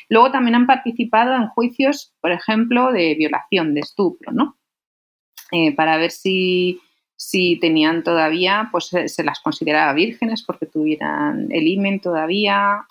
Luego 0.08 0.30
también 0.30 0.54
han 0.54 0.66
participado 0.66 1.34
en 1.34 1.48
juicios, 1.48 2.12
por 2.20 2.32
ejemplo, 2.32 2.92
de 2.92 3.14
violación, 3.14 3.74
de 3.74 3.80
estupro, 3.80 4.32
¿no? 4.32 4.56
Eh, 5.50 5.74
para 5.74 5.96
ver 5.96 6.10
si, 6.10 6.80
si 7.16 7.58
tenían 7.60 8.02
todavía, 8.02 8.68
pues 8.70 8.90
se 9.06 9.24
las 9.24 9.40
consideraba 9.40 9.92
vírgenes 9.92 10.42
porque 10.42 10.66
tuvieran 10.66 11.48
el 11.50 11.66
imen 11.66 12.00
todavía. 12.00 12.86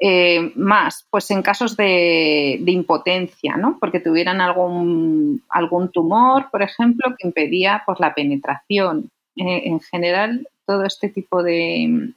Eh, 0.00 0.52
más, 0.54 1.08
pues 1.10 1.28
en 1.32 1.42
casos 1.42 1.76
de, 1.76 2.62
impotencia, 2.66 3.56
¿no? 3.56 3.78
Porque 3.80 3.98
tuvieran 3.98 4.40
algún, 4.40 5.42
algún 5.48 5.90
tumor, 5.90 6.50
por 6.52 6.62
ejemplo, 6.62 7.14
que 7.18 7.26
impedía 7.26 7.82
pues, 7.84 7.98
la 7.98 8.14
penetración. 8.14 9.10
Eh, 9.34 9.62
en 9.64 9.80
general, 9.80 10.48
todo 10.66 10.84
este 10.84 11.08
tipo 11.08 11.42
de, 11.42 12.12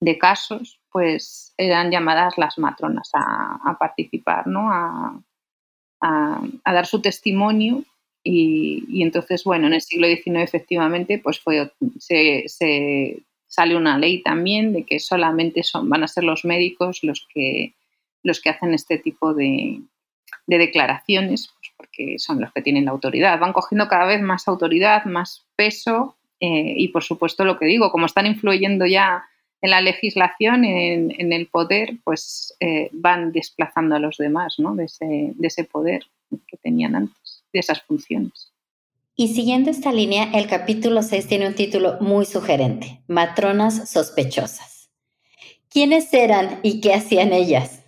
de, 0.00 0.18
casos, 0.18 0.80
pues 0.92 1.54
eran 1.56 1.90
llamadas 1.90 2.38
las 2.38 2.58
matronas 2.58 3.10
a, 3.14 3.76
participar, 3.78 4.46
¿no? 4.46 4.68
A, 4.70 5.20
dar 6.64 6.86
su 6.86 7.00
testimonio 7.00 7.84
y, 8.22 9.02
entonces, 9.02 9.44
bueno, 9.44 9.66
en 9.66 9.74
el 9.74 9.80
siglo 9.80 10.06
XIX 10.06 10.42
efectivamente, 10.42 11.18
pues 11.18 11.40
fue, 11.40 11.72
se, 11.98 13.22
sale 13.46 13.76
una 13.76 13.98
ley 13.98 14.22
también 14.22 14.72
de 14.72 14.84
que 14.84 14.98
solamente 14.98 15.62
son, 15.62 15.88
van 15.88 16.04
a 16.04 16.08
ser 16.08 16.24
los 16.24 16.44
médicos 16.44 17.00
los 17.02 17.26
que, 17.32 17.74
los 18.22 18.40
que 18.40 18.50
hacen 18.50 18.72
este 18.72 18.98
tipo 18.98 19.34
de, 19.34 19.80
de 20.46 20.58
declaraciones, 20.58 21.52
pues 21.54 21.72
porque 21.76 22.18
son 22.18 22.40
los 22.40 22.52
que 22.52 22.62
tienen 22.62 22.86
la 22.86 22.92
autoridad. 22.92 23.38
Van 23.38 23.52
cogiendo 23.52 23.88
cada 23.88 24.06
vez 24.06 24.22
más 24.22 24.48
autoridad, 24.48 25.04
más 25.04 25.44
peso 25.56 26.16
eh, 26.40 26.74
y, 26.76 26.88
por 26.88 27.04
supuesto, 27.04 27.44
lo 27.44 27.58
que 27.58 27.66
digo, 27.66 27.90
como 27.90 28.06
están 28.06 28.26
influyendo 28.26 28.86
ya 28.86 29.24
en 29.62 29.70
la 29.70 29.80
legislación, 29.80 30.64
en, 30.64 31.14
en 31.18 31.32
el 31.32 31.46
poder, 31.46 31.98
pues 32.04 32.54
eh, 32.58 32.90
van 32.92 33.32
desplazando 33.32 33.94
a 33.94 34.00
los 34.00 34.16
demás 34.18 34.56
¿no? 34.58 34.74
de, 34.74 34.84
ese, 34.84 35.32
de 35.34 35.46
ese 35.46 35.64
poder 35.64 36.04
que 36.48 36.56
tenían 36.56 36.96
antes 36.96 37.44
de 37.52 37.60
esas 37.60 37.80
funciones. 37.82 38.52
Y 39.14 39.28
siguiendo 39.28 39.70
esta 39.70 39.92
línea, 39.92 40.30
el 40.34 40.48
capítulo 40.48 41.02
6 41.02 41.28
tiene 41.28 41.46
un 41.46 41.54
título 41.54 41.98
muy 42.00 42.24
sugerente, 42.24 43.02
Matronas 43.06 43.90
sospechosas. 43.90 44.90
¿Quiénes 45.68 46.12
eran 46.12 46.58
y 46.62 46.80
qué 46.80 46.94
hacían 46.94 47.32
ellas? 47.32 47.84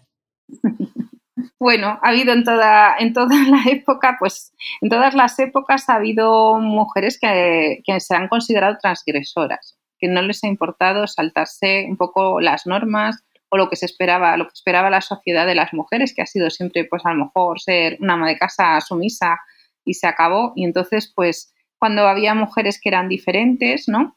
bueno, 1.58 1.98
ha 2.02 2.08
habido 2.10 2.32
en 2.34 2.44
toda, 2.44 2.96
en 2.98 3.12
toda 3.12 3.36
la 3.48 3.64
época, 3.70 4.16
pues 4.20 4.52
en 4.80 4.90
todas 4.90 5.14
las 5.14 5.38
épocas 5.40 5.88
ha 5.88 5.94
habido 5.94 6.58
mujeres 6.60 7.18
que, 7.18 7.82
que 7.84 7.98
se 8.00 8.14
han 8.14 8.28
considerado 8.28 8.76
transgresoras, 8.80 9.76
que 10.04 10.08
no 10.10 10.20
les 10.20 10.44
ha 10.44 10.48
importado 10.48 11.06
saltarse 11.06 11.86
un 11.88 11.96
poco 11.96 12.38
las 12.38 12.66
normas, 12.66 13.24
o 13.48 13.56
lo 13.56 13.70
que 13.70 13.76
se 13.76 13.86
esperaba, 13.86 14.36
lo 14.36 14.44
que 14.44 14.52
esperaba 14.52 14.90
la 14.90 15.00
sociedad 15.00 15.46
de 15.46 15.54
las 15.54 15.72
mujeres, 15.72 16.12
que 16.14 16.20
ha 16.20 16.26
sido 16.26 16.50
siempre, 16.50 16.84
pues 16.84 17.06
a 17.06 17.14
lo 17.14 17.24
mejor 17.24 17.58
ser 17.58 17.96
una 18.00 18.12
ama 18.12 18.28
de 18.28 18.36
casa 18.36 18.78
sumisa 18.82 19.38
y 19.82 19.94
se 19.94 20.06
acabó. 20.06 20.52
Y 20.56 20.64
entonces, 20.64 21.10
pues 21.16 21.54
cuando 21.78 22.06
había 22.06 22.34
mujeres 22.34 22.78
que 22.78 22.90
eran 22.90 23.08
diferentes, 23.08 23.88
¿no? 23.88 24.14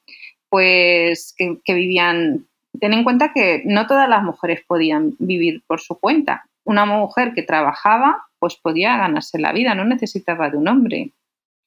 Pues 0.50 1.34
que, 1.38 1.74
vivían, 1.74 2.48
ten 2.82 2.92
en 2.92 3.06
cuenta 3.06 3.32
que 3.32 3.62
no 3.64 3.88
todas 3.88 4.10
las 4.10 4.24
mujeres 4.24 4.66
podían 4.68 5.16
vivir 5.20 5.64
por 5.68 5.80
su 5.80 5.98
cuenta. 5.98 6.50
Una 6.66 6.86
mujer 6.86 7.32
que 7.34 7.44
trabajaba, 7.44 8.26
pues 8.40 8.58
podía 8.58 8.98
ganarse 8.98 9.40
la 9.40 9.54
vida, 9.54 9.74
no 9.74 9.86
necesitaba 9.86 10.50
de 10.50 10.58
un 10.58 10.68
hombre, 10.68 11.14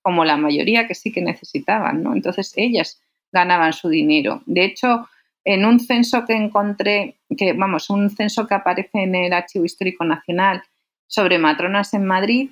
como 0.03 0.27
la 0.27 0.37
mayoría 0.37 0.87
que 0.87 0.95
sí 0.95 1.11
que 1.11 1.23
necesitaban, 1.23 2.03
¿no? 2.03 2.13
Entonces 2.13 2.53
ellas 2.57 3.01
ganaban 3.33 3.73
su 3.73 3.89
dinero. 3.89 4.43
De 4.47 4.65
hecho, 4.65 5.09
en 5.45 5.65
un 5.65 5.81
censo 5.81 6.25
que 6.25 6.35
encontré, 6.35 7.21
que 7.37 7.53
vamos, 7.53 7.91
un 7.91 8.11
censo 8.11 8.47
que 8.47 8.55
aparece 8.55 9.03
en 9.03 9.15
el 9.15 9.33
Archivo 9.33 9.65
Histórico 9.65 10.05
Nacional 10.05 10.63
sobre 11.07 11.39
matronas 11.39 11.95
en 11.95 12.05
Madrid, 12.05 12.51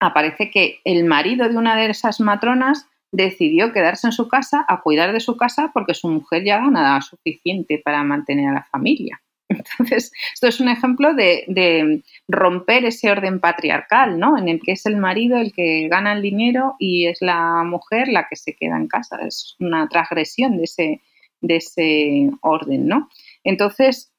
aparece 0.00 0.50
que 0.50 0.80
el 0.84 1.04
marido 1.04 1.48
de 1.48 1.56
una 1.56 1.76
de 1.76 1.90
esas 1.90 2.20
matronas 2.20 2.86
decidió 3.12 3.72
quedarse 3.72 4.08
en 4.08 4.12
su 4.12 4.28
casa 4.28 4.64
a 4.68 4.82
cuidar 4.82 5.12
de 5.12 5.20
su 5.20 5.36
casa 5.36 5.70
porque 5.72 5.94
su 5.94 6.08
mujer 6.08 6.44
ya 6.44 6.58
ganaba 6.58 7.00
suficiente 7.00 7.80
para 7.82 8.02
mantener 8.02 8.48
a 8.48 8.54
la 8.54 8.64
familia. 8.64 9.22
Entonces, 9.48 10.12
esto 10.34 10.48
es 10.48 10.60
un 10.60 10.68
ejemplo 10.68 11.14
de, 11.14 12.02
romper 12.28 12.84
ese 12.84 13.10
orden 13.10 13.40
patriarcal, 13.40 14.18
¿no? 14.18 14.36
En 14.38 14.48
el 14.48 14.60
que 14.60 14.72
es 14.72 14.86
el 14.86 14.96
marido 14.96 15.38
el 15.38 15.52
que 15.52 15.88
gana 15.88 16.12
el 16.12 16.22
dinero 16.22 16.74
y 16.78 17.06
es 17.06 17.18
la 17.20 17.62
mujer 17.64 18.08
la 18.08 18.26
que 18.28 18.36
se 18.36 18.54
queda 18.54 18.76
en 18.76 18.88
casa. 18.88 19.18
Es 19.26 19.56
una 19.60 19.88
transgresión 19.88 20.56
de 20.56 20.64
ese, 20.64 21.02
de 21.40 21.56
ese 21.56 22.30
orden, 22.40 22.88
¿no? 22.88 23.08
Entonces, 23.44 24.12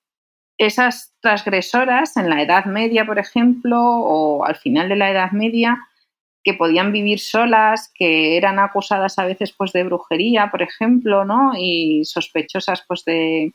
esas 0.57 1.13
transgresoras 1.21 2.17
en 2.17 2.29
la 2.29 2.41
Edad 2.41 2.65
Media, 2.65 3.05
por 3.05 3.19
ejemplo, 3.19 3.79
o 3.79 4.45
al 4.45 4.55
final 4.55 4.89
de 4.89 4.95
la 4.95 5.11
Edad 5.11 5.31
Media, 5.31 5.77
que 6.43 6.53
podían 6.53 6.93
vivir 6.93 7.19
solas, 7.19 7.91
que 7.93 8.37
eran 8.37 8.57
acusadas 8.57 9.19
a 9.19 9.25
veces 9.25 9.51
pues 9.51 9.73
de 9.73 9.83
brujería, 9.83 10.49
por 10.49 10.61
ejemplo, 10.61 11.25
¿no? 11.25 11.51
Y 11.57 12.05
sospechosas 12.05 12.85
pues 12.87 13.03
de, 13.03 13.51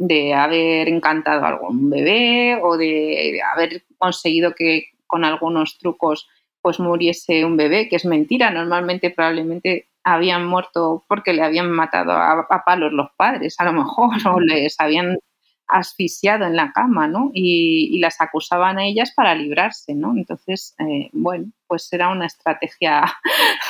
de 0.00 0.32
haber 0.32 0.88
encantado 0.88 1.44
a 1.44 1.48
algún 1.48 1.90
bebé 1.90 2.58
o 2.62 2.78
de 2.78 3.38
haber 3.52 3.84
conseguido 3.98 4.54
que 4.54 4.84
con 5.06 5.24
algunos 5.24 5.76
trucos 5.76 6.26
pues 6.62 6.80
muriese 6.80 7.44
un 7.44 7.58
bebé, 7.58 7.88
que 7.88 7.96
es 7.96 8.06
mentira. 8.06 8.50
Normalmente 8.50 9.10
probablemente 9.10 9.88
habían 10.02 10.46
muerto 10.46 11.04
porque 11.06 11.34
le 11.34 11.42
habían 11.42 11.70
matado 11.70 12.12
a, 12.12 12.62
palos 12.64 12.92
los 12.92 13.10
padres, 13.16 13.56
a 13.58 13.64
lo 13.66 13.74
mejor, 13.74 14.10
o 14.26 14.40
les 14.40 14.80
habían 14.80 15.18
asfixiado 15.70 16.44
en 16.44 16.56
la 16.56 16.72
cama, 16.72 17.06
¿no? 17.06 17.30
Y, 17.32 17.98
las 18.00 18.20
acusaban 18.20 18.78
a 18.78 18.84
ellas 18.84 19.12
para 19.14 19.34
librarse, 19.34 19.94
¿no? 19.94 20.14
Entonces, 20.16 20.74
eh, 20.78 21.10
bueno, 21.12 21.52
pues 21.66 21.92
era 21.92 22.08
una 22.08 22.26
estrategia 22.26 23.04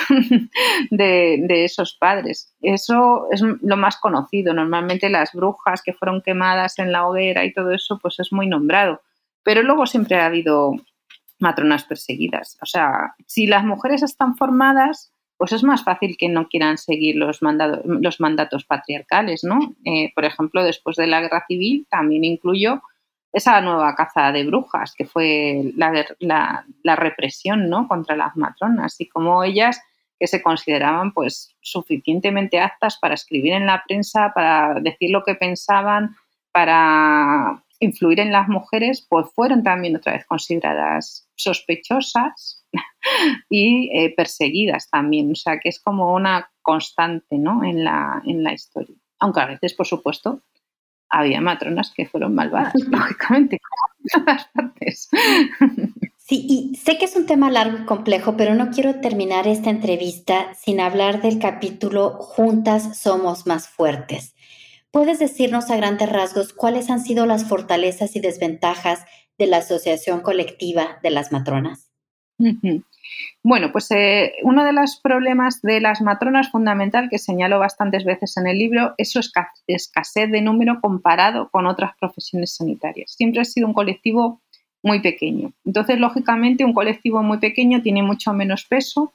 de, 0.90 1.42
de, 1.42 1.64
esos 1.64 1.96
padres. 1.98 2.54
Eso 2.60 3.26
es 3.30 3.42
lo 3.42 3.76
más 3.76 3.96
conocido. 3.96 4.54
Normalmente 4.54 5.10
las 5.10 5.32
brujas 5.32 5.82
que 5.82 5.92
fueron 5.92 6.22
quemadas 6.22 6.78
en 6.78 6.92
la 6.92 7.06
hoguera 7.06 7.44
y 7.44 7.52
todo 7.52 7.72
eso, 7.72 7.98
pues 8.00 8.20
es 8.20 8.32
muy 8.32 8.46
nombrado. 8.46 9.00
Pero 9.42 9.62
luego 9.62 9.86
siempre 9.86 10.16
ha 10.16 10.26
habido 10.26 10.74
matronas 11.40 11.84
perseguidas. 11.84 12.58
O 12.62 12.66
sea, 12.66 13.14
si 13.26 13.46
las 13.46 13.64
mujeres 13.64 14.02
están 14.02 14.36
formadas, 14.36 15.12
pues 15.40 15.52
es 15.52 15.62
más 15.62 15.82
fácil 15.82 16.18
que 16.18 16.28
no 16.28 16.48
quieran 16.48 16.76
seguir 16.76 17.16
los, 17.16 17.40
los 17.40 18.20
mandatos 18.20 18.66
patriarcales, 18.66 19.42
¿no? 19.42 19.74
Eh, 19.86 20.12
por 20.14 20.26
ejemplo, 20.26 20.62
después 20.62 20.96
de 20.96 21.06
la 21.06 21.22
guerra 21.22 21.46
civil 21.48 21.86
también 21.88 22.24
incluyó 22.24 22.82
esa 23.32 23.58
nueva 23.62 23.94
caza 23.94 24.32
de 24.32 24.44
brujas, 24.44 24.94
que 24.94 25.06
fue 25.06 25.72
la, 25.76 26.94
represión, 26.94 27.70
¿no? 27.70 27.88
Contra 27.88 28.16
las 28.16 28.36
matronas 28.36 29.00
y 29.00 29.08
como 29.08 29.42
ellas 29.42 29.80
que 30.18 30.26
se 30.26 30.42
consideraban 30.42 31.14
pues 31.14 31.56
suficientemente 31.62 32.60
aptas 32.60 32.98
para 32.98 33.14
escribir 33.14 33.54
en 33.54 33.64
la 33.64 33.82
prensa, 33.88 34.32
para 34.34 34.74
decir 34.74 35.08
lo 35.08 35.24
que 35.24 35.36
pensaban, 35.36 36.16
para 36.52 37.62
influir 37.80 38.20
en 38.20 38.30
las 38.30 38.48
mujeres, 38.48 39.06
pues 39.08 39.26
fueron 39.34 39.62
también 39.62 39.96
otra 39.96 40.12
vez 40.12 40.26
consideradas 40.26 41.28
sospechosas 41.34 42.64
y 43.50 43.90
eh, 43.98 44.14
perseguidas 44.14 44.88
también. 44.90 45.32
O 45.32 45.34
sea, 45.34 45.58
que 45.58 45.70
es 45.70 45.80
como 45.80 46.14
una 46.14 46.50
constante 46.62 47.38
¿no? 47.38 47.64
en, 47.64 47.84
la, 47.84 48.22
en 48.24 48.44
la 48.44 48.52
historia. 48.52 48.96
Aunque 49.18 49.40
a 49.40 49.46
veces, 49.46 49.74
por 49.74 49.86
supuesto, 49.86 50.42
había 51.08 51.40
matronas 51.40 51.92
que 51.94 52.06
fueron 52.06 52.34
malvadas, 52.34 52.74
lógicamente, 52.88 53.58
como 54.14 54.22
en 54.22 54.24
todas 54.24 54.46
partes. 54.54 55.08
Sí, 56.16 56.46
y 56.48 56.76
sé 56.76 56.96
que 56.96 57.06
es 57.06 57.16
un 57.16 57.26
tema 57.26 57.50
largo 57.50 57.78
y 57.78 57.86
complejo, 57.86 58.36
pero 58.36 58.54
no 58.54 58.70
quiero 58.70 59.00
terminar 59.00 59.48
esta 59.48 59.70
entrevista 59.70 60.54
sin 60.54 60.80
hablar 60.80 61.22
del 61.22 61.40
capítulo 61.40 62.10
Juntas 62.10 63.00
somos 63.00 63.46
más 63.48 63.68
fuertes. 63.68 64.34
¿Puedes 64.92 65.20
decirnos 65.20 65.70
a 65.70 65.76
grandes 65.76 66.10
rasgos 66.10 66.52
cuáles 66.52 66.90
han 66.90 67.00
sido 67.00 67.24
las 67.24 67.48
fortalezas 67.48 68.16
y 68.16 68.20
desventajas 68.20 69.04
de 69.38 69.46
la 69.46 69.58
Asociación 69.58 70.20
Colectiva 70.20 70.98
de 71.02 71.10
las 71.10 71.30
Matronas? 71.30 71.92
Bueno, 73.42 73.70
pues 73.70 73.90
eh, 73.90 74.32
uno 74.42 74.64
de 74.64 74.72
los 74.72 74.96
problemas 75.00 75.62
de 75.62 75.80
las 75.80 76.00
matronas 76.00 76.50
fundamental 76.50 77.08
que 77.08 77.18
señalo 77.18 77.58
bastantes 77.58 78.04
veces 78.04 78.36
en 78.36 78.46
el 78.46 78.58
libro 78.58 78.94
es 78.98 79.12
su 79.12 79.20
escasez 79.66 80.30
de 80.30 80.40
número 80.40 80.80
comparado 80.80 81.50
con 81.50 81.66
otras 81.66 81.92
profesiones 82.00 82.56
sanitarias. 82.56 83.12
Siempre 83.12 83.42
ha 83.42 83.44
sido 83.44 83.68
un 83.68 83.74
colectivo 83.74 84.40
muy 84.82 85.00
pequeño. 85.00 85.52
Entonces, 85.64 86.00
lógicamente, 86.00 86.64
un 86.64 86.74
colectivo 86.74 87.22
muy 87.22 87.38
pequeño 87.38 87.82
tiene 87.82 88.02
mucho 88.02 88.32
menos 88.32 88.64
peso 88.64 89.12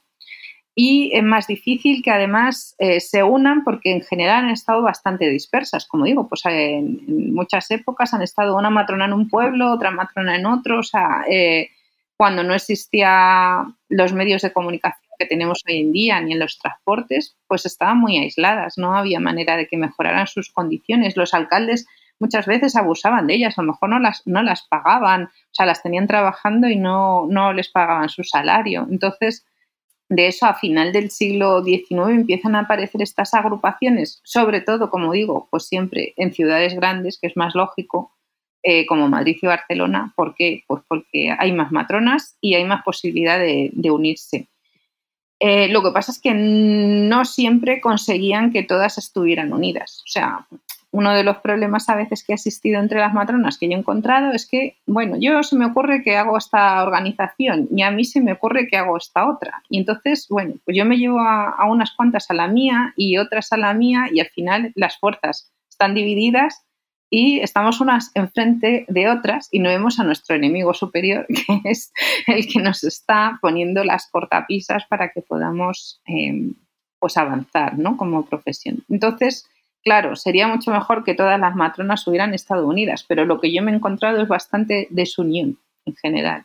y 0.78 1.10
es 1.14 1.22
más 1.22 1.46
difícil 1.46 2.02
que 2.02 2.10
además 2.10 2.74
eh, 2.78 3.00
se 3.00 3.22
unan 3.22 3.64
porque 3.64 3.92
en 3.92 4.02
general 4.02 4.44
han 4.44 4.50
estado 4.50 4.82
bastante 4.82 5.26
dispersas. 5.30 5.86
Como 5.86 6.04
digo, 6.04 6.28
pues 6.28 6.42
en, 6.44 7.32
muchas 7.32 7.70
épocas 7.70 8.12
han 8.12 8.20
estado 8.20 8.54
una 8.54 8.68
matrona 8.68 9.06
en 9.06 9.14
un 9.14 9.26
pueblo, 9.26 9.72
otra 9.72 9.90
matrona 9.90 10.36
en 10.36 10.44
otro. 10.44 10.80
O 10.80 10.82
sea, 10.82 11.24
eh, 11.30 11.70
cuando 12.18 12.42
no 12.42 12.52
existían 12.52 13.74
los 13.88 14.12
medios 14.12 14.42
de 14.42 14.52
comunicación 14.52 15.08
que 15.18 15.24
tenemos 15.24 15.62
hoy 15.66 15.80
en 15.80 15.92
día 15.92 16.20
ni 16.20 16.34
en 16.34 16.40
los 16.40 16.58
transportes, 16.58 17.38
pues 17.48 17.64
estaban 17.64 17.98
muy 17.98 18.18
aisladas. 18.18 18.76
No 18.76 18.94
había 18.94 19.18
manera 19.18 19.56
de 19.56 19.68
que 19.68 19.78
mejoraran 19.78 20.26
sus 20.26 20.50
condiciones. 20.52 21.16
Los 21.16 21.32
alcaldes 21.32 21.86
muchas 22.20 22.44
veces 22.44 22.76
abusaban 22.76 23.26
de 23.26 23.34
ellas, 23.36 23.58
a 23.58 23.62
lo 23.62 23.72
mejor 23.72 23.88
no 23.88 23.98
las, 23.98 24.26
no 24.26 24.42
las 24.42 24.66
pagaban, 24.68 25.24
o 25.24 25.52
sea, 25.52 25.64
las 25.64 25.82
tenían 25.82 26.06
trabajando 26.06 26.68
y 26.68 26.76
no, 26.76 27.26
no 27.30 27.54
les 27.54 27.70
pagaban 27.70 28.10
su 28.10 28.24
salario. 28.24 28.86
Entonces, 28.90 29.46
de 30.08 30.28
eso, 30.28 30.46
a 30.46 30.54
final 30.54 30.92
del 30.92 31.10
siglo 31.10 31.64
XIX 31.64 32.10
empiezan 32.10 32.54
a 32.54 32.60
aparecer 32.60 33.02
estas 33.02 33.34
agrupaciones, 33.34 34.20
sobre 34.24 34.60
todo, 34.60 34.88
como 34.88 35.12
digo, 35.12 35.48
pues 35.50 35.66
siempre 35.66 36.14
en 36.16 36.32
ciudades 36.32 36.74
grandes, 36.74 37.18
que 37.20 37.26
es 37.26 37.36
más 37.36 37.54
lógico, 37.54 38.12
eh, 38.62 38.86
como 38.86 39.08
Madrid 39.08 39.36
y 39.40 39.46
Barcelona. 39.46 40.12
¿Por 40.16 40.34
qué? 40.34 40.64
Pues 40.66 40.82
porque 40.88 41.34
hay 41.36 41.52
más 41.52 41.72
matronas 41.72 42.36
y 42.40 42.54
hay 42.54 42.64
más 42.64 42.82
posibilidad 42.82 43.38
de, 43.38 43.72
unirse. 43.90 44.48
Eh, 45.38 45.68
lo 45.68 45.82
que 45.82 45.90
pasa 45.90 46.12
es 46.12 46.20
que 46.20 46.32
no 46.34 47.24
siempre 47.24 47.80
conseguían 47.80 48.52
que 48.52 48.62
todas 48.62 48.98
estuvieran 48.98 49.52
unidas. 49.52 50.02
O 50.04 50.08
sea, 50.08 50.46
uno 50.96 51.12
de 51.12 51.24
los 51.24 51.36
problemas 51.38 51.90
a 51.90 51.94
veces 51.94 52.24
que 52.24 52.32
ha 52.32 52.36
existido 52.36 52.80
entre 52.80 53.00
las 53.00 53.12
matronas 53.12 53.58
que 53.58 53.68
yo 53.68 53.72
he 53.72 53.78
encontrado 53.78 54.32
es 54.32 54.48
que, 54.48 54.78
bueno, 54.86 55.16
yo 55.20 55.42
se 55.42 55.54
me 55.54 55.66
ocurre 55.66 56.02
que 56.02 56.16
hago 56.16 56.38
esta 56.38 56.82
organización 56.82 57.68
y 57.70 57.82
a 57.82 57.90
mí 57.90 58.06
se 58.06 58.22
me 58.22 58.32
ocurre 58.32 58.66
que 58.66 58.78
hago 58.78 58.96
esta 58.96 59.28
otra. 59.28 59.62
Y 59.68 59.76
entonces, 59.76 60.26
bueno, 60.30 60.54
pues 60.64 60.74
yo 60.74 60.86
me 60.86 60.96
llevo 60.96 61.20
a, 61.20 61.66
unas 61.68 61.92
cuantas 61.94 62.30
a 62.30 62.34
la 62.34 62.48
mía 62.48 62.94
y 62.96 63.18
otras 63.18 63.52
a 63.52 63.58
la 63.58 63.74
mía 63.74 64.06
y 64.10 64.20
al 64.20 64.28
final 64.28 64.72
las 64.74 64.98
fuerzas 64.98 65.52
están 65.68 65.94
divididas 65.94 66.64
y 67.10 67.40
estamos 67.40 67.82
unas 67.82 68.10
enfrente 68.14 68.86
de 68.88 69.10
otras 69.10 69.50
y 69.52 69.58
no 69.58 69.68
vemos 69.68 70.00
a 70.00 70.04
nuestro 70.04 70.34
enemigo 70.34 70.72
superior, 70.72 71.26
que 71.28 71.60
es 71.64 71.92
el 72.26 72.46
que 72.46 72.62
nos 72.62 72.84
está 72.84 73.38
poniendo 73.42 73.84
las 73.84 74.08
cortapisas 74.10 74.86
para 74.88 75.10
que 75.10 75.20
podamos 75.20 76.00
eh, 76.06 76.52
pues 76.98 77.18
avanzar 77.18 77.78
¿no? 77.78 77.98
como 77.98 78.24
profesión. 78.24 78.82
Entonces, 78.88 79.46
Claro, 79.86 80.16
sería 80.16 80.48
mucho 80.48 80.72
mejor 80.72 81.04
que 81.04 81.14
todas 81.14 81.38
las 81.38 81.54
matronas 81.54 82.04
hubieran 82.08 82.34
estado 82.34 82.66
unidas, 82.66 83.04
pero 83.06 83.24
lo 83.24 83.40
que 83.40 83.54
yo 83.54 83.62
me 83.62 83.70
he 83.70 83.74
encontrado 83.76 84.20
es 84.20 84.26
bastante 84.26 84.88
desunión 84.90 85.60
en 85.84 85.94
general 85.94 86.44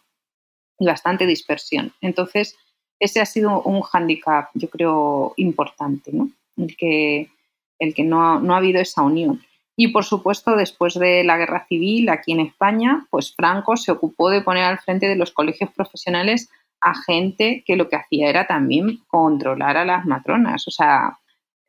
y 0.77 0.85
bastante 0.85 1.25
dispersión. 1.25 1.91
Entonces, 2.01 2.55
ese 2.99 3.19
ha 3.19 3.25
sido 3.25 3.63
un 3.63 3.81
hándicap, 3.81 4.51
yo 4.53 4.69
creo, 4.69 5.33
importante, 5.37 6.11
¿no? 6.13 6.29
El 6.55 6.77
que, 6.77 7.31
el 7.79 7.95
que 7.95 8.03
no, 8.03 8.39
no 8.39 8.53
ha 8.53 8.57
habido 8.57 8.79
esa 8.79 9.01
unión. 9.01 9.41
Y 9.75 9.87
por 9.87 10.05
supuesto, 10.05 10.55
después 10.55 10.93
de 10.93 11.23
la 11.23 11.37
guerra 11.37 11.65
civil 11.67 12.09
aquí 12.09 12.33
en 12.33 12.41
España, 12.41 13.07
pues 13.09 13.33
Franco 13.35 13.75
se 13.75 13.91
ocupó 13.91 14.29
de 14.29 14.41
poner 14.41 14.65
al 14.65 14.77
frente 14.77 15.07
de 15.07 15.15
los 15.15 15.31
colegios 15.31 15.71
profesionales 15.71 16.51
a 16.79 16.93
gente 16.93 17.63
que 17.65 17.75
lo 17.75 17.89
que 17.89 17.95
hacía 17.95 18.29
era 18.29 18.45
también 18.45 18.99
controlar 19.07 19.77
a 19.77 19.85
las 19.85 20.05
matronas. 20.05 20.67
O 20.67 20.71
sea, 20.71 21.17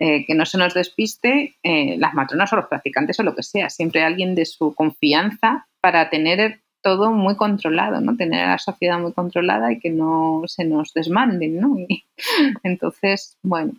eh, 0.04 0.24
que 0.26 0.34
no 0.34 0.44
se 0.46 0.58
nos 0.58 0.74
despiste 0.74 1.54
eh, 1.62 1.96
las 1.96 2.12
matronas 2.12 2.52
o 2.52 2.56
los 2.56 2.66
practicantes 2.66 3.20
o 3.20 3.22
lo 3.22 3.36
que 3.36 3.44
sea, 3.44 3.70
siempre 3.70 4.02
alguien 4.02 4.34
de 4.34 4.46
su 4.46 4.74
confianza 4.74 5.68
para 5.80 6.10
tener 6.10 6.60
todo 6.82 7.12
muy 7.12 7.36
controlado, 7.36 8.00
¿no? 8.00 8.16
Tener 8.16 8.40
a 8.40 8.50
la 8.50 8.58
sociedad 8.58 8.98
muy 8.98 9.12
controlada 9.12 9.70
y 9.70 9.78
que 9.78 9.90
no 9.90 10.42
se 10.46 10.64
nos 10.64 10.92
desmanden, 10.92 11.60
¿no? 11.60 11.76
entonces, 12.64 13.38
bueno, 13.44 13.74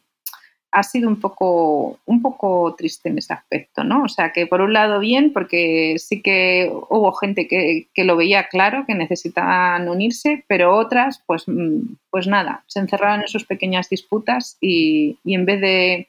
ha 0.71 0.84
sido 0.84 1.09
un 1.09 1.19
poco, 1.19 1.99
un 2.05 2.21
poco 2.21 2.74
triste 2.78 3.09
en 3.09 3.17
ese 3.17 3.34
aspecto, 3.34 3.84
¿no? 3.84 4.03
O 4.03 4.07
sea, 4.07 4.32
que 4.32 4.47
por 4.47 4.61
un 4.61 4.71
lado 4.71 5.01
bien, 5.01 5.34
porque 5.34 5.95
sí 5.97 6.21
que 6.21 6.71
hubo 6.71 7.11
gente 7.11 7.49
que, 7.49 7.89
lo 7.97 8.15
veía 8.15 8.47
claro, 8.47 8.86
que 8.88 8.95
necesitaban 8.95 9.89
unirse, 9.89 10.45
pero 10.47 10.78
otras, 10.78 11.21
pues, 11.28 11.49
mm, 11.49 11.97
pues 12.09 12.28
nada, 12.28 12.63
se 12.67 12.80
encerraban 12.80 13.24
en 13.24 13.28
sus 13.28 13.43
pequeñas 13.43 13.89
disputas 13.89 14.57
y 14.61 15.17
en 15.26 15.45
vez 15.45 15.59
de 15.59 16.07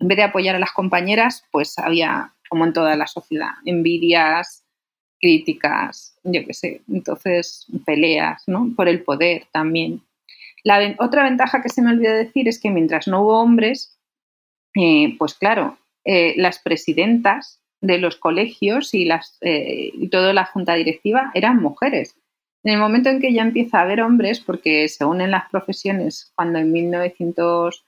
en 0.00 0.08
vez 0.08 0.16
de 0.16 0.24
apoyar 0.24 0.56
a 0.56 0.60
las 0.60 0.72
compañeras, 0.72 1.44
pues 1.50 1.78
había, 1.78 2.32
como 2.48 2.64
en 2.64 2.72
toda 2.72 2.96
la 2.96 3.06
sociedad, 3.06 3.50
envidias, 3.64 4.64
críticas, 5.20 6.18
yo 6.24 6.44
qué 6.46 6.54
sé, 6.54 6.82
entonces 6.88 7.66
peleas, 7.84 8.42
¿no? 8.46 8.72
Por 8.74 8.88
el 8.88 9.02
poder 9.02 9.46
también. 9.52 10.02
La 10.64 10.96
otra 10.98 11.22
ventaja 11.22 11.62
que 11.62 11.68
se 11.68 11.82
me 11.82 11.90
olvidó 11.90 12.14
decir 12.14 12.48
es 12.48 12.58
que 12.58 12.70
mientras 12.70 13.06
no 13.06 13.22
hubo 13.22 13.40
hombres, 13.40 13.98
eh, 14.74 15.16
pues 15.18 15.34
claro, 15.34 15.78
eh, 16.04 16.34
las 16.36 16.58
presidentas 16.58 17.60
de 17.82 17.98
los 17.98 18.16
colegios 18.16 18.94
y, 18.94 19.04
las, 19.04 19.38
eh, 19.42 19.90
y 19.92 20.08
toda 20.08 20.32
la 20.32 20.46
junta 20.46 20.74
directiva 20.74 21.30
eran 21.34 21.62
mujeres. 21.62 22.16
En 22.62 22.74
el 22.74 22.78
momento 22.78 23.08
en 23.08 23.20
que 23.20 23.32
ya 23.32 23.42
empieza 23.42 23.78
a 23.78 23.82
haber 23.82 24.02
hombres, 24.02 24.40
porque 24.40 24.88
se 24.88 25.04
unen 25.04 25.30
las 25.30 25.48
profesiones 25.50 26.32
cuando 26.34 26.58
en 26.58 26.72
1900 26.72 27.86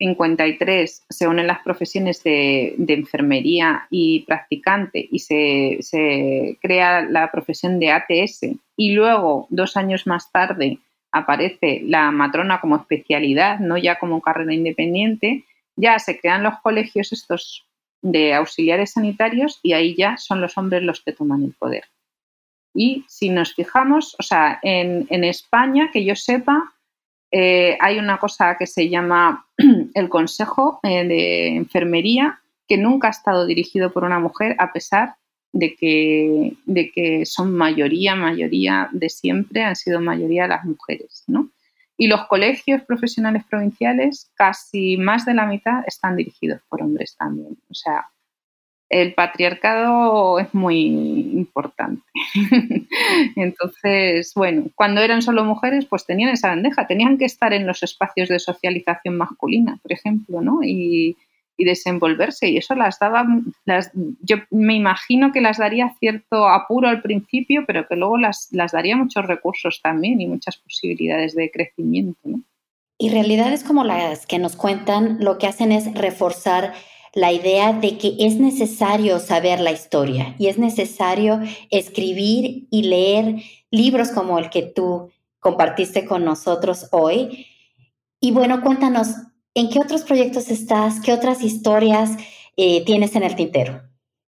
53 0.00 1.04
se 1.10 1.28
unen 1.28 1.46
las 1.46 1.60
profesiones 1.60 2.22
de, 2.22 2.74
enfermería 2.88 3.86
y 3.90 4.20
practicante 4.20 5.06
y 5.10 5.18
se, 5.18 6.58
crea 6.62 7.02
la 7.02 7.30
profesión 7.30 7.78
de 7.78 7.90
ATS 7.90 8.40
y 8.76 8.92
luego, 8.92 9.46
dos 9.50 9.76
años 9.76 10.06
más 10.06 10.32
tarde, 10.32 10.78
aparece 11.12 11.82
la 11.84 12.10
matrona 12.10 12.62
como 12.62 12.76
especialidad, 12.76 13.58
no 13.58 13.76
ya 13.76 13.98
como 13.98 14.22
carrera 14.22 14.54
independiente, 14.54 15.44
ya 15.76 15.98
se 15.98 16.18
crean 16.18 16.44
los 16.44 16.54
colegios 16.62 17.12
estos 17.12 17.66
de 18.00 18.32
auxiliares 18.32 18.92
sanitarios 18.92 19.60
y 19.62 19.74
ahí 19.74 19.94
ya 19.94 20.16
son 20.16 20.40
los 20.40 20.56
hombres 20.56 20.82
los 20.82 21.02
que 21.02 21.12
toman 21.12 21.44
el 21.44 21.52
poder. 21.52 21.84
Y 22.72 23.04
si 23.06 23.28
nos 23.28 23.54
fijamos, 23.54 24.16
o 24.18 24.22
sea, 24.22 24.60
en, 24.62 25.06
en 25.10 25.24
España, 25.24 25.90
que 25.92 26.04
yo 26.04 26.16
sepa, 26.16 26.72
eh, 27.30 27.76
hay 27.80 27.98
una 27.98 28.18
cosa 28.18 28.56
que 28.58 28.66
se 28.66 28.88
llama 28.88 29.46
el 29.94 30.08
Consejo 30.08 30.80
eh, 30.82 31.06
de 31.06 31.56
Enfermería, 31.56 32.40
que 32.66 32.76
nunca 32.76 33.08
ha 33.08 33.10
estado 33.10 33.46
dirigido 33.46 33.92
por 33.92 34.04
una 34.04 34.18
mujer, 34.18 34.56
a 34.58 34.72
pesar 34.72 35.16
de 35.52 35.74
que, 35.74 36.54
de 36.66 36.90
que 36.92 37.26
son 37.26 37.52
mayoría, 37.56 38.14
mayoría 38.14 38.88
de 38.92 39.08
siempre, 39.08 39.64
han 39.64 39.76
sido 39.76 40.00
mayoría 40.00 40.46
las 40.46 40.64
mujeres. 40.64 41.24
Y 41.96 42.06
los 42.06 42.26
colegios 42.28 42.82
profesionales 42.82 43.44
provinciales, 43.48 44.30
casi 44.34 44.96
más 44.96 45.26
de 45.26 45.34
la 45.34 45.46
mitad, 45.46 45.82
están 45.86 46.16
dirigidos 46.16 46.60
por 46.68 46.82
hombres 46.82 47.16
también. 47.16 47.58
O 47.68 47.74
sea, 47.74 48.06
el 48.90 49.14
patriarcado 49.14 50.40
es 50.40 50.52
muy 50.52 50.86
importante. 50.86 52.02
Entonces, 53.36 54.32
bueno, 54.34 54.64
cuando 54.74 55.00
eran 55.00 55.22
solo 55.22 55.44
mujeres, 55.44 55.86
pues 55.86 56.04
tenían 56.04 56.30
esa 56.30 56.48
bandeja, 56.48 56.88
tenían 56.88 57.16
que 57.16 57.24
estar 57.24 57.52
en 57.52 57.68
los 57.68 57.84
espacios 57.84 58.28
de 58.28 58.40
socialización 58.40 59.16
masculina, 59.16 59.78
por 59.80 59.92
ejemplo, 59.92 60.42
¿no? 60.42 60.60
Y, 60.62 61.16
desenvolverse. 61.62 62.48
Y 62.48 62.56
eso 62.56 62.74
las 62.74 62.98
daba, 62.98 63.26
las, 63.66 63.90
yo 64.22 64.36
me 64.48 64.74
imagino 64.76 65.30
que 65.30 65.42
las 65.42 65.58
daría 65.58 65.94
cierto 66.00 66.48
apuro 66.48 66.88
al 66.88 67.02
principio, 67.02 67.64
pero 67.66 67.86
que 67.86 67.96
luego 67.96 68.16
las, 68.16 68.48
las 68.50 68.72
daría 68.72 68.96
muchos 68.96 69.26
recursos 69.26 69.82
también 69.82 70.22
y 70.22 70.26
muchas 70.26 70.56
posibilidades 70.56 71.34
de 71.34 71.50
crecimiento, 71.50 72.18
¿no? 72.24 72.40
Y 72.96 73.10
realidades 73.10 73.62
como 73.62 73.84
las 73.84 74.26
que 74.26 74.38
nos 74.38 74.56
cuentan 74.56 75.18
lo 75.20 75.36
que 75.36 75.48
hacen 75.48 75.70
es 75.70 75.92
reforzar 75.92 76.72
la 77.14 77.32
idea 77.32 77.72
de 77.72 77.98
que 77.98 78.14
es 78.20 78.36
necesario 78.36 79.18
saber 79.18 79.60
la 79.60 79.72
historia 79.72 80.34
y 80.38 80.46
es 80.46 80.58
necesario 80.58 81.40
escribir 81.70 82.66
y 82.70 82.82
leer 82.84 83.36
libros 83.70 84.10
como 84.10 84.38
el 84.38 84.50
que 84.50 84.62
tú 84.62 85.10
compartiste 85.40 86.04
con 86.04 86.24
nosotros 86.24 86.88
hoy. 86.92 87.46
Y 88.20 88.32
bueno, 88.32 88.60
cuéntanos, 88.60 89.08
¿en 89.54 89.70
qué 89.70 89.80
otros 89.80 90.02
proyectos 90.02 90.50
estás? 90.50 91.00
¿Qué 91.00 91.12
otras 91.12 91.42
historias 91.42 92.16
eh, 92.56 92.84
tienes 92.84 93.16
en 93.16 93.22
el 93.24 93.34
tintero? 93.34 93.82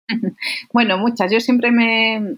Bueno, 0.73 0.99
muchas. 0.99 1.31
Yo 1.31 1.41
siempre 1.41 1.70
me, 1.70 2.37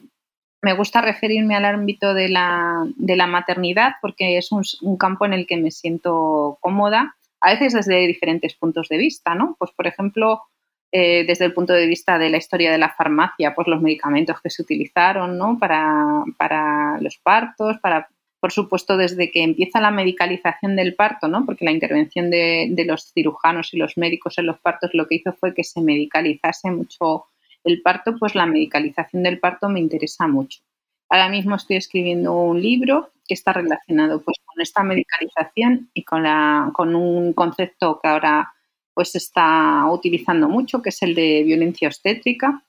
gusta 0.76 1.00
referirme 1.00 1.54
al 1.54 1.64
ámbito 1.64 2.14
de 2.14 2.28
la, 2.28 2.86
maternidad 3.28 3.92
porque 4.00 4.38
es 4.38 4.50
un 4.50 4.96
campo 4.96 5.24
en 5.26 5.32
el 5.32 5.46
que 5.46 5.56
me 5.56 5.70
siento 5.70 6.58
cómoda 6.60 7.16
a 7.44 7.50
veces 7.50 7.74
desde 7.74 8.06
diferentes 8.06 8.54
puntos 8.54 8.88
de 8.88 8.96
vista, 8.96 9.34
¿no? 9.34 9.54
Pues, 9.58 9.70
por 9.72 9.86
ejemplo, 9.86 10.44
eh, 10.90 11.24
desde 11.26 11.44
el 11.44 11.52
punto 11.52 11.74
de 11.74 11.86
vista 11.86 12.18
de 12.18 12.30
la 12.30 12.38
historia 12.38 12.72
de 12.72 12.78
la 12.78 12.94
farmacia, 12.94 13.54
pues 13.54 13.68
los 13.68 13.82
medicamentos 13.82 14.40
que 14.40 14.48
se 14.48 14.62
utilizaron, 14.62 15.36
¿no? 15.36 15.58
Para, 15.58 16.24
para 16.38 16.98
los 17.02 17.18
partos, 17.18 17.76
para, 17.82 18.08
por 18.40 18.50
supuesto, 18.50 18.96
desde 18.96 19.30
que 19.30 19.42
empieza 19.42 19.78
la 19.78 19.90
medicalización 19.90 20.74
del 20.74 20.94
parto, 20.94 21.28
¿no? 21.28 21.44
Porque 21.44 21.66
la 21.66 21.72
intervención 21.72 22.30
de, 22.30 22.68
de 22.70 22.84
los 22.86 23.12
cirujanos 23.12 23.74
y 23.74 23.76
los 23.76 23.98
médicos 23.98 24.38
en 24.38 24.46
los 24.46 24.58
partos 24.60 24.92
lo 24.94 25.06
que 25.06 25.16
hizo 25.16 25.34
fue 25.34 25.52
que 25.52 25.64
se 25.64 25.82
medicalizase 25.82 26.70
mucho 26.70 27.26
el 27.62 27.82
parto, 27.82 28.16
pues 28.18 28.34
la 28.34 28.46
medicalización 28.46 29.22
del 29.22 29.38
parto 29.38 29.68
me 29.68 29.80
interesa 29.80 30.26
mucho. 30.28 30.60
Ahora 31.08 31.28
mismo 31.28 31.56
estoy 31.56 31.76
escribiendo 31.76 32.32
un 32.32 32.60
libro 32.60 33.10
que 33.26 33.34
está 33.34 33.52
relacionado 33.52 34.22
pues, 34.22 34.38
con 34.44 34.60
esta 34.60 34.82
medicalización 34.82 35.90
y 35.94 36.02
con, 36.02 36.22
la, 36.22 36.70
con 36.74 36.94
un 36.94 37.32
concepto 37.32 38.00
que 38.02 38.08
ahora 38.08 38.52
pues 38.92 39.10
se 39.10 39.18
está 39.18 39.86
utilizando 39.90 40.48
mucho, 40.48 40.80
que 40.80 40.90
es 40.90 41.02
el 41.02 41.14
de 41.14 41.42
violencia 41.42 41.88
obstétrica. 41.88 42.62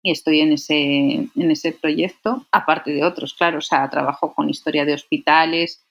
Y 0.00 0.12
estoy 0.12 0.40
en 0.40 0.52
ese, 0.52 1.28
en 1.34 1.50
ese 1.50 1.72
proyecto, 1.72 2.46
aparte 2.52 2.92
de 2.92 3.02
otros, 3.02 3.34
claro, 3.34 3.58
o 3.58 3.62
sea, 3.62 3.90
trabajo 3.90 4.32
con 4.32 4.48
historia 4.48 4.84
de 4.84 4.94
hospitales 4.94 5.84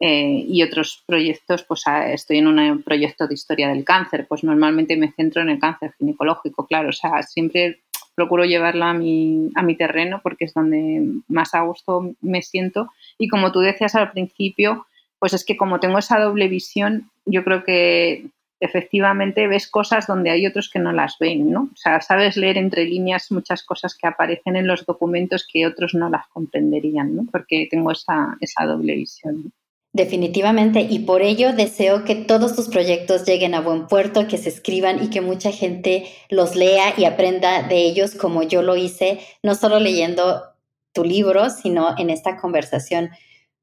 eh, 0.00 0.46
y 0.48 0.62
otros 0.62 1.04
proyectos, 1.06 1.62
pues 1.64 1.84
estoy 2.06 2.38
en 2.38 2.46
un 2.46 2.82
proyecto 2.82 3.26
de 3.26 3.34
historia 3.34 3.68
del 3.68 3.84
cáncer, 3.84 4.26
pues 4.26 4.42
normalmente 4.42 4.96
me 4.96 5.12
centro 5.12 5.42
en 5.42 5.50
el 5.50 5.58
cáncer 5.58 5.92
ginecológico, 5.98 6.66
claro, 6.66 6.88
o 6.88 6.92
sea, 6.92 7.22
siempre 7.22 7.82
procuro 8.20 8.44
llevarla 8.44 8.90
a 8.90 8.92
mi, 8.92 9.50
a 9.54 9.62
mi 9.62 9.76
terreno 9.76 10.20
porque 10.22 10.44
es 10.44 10.52
donde 10.52 11.02
más 11.28 11.54
a 11.54 11.62
gusto 11.62 12.12
me 12.20 12.42
siento. 12.42 12.90
Y 13.16 13.28
como 13.28 13.50
tú 13.50 13.60
decías 13.60 13.94
al 13.94 14.12
principio, 14.12 14.86
pues 15.18 15.32
es 15.32 15.42
que 15.46 15.56
como 15.56 15.80
tengo 15.80 15.98
esa 15.98 16.20
doble 16.20 16.48
visión, 16.48 17.10
yo 17.24 17.44
creo 17.44 17.64
que 17.64 18.26
efectivamente 18.60 19.48
ves 19.48 19.70
cosas 19.70 20.06
donde 20.06 20.28
hay 20.28 20.46
otros 20.46 20.68
que 20.70 20.78
no 20.78 20.92
las 20.92 21.16
ven, 21.18 21.50
¿no? 21.50 21.70
O 21.72 21.76
sea, 21.76 22.02
sabes 22.02 22.36
leer 22.36 22.58
entre 22.58 22.84
líneas 22.84 23.32
muchas 23.32 23.62
cosas 23.62 23.96
que 23.96 24.06
aparecen 24.06 24.54
en 24.54 24.66
los 24.66 24.84
documentos 24.84 25.48
que 25.50 25.66
otros 25.66 25.94
no 25.94 26.10
las 26.10 26.28
comprenderían, 26.28 27.16
¿no? 27.16 27.24
Porque 27.32 27.68
tengo 27.70 27.90
esa, 27.90 28.36
esa 28.42 28.66
doble 28.66 28.96
visión. 28.96 29.50
Definitivamente, 29.92 30.82
y 30.82 31.00
por 31.00 31.20
ello 31.20 31.52
deseo 31.52 32.04
que 32.04 32.14
todos 32.14 32.54
tus 32.54 32.68
proyectos 32.68 33.24
lleguen 33.26 33.54
a 33.54 33.60
buen 33.60 33.88
puerto, 33.88 34.28
que 34.28 34.38
se 34.38 34.48
escriban 34.48 35.02
y 35.02 35.10
que 35.10 35.20
mucha 35.20 35.50
gente 35.50 36.06
los 36.28 36.54
lea 36.54 36.94
y 36.96 37.06
aprenda 37.06 37.64
de 37.64 37.78
ellos 37.78 38.14
como 38.14 38.44
yo 38.44 38.62
lo 38.62 38.76
hice, 38.76 39.18
no 39.42 39.56
solo 39.56 39.80
leyendo 39.80 40.44
tu 40.92 41.02
libro, 41.02 41.50
sino 41.50 41.98
en 41.98 42.10
esta 42.10 42.36
conversación. 42.36 43.10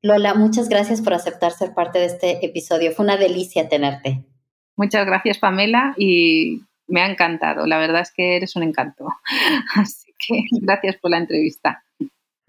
Lola, 0.01 0.33
muchas 0.33 0.67
gracias 0.67 1.01
por 1.01 1.13
aceptar 1.13 1.53
ser 1.53 1.73
parte 1.73 1.99
de 1.99 2.05
este 2.05 2.45
episodio. 2.45 2.91
Fue 2.91 3.05
una 3.05 3.15
delicia 3.15 3.69
tenerte. 3.69 4.25
Muchas 4.75 5.05
gracias, 5.05 5.37
Pamela, 5.37 5.95
y 5.97 6.61
me 6.87 7.01
ha 7.01 7.09
encantado. 7.09 7.65
La 7.65 7.77
verdad 7.77 8.01
es 8.01 8.11
que 8.11 8.35
eres 8.35 8.55
un 8.57 8.63
encanto. 8.63 9.07
Así 9.75 10.13
que 10.19 10.41
gracias 10.61 10.97
por 10.97 11.11
la 11.11 11.19
entrevista. 11.19 11.83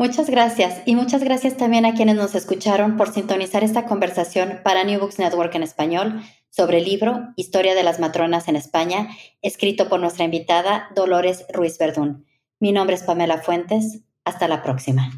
Muchas 0.01 0.31
gracias 0.31 0.81
y 0.87 0.95
muchas 0.95 1.25
gracias 1.25 1.57
también 1.57 1.85
a 1.85 1.93
quienes 1.95 2.15
nos 2.15 2.37
escucharon 2.37 2.97
por 2.97 3.13
sintonizar 3.13 3.65
esta 3.65 3.85
conversación 3.87 4.61
para 4.63 4.85
New 4.85 5.01
Books 5.01 5.19
Network 5.19 5.53
en 5.57 5.65
español 5.65 6.23
sobre 6.51 6.79
el 6.79 6.85
libro 6.85 7.33
Historia 7.35 7.75
de 7.75 7.83
las 7.83 7.99
Matronas 7.99 8.47
en 8.47 8.55
España, 8.55 9.09
escrito 9.43 9.89
por 9.89 9.99
nuestra 9.99 10.25
invitada 10.25 10.89
Dolores 10.95 11.45
Ruiz 11.53 11.79
Verdún. 11.79 12.25
Mi 12.61 12.71
nombre 12.71 12.95
es 12.95 13.03
Pamela 13.03 13.39
Fuentes. 13.39 14.03
Hasta 14.25 14.47
la 14.47 14.63
próxima. 14.63 15.11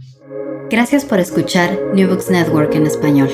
Gracias 0.71 1.05
por 1.05 1.19
escuchar 1.21 1.79
New 1.93 2.09
Books 2.09 2.31
Network 2.31 2.75
en 2.75 2.87
español. 2.87 3.29